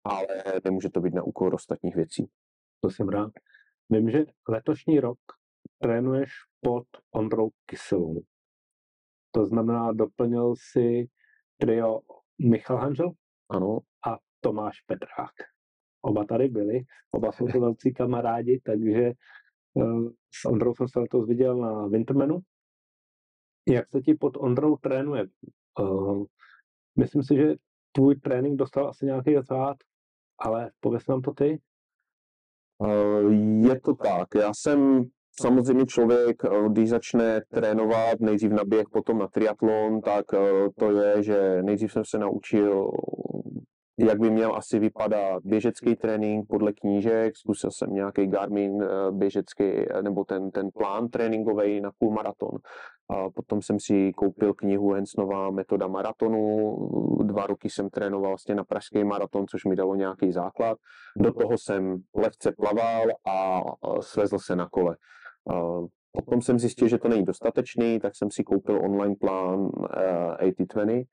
ale 0.05 0.27
nemůže 0.65 0.91
to 0.91 1.01
být 1.01 1.15
na 1.15 1.23
úkor 1.23 1.55
ostatních 1.55 1.97
věcí. 1.97 2.29
To 2.81 2.91
jsem 2.91 3.09
rád. 3.09 3.31
Vím, 3.91 4.11
že 4.11 4.25
letošní 4.49 5.01
rok 5.01 5.19
trénuješ 5.79 6.31
pod 6.61 6.85
Ondrou 7.15 7.51
Kyselou. 7.67 8.21
To 9.31 9.47
znamená, 9.47 9.93
doplnil 9.93 10.55
si 10.73 11.07
trio 11.59 12.01
Michal 12.39 12.77
Hanžel 12.77 13.11
ano. 13.49 13.79
a 14.07 14.19
Tomáš 14.41 14.81
Petrák. 14.81 15.52
Oba 16.03 16.25
tady 16.25 16.49
byli, 16.49 16.81
oba 17.11 17.33
jsou 17.33 17.47
to 17.47 17.61
velcí 17.61 17.95
kamarádi, 17.95 18.61
takže 18.65 19.13
uh, 19.75 20.09
s 20.35 20.45
Ondrou 20.45 20.75
jsem 20.75 20.89
se 20.89 21.01
letos 21.01 21.29
viděl 21.29 21.57
na 21.57 21.87
Wintermanu. 21.87 22.39
Jak 23.69 23.89
se 23.89 24.01
ti 24.01 24.15
pod 24.15 24.37
Ondrou 24.37 24.77
trénuje? 24.77 25.27
Uh, 25.81 26.25
myslím 26.99 27.23
si, 27.23 27.37
že 27.37 27.55
tvůj 27.93 28.17
trénink 28.17 28.57
dostal 28.57 28.89
asi 28.89 29.07
nějaký 29.07 29.41
řád, 29.41 29.77
ale 30.39 30.71
pověs 30.81 31.07
nám 31.07 31.23
to 31.23 31.33
ty. 31.33 31.61
Uh, 32.79 33.33
je 33.69 33.81
to 33.81 33.95
tak. 33.95 34.29
Já 34.35 34.51
jsem 34.55 35.05
samozřejmě 35.41 35.87
člověk, 35.87 36.43
když 36.69 36.89
začne 36.89 37.41
trénovat 37.49 38.21
nejdřív 38.21 38.51
na 38.51 38.65
běh, 38.65 38.87
potom 38.93 39.19
na 39.19 39.29
triatlon, 39.29 40.01
tak 40.01 40.25
to 40.79 40.91
je, 40.91 41.23
že 41.23 41.63
nejdřív 41.63 41.93
jsem 41.93 42.05
se 42.05 42.19
naučil 42.19 42.91
jak 43.99 44.19
by 44.19 44.31
měl 44.31 44.57
asi 44.57 44.79
vypadat 44.79 45.43
běžecký 45.45 45.97
trénink 45.97 46.49
podle 46.49 46.73
knížek, 46.73 47.37
zkusil 47.37 47.71
jsem 47.71 47.95
nějaký 47.95 48.27
Garmin 48.27 48.83
eh, 48.83 48.87
běžecký, 49.11 49.65
eh, 49.65 50.03
nebo 50.03 50.25
ten, 50.25 50.51
ten 50.51 50.71
plán 50.75 51.09
tréninkový 51.09 51.81
na 51.81 51.91
půlmaraton. 51.99 52.59
A 53.09 53.31
potom 53.31 53.63
jsem 53.63 53.81
si 53.81 54.13
koupil 54.13 54.55
knihu 54.55 54.93
Hensnová 54.93 55.51
metoda 55.51 55.87
maratonu, 55.87 56.77
dva 57.23 57.47
roky 57.47 57.71
jsem 57.71 57.91
trénoval 57.91 58.31
vlastně 58.31 58.55
na 58.55 58.65
pražský 58.65 59.05
maraton, 59.05 59.47
což 59.47 59.65
mi 59.65 59.77
dalo 59.77 59.95
nějaký 59.95 60.33
základ. 60.33 60.79
Do 61.17 61.33
toho 61.33 61.59
jsem 61.59 61.97
lehce 62.17 62.53
plaval 62.53 63.09
a 63.27 63.63
svezl 64.01 64.39
se 64.39 64.57
na 64.57 64.69
kole. 64.69 64.97
Potom 66.13 66.43
jsem 66.43 66.59
zjistil, 66.59 66.89
že 66.89 66.99
to 66.99 67.09
není 67.09 67.25
dostatečný, 67.25 68.01
tak 68.01 68.17
jsem 68.17 68.31
si 68.31 68.45
koupil 68.45 68.81
online 68.85 69.15
plán 69.21 69.69
80-20, 70.41 71.01
eh, 71.01 71.05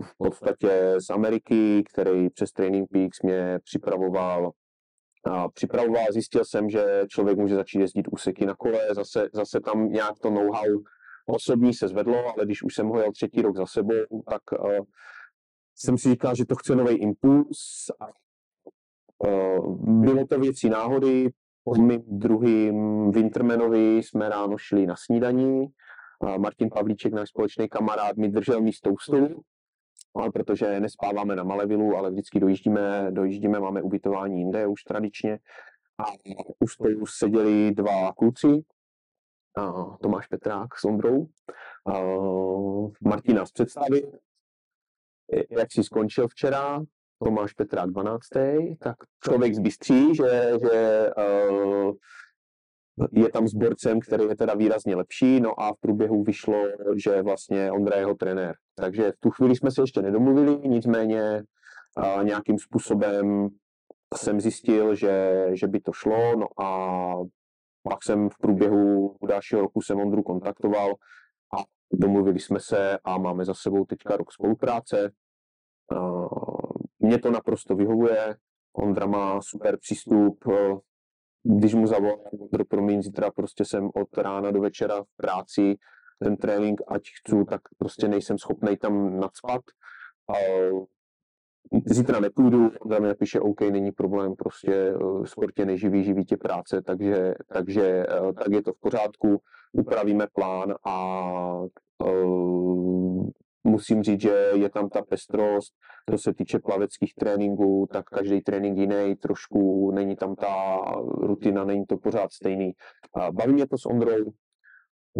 v 0.00 0.16
podstatě 0.18 0.94
z 0.98 1.10
Ameriky, 1.10 1.84
který 1.92 2.30
přes 2.30 2.52
Training 2.52 2.90
Peaks 2.92 3.22
mě 3.22 3.58
připravoval. 3.64 4.50
A 5.24 5.48
připravoval, 5.48 6.04
zjistil 6.10 6.44
jsem, 6.44 6.70
že 6.70 7.04
člověk 7.08 7.38
může 7.38 7.54
začít 7.54 7.80
jezdit 7.80 8.08
úseky 8.12 8.46
na 8.46 8.54
kole, 8.54 8.78
zase, 8.94 9.28
zase 9.32 9.60
tam 9.60 9.88
nějak 9.88 10.18
to 10.18 10.30
know-how 10.30 10.82
osobní 11.26 11.74
se 11.74 11.88
zvedlo, 11.88 12.16
ale 12.18 12.44
když 12.44 12.62
už 12.62 12.74
jsem 12.74 12.86
ho 12.86 13.00
jel 13.00 13.12
třetí 13.12 13.42
rok 13.42 13.56
za 13.56 13.66
sebou, 13.66 14.22
tak 14.30 14.42
uh, 14.60 14.84
jsem 15.76 15.98
si 15.98 16.10
říkal, 16.10 16.34
že 16.34 16.44
to 16.44 16.54
chce 16.54 16.76
nový 16.76 16.94
impuls. 16.94 17.90
A, 18.00 18.06
uh, 19.28 19.78
bylo 20.02 20.26
to 20.26 20.38
věcí 20.40 20.68
náhody, 20.68 21.30
po 21.64 21.74
mým 21.74 22.02
druhým 22.06 23.10
Wintermanovi 23.10 23.96
jsme 23.96 24.28
ráno 24.28 24.58
šli 24.58 24.86
na 24.86 24.94
snídaní 24.96 25.66
Martin 26.38 26.70
Pavlíček, 26.70 27.12
náš 27.12 27.28
společný 27.28 27.68
kamarád, 27.68 28.16
mi 28.16 28.28
držel 28.28 28.60
místo 28.60 28.90
u 28.90 28.98
stolu, 28.98 29.42
protože 30.32 30.80
nespáváme 30.80 31.36
na 31.36 31.42
Malevilu, 31.42 31.96
ale 31.96 32.10
vždycky 32.10 32.40
dojíždíme, 32.40 33.06
dojíždíme, 33.10 33.60
máme 33.60 33.82
ubytování 33.82 34.38
jinde 34.38 34.66
už 34.66 34.82
tradičně. 34.82 35.38
A 35.98 36.04
u 36.60 36.68
stolu 36.68 37.06
seděli 37.06 37.72
dva 37.74 38.12
kluci, 38.12 38.64
Tomáš 40.02 40.26
Petrák 40.26 40.78
s 40.78 40.84
Ondrou. 40.84 41.26
Martina 43.00 43.46
z 43.46 43.52
představy, 43.52 44.12
jak 45.50 45.72
si 45.72 45.84
skončil 45.84 46.28
včera, 46.28 46.80
Tomáš 47.24 47.52
Petrák 47.52 47.90
12. 47.90 48.28
tak 48.78 48.96
člověk 49.24 49.54
zbystří, 49.54 50.14
že, 50.14 50.52
že 50.62 51.10
uh, 51.50 51.92
je 53.12 53.28
tam 53.28 53.48
s 53.48 53.54
borcem, 53.54 54.00
který 54.00 54.24
je 54.24 54.36
teda 54.36 54.54
výrazně 54.54 54.96
lepší, 54.96 55.40
no 55.40 55.60
a 55.60 55.72
v 55.72 55.80
průběhu 55.80 56.22
vyšlo, 56.22 56.64
že 56.96 57.22
vlastně 57.22 57.72
Ondra 57.72 57.96
je 57.96 58.02
jeho 58.02 58.14
trenér. 58.14 58.54
Takže 58.74 59.12
v 59.12 59.20
tu 59.20 59.30
chvíli 59.30 59.56
jsme 59.56 59.70
se 59.70 59.82
ještě 59.82 60.02
nedomluvili, 60.02 60.68
nicméně 60.68 61.42
a 61.96 62.22
nějakým 62.22 62.58
způsobem 62.58 63.48
jsem 64.16 64.40
zjistil, 64.40 64.94
že, 64.94 65.46
že 65.52 65.66
by 65.66 65.80
to 65.80 65.92
šlo, 65.92 66.36
no 66.36 66.62
a 66.64 67.16
pak 67.82 68.02
jsem 68.02 68.28
v 68.28 68.38
průběhu 68.38 69.16
dalšího 69.28 69.60
roku 69.60 69.82
jsem 69.82 70.00
Ondru 70.00 70.22
kontaktoval 70.22 70.90
a 71.58 71.64
domluvili 71.92 72.40
jsme 72.40 72.60
se 72.60 72.98
a 73.04 73.18
máme 73.18 73.44
za 73.44 73.54
sebou 73.54 73.84
teďka 73.84 74.16
rok 74.16 74.32
spolupráce. 74.32 75.12
Mně 76.98 77.18
to 77.18 77.30
naprosto 77.30 77.76
vyhovuje, 77.76 78.36
Ondra 78.72 79.06
má 79.06 79.40
super 79.42 79.78
přístup 79.78 80.44
když 81.42 81.74
mu 81.74 81.86
zavolám, 81.86 82.18
pro 82.50 82.64
promiň, 82.64 83.02
zítra 83.02 83.30
prostě 83.30 83.64
jsem 83.64 83.90
od 83.94 84.18
rána 84.18 84.50
do 84.50 84.60
večera 84.60 85.02
v 85.02 85.16
práci, 85.16 85.76
ten 86.18 86.36
trénink, 86.36 86.80
ať 86.88 87.02
chci, 87.02 87.44
tak 87.44 87.60
prostě 87.78 88.08
nejsem 88.08 88.38
schopný 88.38 88.76
tam 88.76 89.20
nadspat. 89.20 89.60
A 90.28 90.34
zítra 91.86 92.20
nepůjdu, 92.20 92.70
za 92.90 92.98
mě 92.98 93.08
napíše 93.08 93.40
OK, 93.40 93.60
není 93.60 93.92
problém, 93.92 94.34
prostě 94.34 94.94
sport 95.24 95.54
tě 95.54 95.66
neživí, 95.66 96.04
živí 96.04 96.24
tě 96.24 96.36
práce, 96.36 96.82
takže, 96.82 97.34
takže 97.52 98.06
tak 98.34 98.52
je 98.52 98.62
to 98.62 98.72
v 98.72 98.80
pořádku, 98.80 99.40
upravíme 99.72 100.26
plán 100.32 100.74
a 100.84 101.26
uh, 102.04 103.11
musím 103.64 104.02
říct, 104.02 104.20
že 104.20 104.50
je 104.54 104.70
tam 104.70 104.88
ta 104.88 105.02
pestrost, 105.02 105.74
co 106.10 106.18
se 106.18 106.34
týče 106.34 106.58
plaveckých 106.58 107.14
tréninků, 107.14 107.88
tak 107.92 108.04
každý 108.06 108.40
trénink 108.40 108.78
jiný, 108.78 109.16
trošku 109.16 109.90
není 109.90 110.16
tam 110.16 110.34
ta 110.34 110.82
rutina, 111.06 111.64
není 111.64 111.86
to 111.86 111.96
pořád 111.96 112.32
stejný. 112.32 112.72
Baví 113.32 113.52
mě 113.52 113.66
to 113.66 113.78
s 113.78 113.86
Ondrou, 113.86 114.32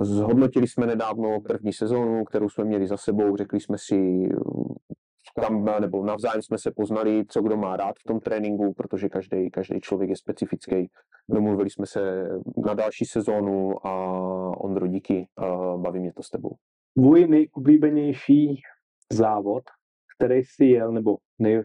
Zhodnotili 0.01 0.69
jsme 0.69 0.87
nedávno 0.87 1.41
první 1.41 1.73
sezónu, 1.73 2.25
kterou 2.25 2.49
jsme 2.49 2.65
měli 2.65 2.87
za 2.87 2.97
sebou, 2.97 3.37
řekli 3.37 3.61
jsme 3.61 3.79
si, 3.79 4.29
kam, 5.41 5.65
nebo 5.81 6.05
navzájem 6.05 6.43
jsme 6.43 6.59
se 6.59 6.71
poznali, 6.71 7.25
co 7.29 7.43
kdo 7.43 7.57
má 7.57 7.77
rád 7.77 7.95
v 7.99 8.05
tom 8.05 8.21
tréninku, 8.21 8.75
protože 8.75 9.09
každý, 9.09 9.51
každý 9.51 9.81
člověk 9.81 10.11
je 10.11 10.17
specifický. 10.17 10.91
Domluvili 11.29 11.71
jsme 11.71 11.87
se 11.87 12.29
na 12.67 12.75
další 12.75 13.05
sezónu 13.05 13.87
a 13.87 13.93
Ondro, 14.61 14.87
díky, 14.87 15.29
baví 15.77 16.01
mě 16.01 16.13
to 16.13 16.23
s 16.23 16.31
tebou. 16.31 16.57
Tvůj 16.95 17.27
nejoblíbenější 17.29 18.63
závod, 19.13 19.63
který 20.17 20.45
jsi 20.45 20.65
jel, 20.65 20.93
nebo 20.93 21.17
nej, 21.39 21.63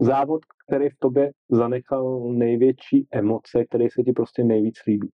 závod, 0.00 0.40
který 0.66 0.88
v 0.88 0.98
tobě 0.98 1.32
zanechal 1.50 2.32
největší 2.32 3.08
emoce, 3.12 3.64
který 3.64 3.90
se 3.90 4.02
ti 4.02 4.12
prostě 4.12 4.44
nejvíc 4.44 4.74
líbí? 4.86 5.10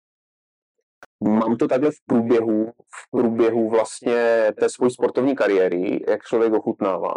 Mám 1.23 1.57
to 1.57 1.67
takhle 1.67 1.91
v 1.91 2.05
průběhu, 2.05 2.71
v 2.71 3.11
průběhu 3.11 3.69
vlastně 3.69 4.47
té 4.59 4.69
své 4.69 4.89
sportovní 4.89 5.35
kariéry, 5.35 6.03
jak 6.07 6.23
člověk 6.23 6.53
ochutnává. 6.53 7.13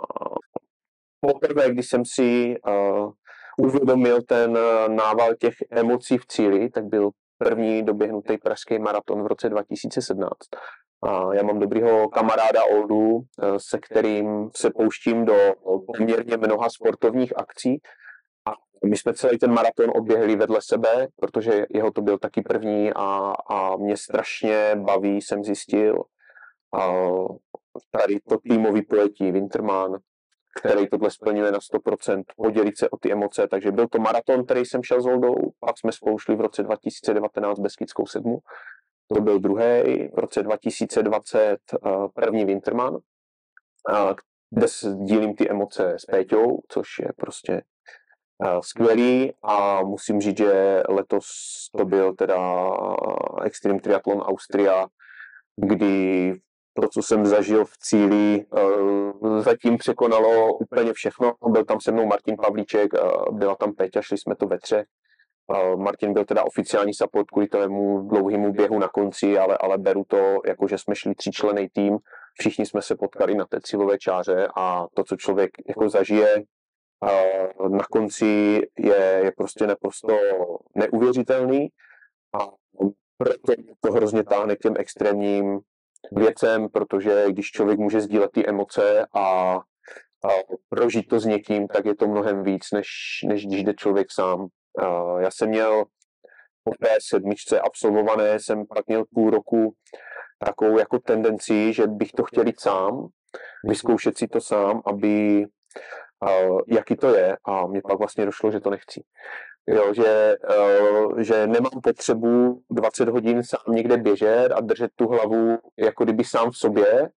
Poprvé, 1.21 1.71
když 1.71 1.89
jsem 1.89 2.05
si 2.05 2.55
uh, 2.69 3.13
uvědomil 3.59 4.23
ten 4.23 4.59
nával 4.89 5.35
těch 5.35 5.55
emocí 5.71 6.19
v 6.19 6.27
cíli, 6.27 6.71
tak 6.71 6.85
byl 6.85 7.11
první 7.39 7.83
doběhnutý 7.83 8.39
pražský 8.39 8.79
maraton 8.79 9.23
v 9.23 9.27
roce 9.27 9.49
2017. 9.49 10.31
A 11.07 11.35
já 11.35 11.43
mám 11.43 11.59
dobrýho 11.59 12.09
kamaráda 12.09 12.65
Oldu, 12.65 13.21
eh, 13.43 13.47
se 13.57 13.79
kterým 13.79 14.51
se 14.57 14.71
pouštím 14.71 15.25
do 15.25 15.35
poměrně 15.87 16.37
mnoha 16.37 16.71
sportovních 16.71 17.39
akcí. 17.39 17.81
A 18.47 18.53
my 18.89 18.97
jsme 18.97 19.15
celý 19.15 19.39
ten 19.39 19.53
maraton 19.53 19.91
oběhli 19.95 20.37
vedle 20.37 20.59
sebe, 20.63 21.09
protože 21.21 21.67
jeho 21.71 21.91
to 21.91 22.03
byl 22.03 22.19
taky 22.19 22.43
první 22.43 22.93
a, 22.97 23.33
a 23.51 23.77
mě 23.77 23.97
strašně 23.97 24.77
baví, 24.77 25.23
jsem 25.23 25.45
zjistil, 25.45 26.03
a 26.75 26.93
tady 27.91 28.21
to 28.29 28.39
týmový 28.39 28.83
pojetí 28.83 29.33
Winterman, 29.33 29.99
který 30.61 30.89
tohle 30.89 31.11
splňuje 31.11 31.53
na 31.53 31.59
100%, 31.59 32.23
podělit 32.37 32.79
se 32.79 32.91
o 32.91 32.97
ty 32.97 33.13
emoce. 33.13 33.49
Takže 33.49 33.73
byl 33.73 33.89
to 33.89 33.99
maraton, 33.99 34.45
který 34.45 34.65
jsem 34.65 34.83
šel 34.83 35.03
s 35.03 35.07
Oldou, 35.07 35.37
pak 35.61 35.79
jsme 35.79 35.93
spolu 35.93 36.19
šli 36.19 36.37
v 36.37 36.41
roce 36.41 36.63
2019 36.63 37.59
Beskidskou 37.59 38.07
sedmu 38.07 38.39
to 39.15 39.21
byl 39.21 39.39
druhý, 39.39 40.09
v 40.15 40.19
roce 40.19 40.43
2020 40.43 41.41
eh, 41.41 41.79
první 42.15 42.45
Winterman, 42.45 42.99
kde 44.51 44.67
dílím 45.05 45.35
ty 45.35 45.51
emoce 45.51 45.95
s 45.99 46.05
Péťou, 46.05 46.61
což 46.69 46.89
je 46.99 47.13
prostě 47.17 47.63
eh, 48.45 48.59
skvělý 48.61 49.33
a 49.43 49.83
musím 49.83 50.21
říct, 50.21 50.39
že 50.39 50.83
letos 50.89 51.27
to 51.79 51.85
byl 51.85 52.15
teda 52.15 52.37
Extreme 53.45 53.81
Triathlon 53.81 54.21
Austria, 54.21 54.87
kdy 55.57 56.33
to, 56.81 56.89
co 56.89 57.03
jsem 57.03 57.27
zažil 57.27 57.65
v 57.65 57.79
cíli, 57.79 58.47
eh, 58.57 59.43
zatím 59.43 59.79
překonalo 59.79 60.55
úplně 60.55 60.93
všechno. 60.93 61.35
Byl 61.49 61.65
tam 61.65 61.81
se 61.81 61.93
mnou 61.93 62.07
Martin 62.07 62.37
Pavlíček, 62.37 62.91
byla 63.31 63.55
tam 63.55 63.73
Péťa, 63.73 64.03
šli 64.03 64.19
jsme 64.19 64.37
to 64.37 64.47
ve 64.47 64.59
třech 64.59 64.87
Martin 65.77 66.13
byl 66.13 66.25
teda 66.25 66.45
oficiální 66.45 66.95
support 66.95 67.31
kvůli 67.31 67.49
tomu 67.49 68.01
dlouhému 68.01 68.53
běhu 68.53 68.79
na 68.79 68.89
konci, 68.89 69.39
ale, 69.39 69.59
ale 69.61 69.79
beru 69.79 70.05
to, 70.05 70.41
jako 70.47 70.69
že 70.69 70.79
jsme 70.79 70.95
šli 70.97 71.15
tříčlený 71.15 71.69
tým, 71.69 71.99
všichni 72.39 72.67
jsme 72.67 72.83
se 72.83 72.97
potkali 72.97 73.35
na 73.35 73.47
té 73.47 73.61
cílové 73.61 73.99
čáře 73.99 74.49
a 74.57 74.87
to, 74.95 75.05
co 75.05 75.17
člověk 75.17 75.51
jako 75.69 75.89
zažije 75.89 76.43
na 77.69 77.85
konci, 77.91 78.61
je, 78.79 79.21
je 79.25 79.33
prostě 79.37 79.67
naprosto 79.67 80.19
neuvěřitelný 80.75 81.69
a 82.41 82.49
proto 83.19 83.53
to 83.81 83.93
hrozně 83.93 84.25
táhne 84.25 84.57
k 84.57 84.61
těm 84.61 84.75
extrémním 84.79 85.61
věcem, 86.13 86.69
protože 86.69 87.25
když 87.29 87.51
člověk 87.51 87.79
může 87.79 88.01
sdílet 88.01 88.31
ty 88.33 88.47
emoce 88.47 89.07
a, 89.15 89.55
a 90.25 90.29
prožít 90.69 91.09
to 91.09 91.21
s 91.21 91.25
někým, 91.25 91.69
tak 91.69 91.85
je 91.85 91.95
to 91.95 92.09
mnohem 92.09 92.43
víc, 92.43 92.71
než, 92.73 92.89
než 93.29 93.47
když 93.47 93.65
jde 93.65 93.75
člověk 93.75 94.07
sám. 94.11 94.47
Já 95.19 95.31
jsem 95.31 95.49
měl 95.49 95.85
po 96.65 96.71
té 96.83 96.99
sedmičce 97.01 97.61
absolvované, 97.61 98.41
jsem 98.41 98.67
pak 98.67 98.87
měl 98.87 99.05
půl 99.15 99.31
roku 99.31 99.75
takovou 100.39 100.79
jako 100.79 100.99
tendenci, 100.99 101.73
že 101.73 101.87
bych 101.87 102.13
to 102.13 102.25
chtěl 102.25 102.47
jít 102.47 102.61
sám, 102.61 103.09
vyzkoušet 103.65 104.19
si 104.19 104.29
to 104.29 104.41
sám, 104.41 104.83
aby 104.87 105.45
jaký 106.69 106.97
to 106.97 107.15
je 107.15 107.37
a 107.45 107.67
mě 107.67 107.83
pak 107.83 107.99
vlastně 107.99 108.27
došlo, 108.27 108.51
že 108.51 108.61
to 108.61 108.71
nechci. 108.71 109.03
Jo, 109.67 109.95
že, 109.95 110.37
že 111.19 111.47
nemám 111.47 111.81
potřebu 111.83 112.63
20 112.71 113.09
hodin 113.09 113.43
sám 113.43 113.75
někde 113.75 113.97
běžet 113.97 114.49
a 114.53 114.61
držet 114.61 114.91
tu 114.95 115.09
hlavu 115.09 115.59
jako 115.77 116.05
kdyby 116.05 116.25
sám 116.25 116.51
v 116.51 116.57
sobě 116.57 117.11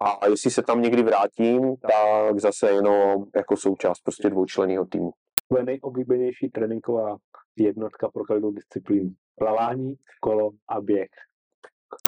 a 0.00 0.26
jestli 0.26 0.50
se 0.50 0.62
tam 0.62 0.82
někdy 0.82 1.02
vrátím, 1.02 1.76
tak 1.76 2.40
zase 2.40 2.70
jenom 2.70 3.24
jako 3.36 3.56
součást 3.56 4.00
prostě 4.00 4.30
dvoučlenného 4.30 4.84
týmu 4.84 5.12
tvoje 5.52 5.64
nejoblíbenější 5.64 6.48
tréninková 6.48 7.16
jednotka 7.56 8.08
pro 8.08 8.24
každou 8.24 8.50
disciplínu? 8.50 9.10
Plavání, 9.38 9.94
kolo 10.20 10.50
a 10.68 10.80
běh. 10.80 11.08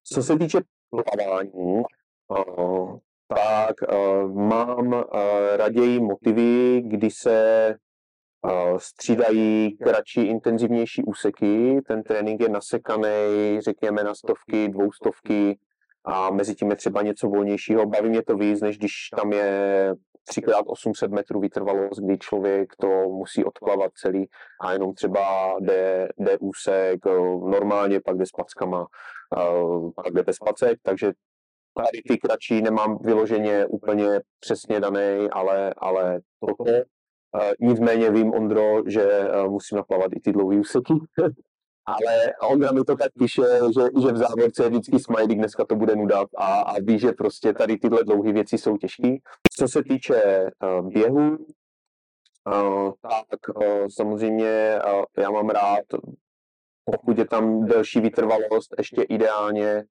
Co 0.05 0.23
se 0.23 0.39
týče 0.39 0.61
plavání, 0.91 1.83
uh, 2.29 2.99
tak 3.29 3.75
uh, 3.93 4.33
mám 4.33 4.87
uh, 4.87 5.03
raději 5.57 6.01
motivy, 6.01 6.83
kdy 6.87 7.11
se 7.11 7.69
uh, 8.43 8.79
střídají 8.79 9.77
kratší, 9.77 10.21
intenzivnější 10.21 11.03
úseky. 11.05 11.81
Ten 11.89 12.03
trénink 12.03 12.41
je 12.41 12.49
nasekaný, 12.49 13.61
řekněme, 13.61 14.05
na 14.05 14.15
stovky, 14.15 14.69
dvoustovky 14.69 15.59
a 16.05 16.31
mezi 16.31 16.55
tím 16.55 16.71
je 16.71 16.77
třeba 16.77 17.03
něco 17.03 17.29
volnějšího. 17.29 17.87
Baví 17.87 18.09
mě 18.09 18.23
to 18.23 18.37
víc, 18.37 18.61
než 18.61 18.79
když 18.79 18.93
tam 19.17 19.33
je 19.33 19.95
3x800 20.31 21.15
metrů 21.15 21.41
vytrvalost, 21.41 22.01
kdy 22.01 22.19
člověk 22.19 22.77
to 22.81 22.89
musí 23.09 23.45
odplavat 23.45 23.93
celý 23.95 24.29
a 24.61 24.73
jenom 24.73 24.95
třeba 24.95 25.57
jde, 25.61 26.09
jde 26.19 26.39
úsek 26.39 27.07
normálně, 27.49 28.01
pak 28.01 28.17
jde 28.17 28.27
s 28.27 28.31
packama, 28.31 28.87
pak 29.97 30.13
jde 30.13 30.23
bez 30.23 30.39
pacek, 30.39 30.79
takže 30.83 31.13
tady 31.77 32.03
ty 32.09 32.19
kratší 32.19 32.63
nemám 32.63 32.99
vyloženě 33.03 33.67
úplně 33.67 34.21
přesně 34.41 34.81
daný, 34.81 35.29
ale, 35.33 35.75
ale 35.77 36.21
toto. 36.41 36.65
Nicméně 37.61 38.11
vím, 38.11 38.35
Ondro, 38.35 38.83
že 38.87 39.29
musím 39.49 39.77
naplavat 39.77 40.13
i 40.17 40.21
ty 40.21 40.33
dlouhé 40.33 40.61
úseky. 40.61 40.95
ale 41.87 42.35
Ondra 42.51 42.73
mi 42.73 42.85
to 42.85 42.97
tak 42.97 43.13
píše, 43.19 43.43
že, 43.75 43.83
že 44.03 44.13
v 44.13 44.17
závorce 44.17 44.63
je 44.63 44.69
vždycky 44.69 44.99
smajlík, 44.99 45.39
dneska 45.39 45.65
to 45.65 45.77
bude 45.77 45.97
nuda 45.97 46.25
a, 46.37 46.61
a 46.61 46.75
ví, 46.81 46.99
že 46.99 47.13
prostě 47.13 47.53
tady 47.53 47.77
tyhle 47.77 48.05
dlouhé 48.05 48.33
věci 48.33 48.59
jsou 48.59 48.77
těžké. 48.77 49.17
Co 49.57 49.69
se 49.69 49.83
týče 49.83 50.51
uh, 50.63 50.91
běhu, 50.91 51.37
uh, 52.47 52.93
tak 53.03 53.57
uh, 53.57 53.87
samozřejmě 53.89 54.79
uh, 54.87 55.05
já 55.19 55.31
mám 55.31 55.49
rád, 55.49 55.85
pokud 56.85 57.19
je 57.19 57.25
tam 57.25 57.65
delší 57.65 58.01
vytrvalost, 58.01 58.75
ještě 58.79 59.03
ideálně 59.03 59.85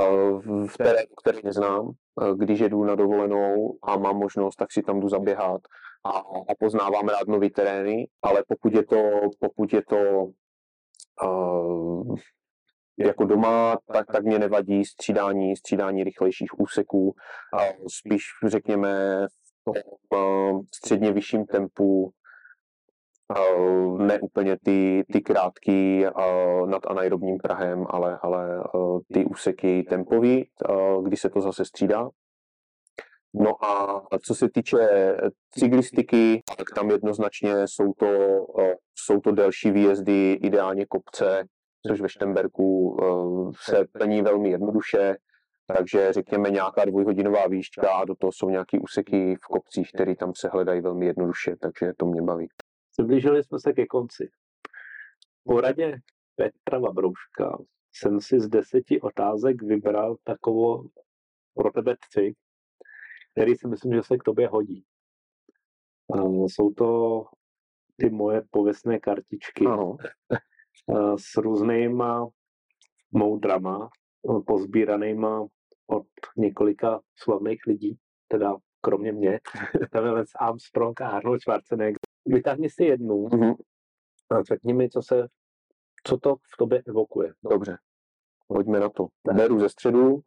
uh, 0.00 0.66
v 0.66 0.78
terénu, 0.78 1.14
který 1.22 1.38
neznám, 1.44 1.86
uh, 1.86 2.38
když 2.38 2.60
jedu 2.60 2.84
na 2.84 2.94
dovolenou 2.94 3.78
a 3.82 3.96
mám 3.98 4.16
možnost, 4.16 4.56
tak 4.56 4.72
si 4.72 4.82
tam 4.82 5.00
jdu 5.00 5.08
zaběhat 5.08 5.60
a, 6.04 6.10
a 6.18 6.54
poznávám 6.58 7.08
rád 7.08 7.28
nový 7.28 7.50
terény, 7.50 8.08
ale 8.22 8.44
pokud 8.48 8.74
je 8.74 8.84
to, 8.84 9.20
pokud 9.40 9.72
je 9.72 9.82
to 9.82 10.30
uh, 11.22 12.16
jako 12.98 13.24
doma, 13.24 13.76
tak, 13.92 14.06
tak 14.12 14.24
mě 14.24 14.38
nevadí 14.38 14.84
střídání, 14.84 15.56
střídání 15.56 16.04
rychlejších 16.04 16.60
úseků, 16.60 17.14
uh, 17.54 17.86
spíš 17.98 18.22
řekněme 18.46 19.26
v 19.26 19.64
tom 19.64 19.74
uh, 20.20 20.62
středně 20.74 21.12
vyšším 21.12 21.46
tempu, 21.46 22.12
uh, 23.38 23.98
ne 23.98 24.20
úplně 24.20 24.56
ty, 24.64 25.04
ty 25.12 25.20
krátký 25.20 26.04
nad 26.66 26.86
anaerobním 26.86 27.38
prahem, 27.38 27.84
ale, 27.88 28.18
ale 28.22 28.64
ty 29.14 29.24
úseky 29.24 29.82
tempový, 29.82 30.50
kdy 31.02 31.16
se 31.16 31.30
to 31.30 31.40
zase 31.40 31.64
střídá. 31.64 32.08
No 33.34 33.64
a 33.64 34.02
co 34.22 34.34
se 34.34 34.48
týče 34.48 34.78
cyklistiky, 35.50 36.42
tak 36.58 36.70
tam 36.74 36.90
jednoznačně 36.90 37.68
jsou 37.68 37.92
to, 37.92 38.06
eh, 38.60 38.74
jsou 38.94 39.20
to 39.20 39.32
delší 39.32 39.70
výjezdy, 39.70 40.32
ideálně 40.32 40.86
kopce, 40.86 41.44
což 41.86 42.00
ve 42.00 42.08
Štemberku 42.08 42.96
eh, 43.02 43.52
se 43.60 43.84
plní 43.92 44.22
velmi 44.22 44.50
jednoduše. 44.50 45.16
Takže 45.66 46.12
řekněme 46.12 46.50
nějaká 46.50 46.84
dvojhodinová 46.84 47.46
výška 47.46 47.90
a 47.90 48.04
do 48.04 48.14
toho 48.14 48.32
jsou 48.32 48.50
nějaké 48.50 48.78
úseky 48.78 49.36
v 49.36 49.46
kopcích, 49.46 49.90
které 49.94 50.16
tam 50.16 50.32
se 50.34 50.48
hledají 50.48 50.80
velmi 50.80 51.06
jednoduše, 51.06 51.56
takže 51.60 51.92
to 51.96 52.06
mě 52.06 52.22
baví. 52.22 52.48
Přiblížili 52.92 53.44
jsme 53.44 53.58
se 53.58 53.72
ke 53.72 53.86
konci. 53.86 54.30
Po 55.44 55.60
radě 55.60 55.96
Petra 56.36 56.78
Vabrouška 56.78 57.58
jsem 57.92 58.20
si 58.20 58.40
z 58.40 58.48
deseti 58.48 59.00
otázek 59.00 59.62
vybral 59.62 60.16
takovou 60.24 60.88
pro 61.54 61.70
tebe 61.70 61.96
tři, 62.08 62.34
který 63.34 63.54
si 63.56 63.68
myslím, 63.68 63.92
že 63.94 64.02
se 64.02 64.18
k 64.18 64.22
tobě 64.22 64.48
hodí. 64.48 64.84
Jsou 66.46 66.72
to 66.72 67.24
ty 67.96 68.10
moje 68.10 68.42
pověstné 68.50 68.98
kartičky 69.00 69.66
Ano. 69.66 69.96
s 71.16 71.36
různýma 71.36 72.28
moudrama, 73.12 73.88
pozbíranýma 74.46 75.46
od 75.86 76.06
několika 76.36 77.00
slavných 77.18 77.66
lidí, 77.66 77.98
teda 78.28 78.56
kromě 78.80 79.12
mě, 79.12 79.40
tam 79.92 80.04
je 80.04 80.10
Lance 80.10 80.32
Armstrong 80.40 81.00
a 81.00 81.08
Arnold 81.08 81.40
Schwarzenegger. 81.40 81.98
Vytáhni 82.26 82.70
si 82.70 82.84
jednu 82.84 83.28
Mhm. 83.32 83.54
a 84.30 84.42
řekni 84.42 84.74
mi, 84.74 84.90
co 84.90 85.02
se, 85.02 85.28
co 86.06 86.18
to 86.18 86.36
v 86.36 86.56
tobě 86.58 86.82
evokuje. 86.86 87.32
Dobře, 87.50 87.78
pojďme 88.48 88.80
na 88.80 88.88
to. 88.88 89.06
Beru 89.34 89.58
ze 89.60 89.68
středu. 89.68 90.20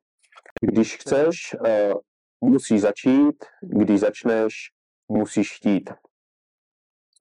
Když 0.62 0.98
chceš, 0.98 1.56
eh, 1.66 1.94
musíš 2.42 2.82
začít. 2.82 3.46
Když 3.62 4.00
začneš, 4.00 4.54
musíš 5.10 5.56
chtít. 5.56 5.90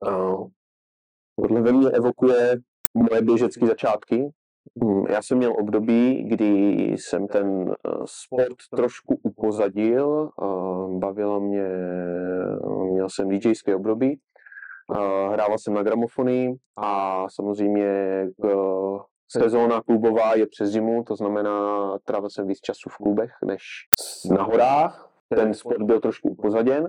Eh, 0.07 0.47
Tohle 1.41 1.61
ve 1.61 1.71
mně 1.71 1.89
evokuje 1.89 2.57
moje 2.93 3.21
běžecké 3.21 3.67
začátky. 3.67 4.29
Hm, 4.83 5.05
Já 5.09 5.21
jsem 5.21 5.37
měl 5.37 5.53
období, 5.59 6.23
kdy 6.23 6.47
jsem 6.97 7.27
ten 7.27 7.71
eh, 7.71 7.89
sport 8.05 8.57
trošku 8.75 9.19
upozadil. 9.23 10.29
Bavila 10.99 11.39
mě, 11.39 11.67
měl 12.91 13.09
jsem 13.09 13.29
DJské 13.29 13.75
období. 13.75 14.19
Hrával 15.31 15.57
jsem 15.57 15.73
na 15.73 15.83
gramofony 15.83 16.55
a 16.77 17.25
samozřejmě 17.29 18.25
sezóna 19.31 19.81
klubová 19.81 20.35
je 20.35 20.47
přes 20.47 20.69
zimu, 20.69 21.03
to 21.03 21.15
znamená, 21.15 21.51
trávil 22.03 22.29
jsem 22.29 22.47
víc 22.47 22.59
času 22.59 22.89
v 22.89 22.97
klubech 22.97 23.31
než 23.45 23.61
na 24.31 24.43
horách. 24.43 25.06
Ten 25.35 25.53
sport 25.53 25.81
byl 25.81 25.99
trošku 25.99 26.29
upozaděn. 26.29 26.87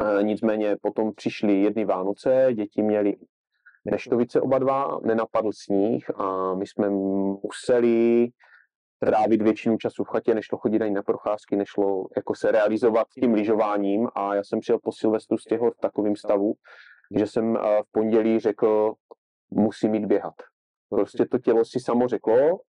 Eh, 0.00 0.22
Nicméně 0.22 0.76
potom 0.82 1.14
přišly 1.14 1.62
jedny 1.62 1.84
Vánoce, 1.84 2.48
děti 2.54 2.82
měly 2.82 3.16
neštovice 3.84 4.40
oba 4.40 4.58
dva, 4.58 5.00
nenapadl 5.04 5.50
sníh 5.52 6.10
a 6.14 6.54
my 6.54 6.66
jsme 6.66 6.90
museli 6.90 8.28
trávit 8.98 9.42
většinu 9.42 9.76
času 9.76 10.04
v 10.04 10.08
chatě, 10.08 10.34
nešlo 10.34 10.58
chodit 10.58 10.82
ani 10.82 10.94
na 10.94 11.02
procházky, 11.02 11.56
nešlo 11.56 12.06
jako 12.16 12.34
se 12.34 12.52
realizovat 12.52 13.06
tím 13.20 13.34
lyžováním 13.34 14.08
a 14.14 14.34
já 14.34 14.44
jsem 14.44 14.60
přijel 14.60 14.78
po 14.82 14.92
Silvestru 14.92 15.38
z 15.38 15.44
těch 15.44 15.60
hor 15.60 15.74
v 15.74 15.80
takovém 15.80 16.16
stavu, 16.16 16.54
že 17.16 17.26
jsem 17.26 17.56
eh, 17.56 17.60
v 17.82 17.92
pondělí 17.92 18.38
řekl, 18.38 18.94
musím 19.50 19.94
jít 19.94 20.06
běhat. 20.06 20.34
Prostě 20.90 21.26
to 21.26 21.38
tělo 21.38 21.64
si 21.64 21.80
samo 21.80 22.08
řeklo, 22.08 22.60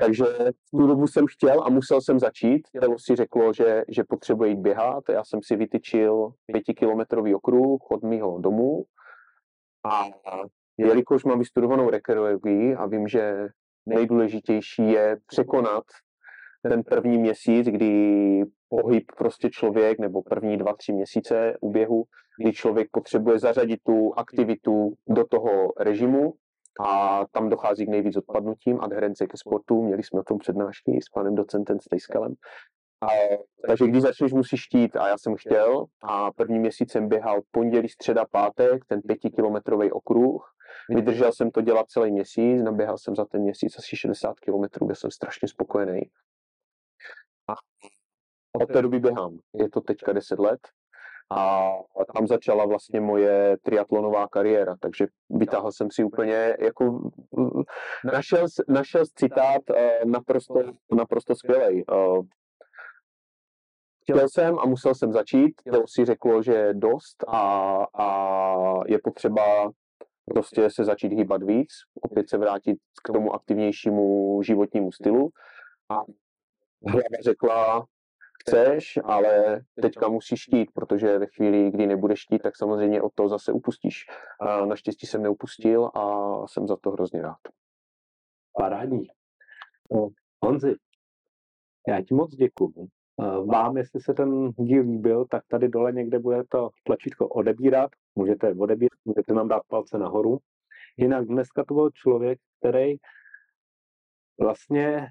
takže 0.00 0.24
v 0.24 0.70
tu 0.78 0.86
dobu 0.86 1.06
jsem 1.06 1.26
chtěl 1.26 1.62
a 1.64 1.70
musel 1.70 2.00
jsem 2.00 2.18
začít. 2.18 2.68
Tělo 2.80 2.98
si 2.98 3.16
řeklo, 3.16 3.52
že, 3.52 3.82
že 3.88 4.04
potřebuje 4.04 4.50
jít 4.50 4.58
běhat. 4.58 5.04
Já 5.08 5.24
jsem 5.24 5.40
si 5.42 5.56
vytyčil 5.56 6.32
pětikilometrový 6.46 7.34
okruh 7.34 7.80
od 7.90 8.02
mého 8.02 8.38
domu 8.38 8.84
a 9.84 10.04
jelikož 10.76 11.24
mám 11.24 11.38
vystudovanou 11.38 11.90
rekreologii 11.90 12.74
a 12.74 12.86
vím, 12.86 13.08
že 13.08 13.48
nejdůležitější 13.86 14.90
je 14.90 15.16
překonat 15.26 15.84
ten 16.62 16.82
první 16.82 17.18
měsíc, 17.18 17.66
kdy 17.66 18.42
pohyb 18.68 19.04
prostě 19.18 19.50
člověk, 19.50 19.98
nebo 19.98 20.22
první 20.22 20.56
dva, 20.56 20.74
tři 20.74 20.92
měsíce 20.92 21.56
u 21.60 21.70
běhu, 21.70 22.04
kdy 22.42 22.52
člověk 22.52 22.88
potřebuje 22.90 23.38
zařadit 23.38 23.80
tu 23.82 24.12
aktivitu 24.16 24.94
do 25.08 25.24
toho 25.24 25.72
režimu 25.80 26.34
a 26.80 27.24
tam 27.32 27.48
dochází 27.48 27.86
k 27.86 27.88
nejvíc 27.88 28.16
odpadnutím, 28.16 28.80
adherence 28.80 29.26
ke 29.26 29.36
sportu, 29.36 29.82
měli 29.82 30.02
jsme 30.02 30.20
o 30.20 30.24
tom 30.24 30.38
přednášky 30.38 31.00
s 31.02 31.08
panem 31.08 31.34
docentem 31.34 31.80
Stejskalem. 31.80 32.34
A, 33.02 33.06
takže 33.66 33.86
když 33.86 34.02
začneš, 34.02 34.32
musíš 34.32 34.66
chtít 34.66 34.96
a 34.96 35.08
já 35.08 35.18
jsem 35.18 35.36
chtěl 35.36 35.84
a 36.02 36.32
první 36.32 36.58
měsíc 36.58 36.92
jsem 36.92 37.08
běhal 37.08 37.40
pondělí, 37.50 37.88
středa, 37.88 38.24
pátek, 38.30 38.84
ten 38.84 39.00
pětikilometrový 39.02 39.92
okruh. 39.92 40.54
Vydržel 40.90 41.32
jsem 41.32 41.50
to 41.50 41.60
dělat 41.60 41.88
celý 41.88 42.12
měsíc, 42.12 42.62
naběhal 42.62 42.98
jsem 42.98 43.16
za 43.16 43.24
ten 43.24 43.42
měsíc 43.42 43.78
asi 43.78 43.96
60 43.96 44.40
kilometrů, 44.40 44.86
byl 44.86 44.96
jsem 44.96 45.10
strašně 45.10 45.48
spokojený. 45.48 46.00
A 47.48 47.54
od 48.62 48.72
té 48.72 48.82
doby 48.82 48.98
běhám. 48.98 49.38
Je 49.54 49.70
to 49.70 49.80
teďka 49.80 50.12
10 50.12 50.38
let 50.38 50.60
a 51.34 51.72
tam 52.14 52.26
začala 52.26 52.66
vlastně 52.66 53.00
moje 53.00 53.56
triatlonová 53.62 54.28
kariéra, 54.28 54.76
takže 54.80 55.06
vytáhl 55.30 55.72
jsem 55.72 55.90
si 55.90 56.04
úplně 56.04 56.56
jako 56.60 57.10
našel, 58.12 58.46
našel 58.68 59.04
citát 59.14 59.62
eh, 59.76 60.00
naprosto, 60.04 60.62
naprosto 60.92 61.34
skvělej. 61.34 61.84
Eh, 61.92 62.20
Chtěl 64.02 64.28
jsem 64.28 64.58
a 64.58 64.66
musel 64.66 64.94
jsem 64.94 65.12
začít, 65.12 65.62
tělo 65.62 65.84
si 65.86 66.04
řeklo, 66.04 66.42
že 66.42 66.52
je 66.52 66.74
dost 66.74 67.24
a, 67.28 67.40
a 67.94 68.08
je 68.86 68.98
potřeba 69.04 69.70
prostě 70.24 70.70
se 70.70 70.84
začít 70.84 71.12
hýbat 71.12 71.42
víc, 71.42 71.68
opět 72.02 72.28
se 72.28 72.38
vrátit 72.38 72.78
k 73.04 73.12
tomu 73.12 73.34
aktivnějšímu 73.34 74.42
životnímu 74.42 74.92
stylu 74.92 75.30
a 75.88 75.94
hlava 76.86 77.02
řekla, 77.24 77.86
chceš, 78.48 78.98
ale 79.04 79.60
teďka 79.82 80.08
musíš 80.08 80.44
chtít, 80.48 80.70
protože 80.74 81.18
ve 81.18 81.26
chvíli, 81.26 81.70
kdy 81.70 81.86
nebudeš 81.86 82.24
chtít, 82.24 82.42
tak 82.42 82.56
samozřejmě 82.56 83.02
od 83.02 83.14
toho 83.14 83.28
zase 83.28 83.52
upustíš. 83.52 84.06
A 84.40 84.66
naštěstí 84.66 85.06
jsem 85.06 85.22
neupustil 85.22 85.90
a 85.94 86.02
jsem 86.46 86.68
za 86.68 86.76
to 86.76 86.90
hrozně 86.90 87.22
rád. 87.22 87.38
Parádní. 88.58 89.06
No, 89.92 90.08
Honzi, 90.44 90.74
já 91.88 92.02
ti 92.02 92.14
moc 92.14 92.34
děkuju. 92.34 92.88
Vám, 93.46 93.76
jestli 93.76 94.00
se 94.00 94.14
ten 94.14 94.50
díl 94.50 94.82
líbil, 94.82 95.24
tak 95.30 95.42
tady 95.48 95.68
dole 95.68 95.92
někde 95.92 96.18
bude 96.18 96.44
to 96.48 96.70
tlačítko 96.84 97.28
odebírat. 97.28 97.90
Můžete 98.14 98.54
odebírat, 98.58 98.98
můžete 99.04 99.34
nám 99.34 99.48
dát 99.48 99.62
palce 99.68 99.98
nahoru. 99.98 100.38
Jinak 100.96 101.26
dneska 101.26 101.64
to 101.64 101.74
byl 101.74 101.90
člověk, 101.90 102.38
který 102.60 102.96
vlastně 104.40 105.06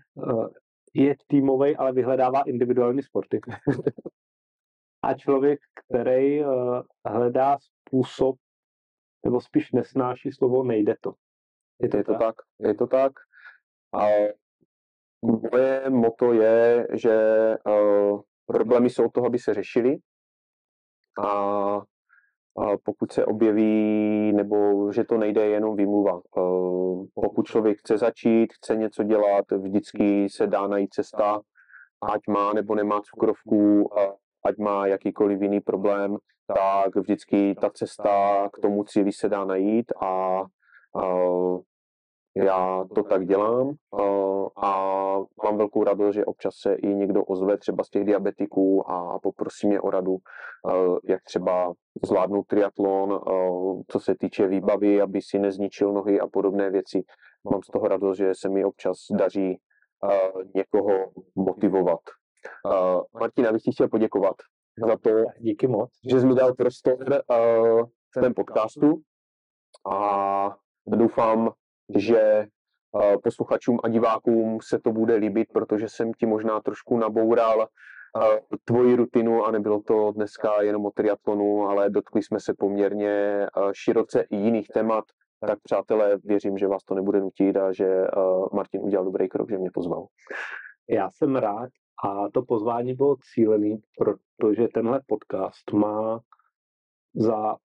je 0.93 1.15
týmový, 1.27 1.75
ale 1.75 1.91
vyhledává 1.91 2.41
individuální 2.41 3.03
sporty. 3.03 3.41
A 5.03 5.13
člověk, 5.13 5.59
který 5.75 6.43
hledá 7.05 7.57
způsob, 7.59 8.35
nebo 9.25 9.41
spíš 9.41 9.71
nesnáší 9.71 10.31
slovo 10.31 10.63
nejde 10.63 10.95
to. 11.01 11.13
Je 11.81 11.89
to, 11.89 11.97
je 11.97 12.03
to 12.03 12.11
tak? 12.11 12.19
tak? 12.19 12.35
Je 12.59 12.73
to 12.73 12.87
tak. 12.87 13.11
A 13.93 14.07
moje 15.21 15.89
moto 15.89 16.33
je, 16.33 16.87
že 16.93 17.15
uh, 17.65 18.21
problémy 18.45 18.89
jsou 18.89 19.09
toho, 19.09 19.27
aby 19.27 19.39
se 19.39 19.53
řešili 19.53 19.97
a 21.25 21.81
pokud 22.85 23.11
se 23.11 23.25
objeví, 23.25 24.31
nebo 24.33 24.91
že 24.91 25.03
to 25.03 25.17
nejde, 25.17 25.45
jenom 25.45 25.75
výmluva. 25.75 26.21
Pokud 27.13 27.47
člověk 27.47 27.79
chce 27.79 27.97
začít, 27.97 28.53
chce 28.53 28.75
něco 28.75 29.03
dělat, 29.03 29.45
vždycky 29.51 30.29
se 30.29 30.47
dá 30.47 30.67
najít 30.67 30.93
cesta, 30.93 31.41
ať 32.13 32.21
má 32.29 32.53
nebo 32.53 32.75
nemá 32.75 33.01
cukrovku, 33.01 33.89
ať 34.45 34.57
má 34.57 34.87
jakýkoliv 34.87 35.41
jiný 35.41 35.59
problém, 35.59 36.17
tak 36.47 36.95
vždycky 36.95 37.55
ta 37.61 37.69
cesta 37.69 38.49
k 38.53 38.61
tomu 38.61 38.83
cíli 38.83 39.11
se 39.11 39.29
dá 39.29 39.45
najít 39.45 39.91
a 40.01 40.43
já 42.35 42.85
to 42.95 43.03
tak 43.03 43.25
dělám 43.25 43.67
uh, 43.67 44.47
a 44.55 44.71
mám 45.43 45.57
velkou 45.57 45.83
radost, 45.83 46.15
že 46.15 46.25
občas 46.25 46.55
se 46.55 46.75
i 46.75 46.87
někdo 46.87 47.23
ozve 47.23 47.57
třeba 47.57 47.83
z 47.83 47.89
těch 47.89 48.03
diabetiků 48.03 48.89
a 48.89 49.19
poprosí 49.19 49.67
mě 49.67 49.81
o 49.81 49.89
radu, 49.89 50.11
uh, 50.11 50.97
jak 51.03 51.23
třeba 51.23 51.73
zvládnout 52.05 52.47
triatlon, 52.47 53.11
uh, 53.13 53.81
co 53.87 53.99
se 53.99 54.15
týče 54.15 54.47
výbavy, 54.47 55.01
aby 55.01 55.21
si 55.21 55.39
nezničil 55.39 55.93
nohy 55.93 56.19
a 56.19 56.27
podobné 56.27 56.69
věci. 56.69 57.03
Mám 57.51 57.63
z 57.63 57.67
toho 57.67 57.87
radost, 57.87 58.17
že 58.17 58.31
se 58.35 58.49
mi 58.49 58.65
občas 58.65 58.97
daří 59.11 59.59
někoho 60.55 61.11
motivovat. 61.35 61.99
Martina, 63.19 63.51
bych 63.51 63.61
ti 63.61 63.71
chtěl 63.71 63.87
poděkovat 63.87 64.35
za 64.87 64.97
to, 64.97 65.09
Díky 65.39 65.67
moc. 65.67 65.89
že 66.11 66.19
jsi 66.19 66.25
mi 66.25 66.35
dal 66.35 66.53
prostor 66.53 66.97
v 68.15 68.19
tvém 68.19 68.33
podcastu 68.33 69.01
a 69.91 70.55
doufám, 70.87 71.51
že 71.97 72.45
posluchačům 73.23 73.79
a 73.83 73.89
divákům 73.89 74.57
se 74.61 74.79
to 74.79 74.91
bude 74.91 75.15
líbit, 75.15 75.47
protože 75.53 75.89
jsem 75.89 76.13
ti 76.13 76.25
možná 76.25 76.61
trošku 76.61 76.97
naboural 76.97 77.67
tvoji 78.65 78.95
rutinu 78.95 79.45
a 79.45 79.51
nebylo 79.51 79.81
to 79.81 80.11
dneska 80.11 80.61
jenom 80.61 80.85
o 80.85 80.91
triatlonu, 80.91 81.67
ale 81.67 81.89
dotkli 81.89 82.23
jsme 82.23 82.39
se 82.39 82.53
poměrně 82.59 83.45
široce 83.73 84.21
i 84.21 84.35
jiných 84.35 84.67
témat. 84.67 85.05
Tak 85.47 85.59
přátelé, 85.63 86.17
věřím, 86.23 86.57
že 86.57 86.67
vás 86.67 86.83
to 86.83 86.95
nebude 86.95 87.21
nutit 87.21 87.57
a 87.57 87.71
že 87.71 88.05
Martin 88.53 88.81
udělal 88.81 89.05
dobrý 89.05 89.29
krok, 89.29 89.49
že 89.49 89.57
mě 89.57 89.69
pozval. 89.73 90.07
Já 90.89 91.09
jsem 91.11 91.35
rád 91.35 91.69
a 92.05 92.29
to 92.29 92.41
pozvání 92.41 92.93
bylo 92.93 93.15
cílený, 93.33 93.81
protože 93.97 94.67
tenhle 94.73 95.01
podcast 95.07 95.73
má 95.73 96.19
za 97.15 97.55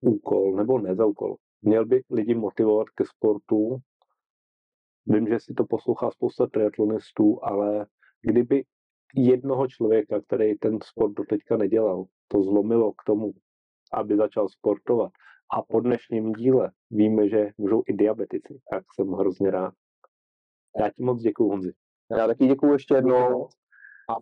úkol, 0.00 0.52
nebo 0.56 0.78
ne 0.78 0.94
za 0.94 1.06
úkol, 1.06 1.36
měl 1.62 1.86
by 1.86 2.02
lidi 2.10 2.34
motivovat 2.34 2.90
ke 2.90 3.04
sportu. 3.04 3.78
Vím, 5.06 5.28
že 5.28 5.40
si 5.40 5.54
to 5.54 5.64
poslouchá 5.64 6.10
spousta 6.10 6.46
triatlonistů, 6.46 7.44
ale 7.44 7.86
kdyby 8.22 8.64
jednoho 9.14 9.68
člověka, 9.68 10.20
který 10.20 10.58
ten 10.58 10.78
sport 10.84 11.12
doteďka 11.12 11.56
nedělal, 11.56 12.04
to 12.28 12.42
zlomilo 12.42 12.92
k 12.92 13.02
tomu, 13.06 13.32
aby 13.92 14.16
začal 14.16 14.48
sportovat. 14.48 15.12
A 15.52 15.62
po 15.62 15.80
dnešním 15.80 16.32
díle 16.32 16.72
víme, 16.90 17.28
že 17.28 17.50
můžou 17.58 17.82
i 17.86 17.92
diabetici, 17.92 18.60
tak 18.70 18.84
jsem 18.94 19.08
hrozně 19.12 19.50
rád. 19.50 19.74
Já 20.80 20.90
ti 20.90 21.02
moc 21.02 21.22
děkuji, 21.22 21.48
Honzi. 21.48 21.72
Já 22.10 22.26
taky 22.26 22.46
děkuji 22.46 22.72
ještě 22.72 22.94
jednou. 22.94 23.48
A 24.10 24.14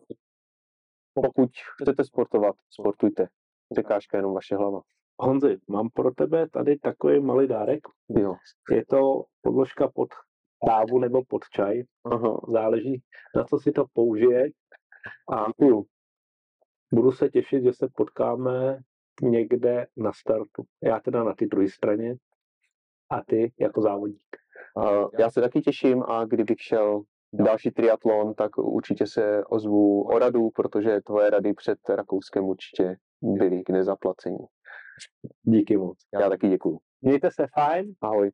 pokud 1.15 1.51
chcete 1.83 2.05
sportovat, 2.05 2.57
sportujte. 2.71 3.29
Překážka 3.73 4.17
jenom 4.17 4.35
vaše 4.35 4.57
hlava. 4.57 4.81
Honzi, 5.21 5.57
mám 5.69 5.89
pro 5.95 6.11
tebe 6.11 6.49
tady 6.49 6.79
takový 6.79 7.21
malý 7.21 7.49
dárek. 7.49 7.81
Jo. 8.09 8.35
Je 8.71 8.87
to 8.87 9.25
podložka 9.43 9.89
pod 9.95 10.09
kávu 10.67 10.99
nebo 10.99 11.23
pod 11.29 11.43
čaj. 11.53 11.83
Aha. 12.05 12.41
Záleží, 12.49 13.03
na 13.37 13.45
co 13.45 13.59
si 13.59 13.73
to 13.73 13.85
použije. 13.93 14.51
A 15.33 15.47
budu 16.93 17.13
se 17.13 17.29
těšit, 17.29 17.65
že 17.65 17.73
se 17.73 17.89
potkáme 17.95 18.79
někde 19.23 19.87
na 19.97 20.13
startu. 20.13 20.65
Já 20.83 21.01
teda 21.01 21.25
na 21.25 21.35
ty 21.35 21.47
druhé 21.47 21.69
straně 21.69 22.17
a 23.11 23.23
ty 23.25 23.53
jako 23.61 23.83
závodník. 23.83 24.37
Já 25.19 25.31
se 25.31 25.41
taky 25.41 25.61
těším 25.61 26.03
a 26.03 26.25
kdybych 26.25 26.61
šel 26.61 27.03
další 27.33 27.71
triatlon, 27.71 28.35
tak 28.35 28.59
určitě 28.59 29.07
se 29.07 29.45
ozvu 29.45 30.03
o 30.03 30.19
radu, 30.19 30.51
protože 30.51 31.01
tvoje 31.01 31.31
rady 31.31 31.55
před 31.55 31.79
Rakouskem 31.89 32.45
určitě 32.45 32.97
byly 33.23 33.63
k 33.63 33.71
nezaplacení. 33.71 34.39
Díky 35.43 35.77
moc. 35.77 35.99
Já 36.21 36.29
taky 36.29 36.49
děkuju. 36.49 36.79
Mějte 37.03 37.31
se 37.31 37.47
fajn. 37.55 37.95
Ahoj. 38.01 38.31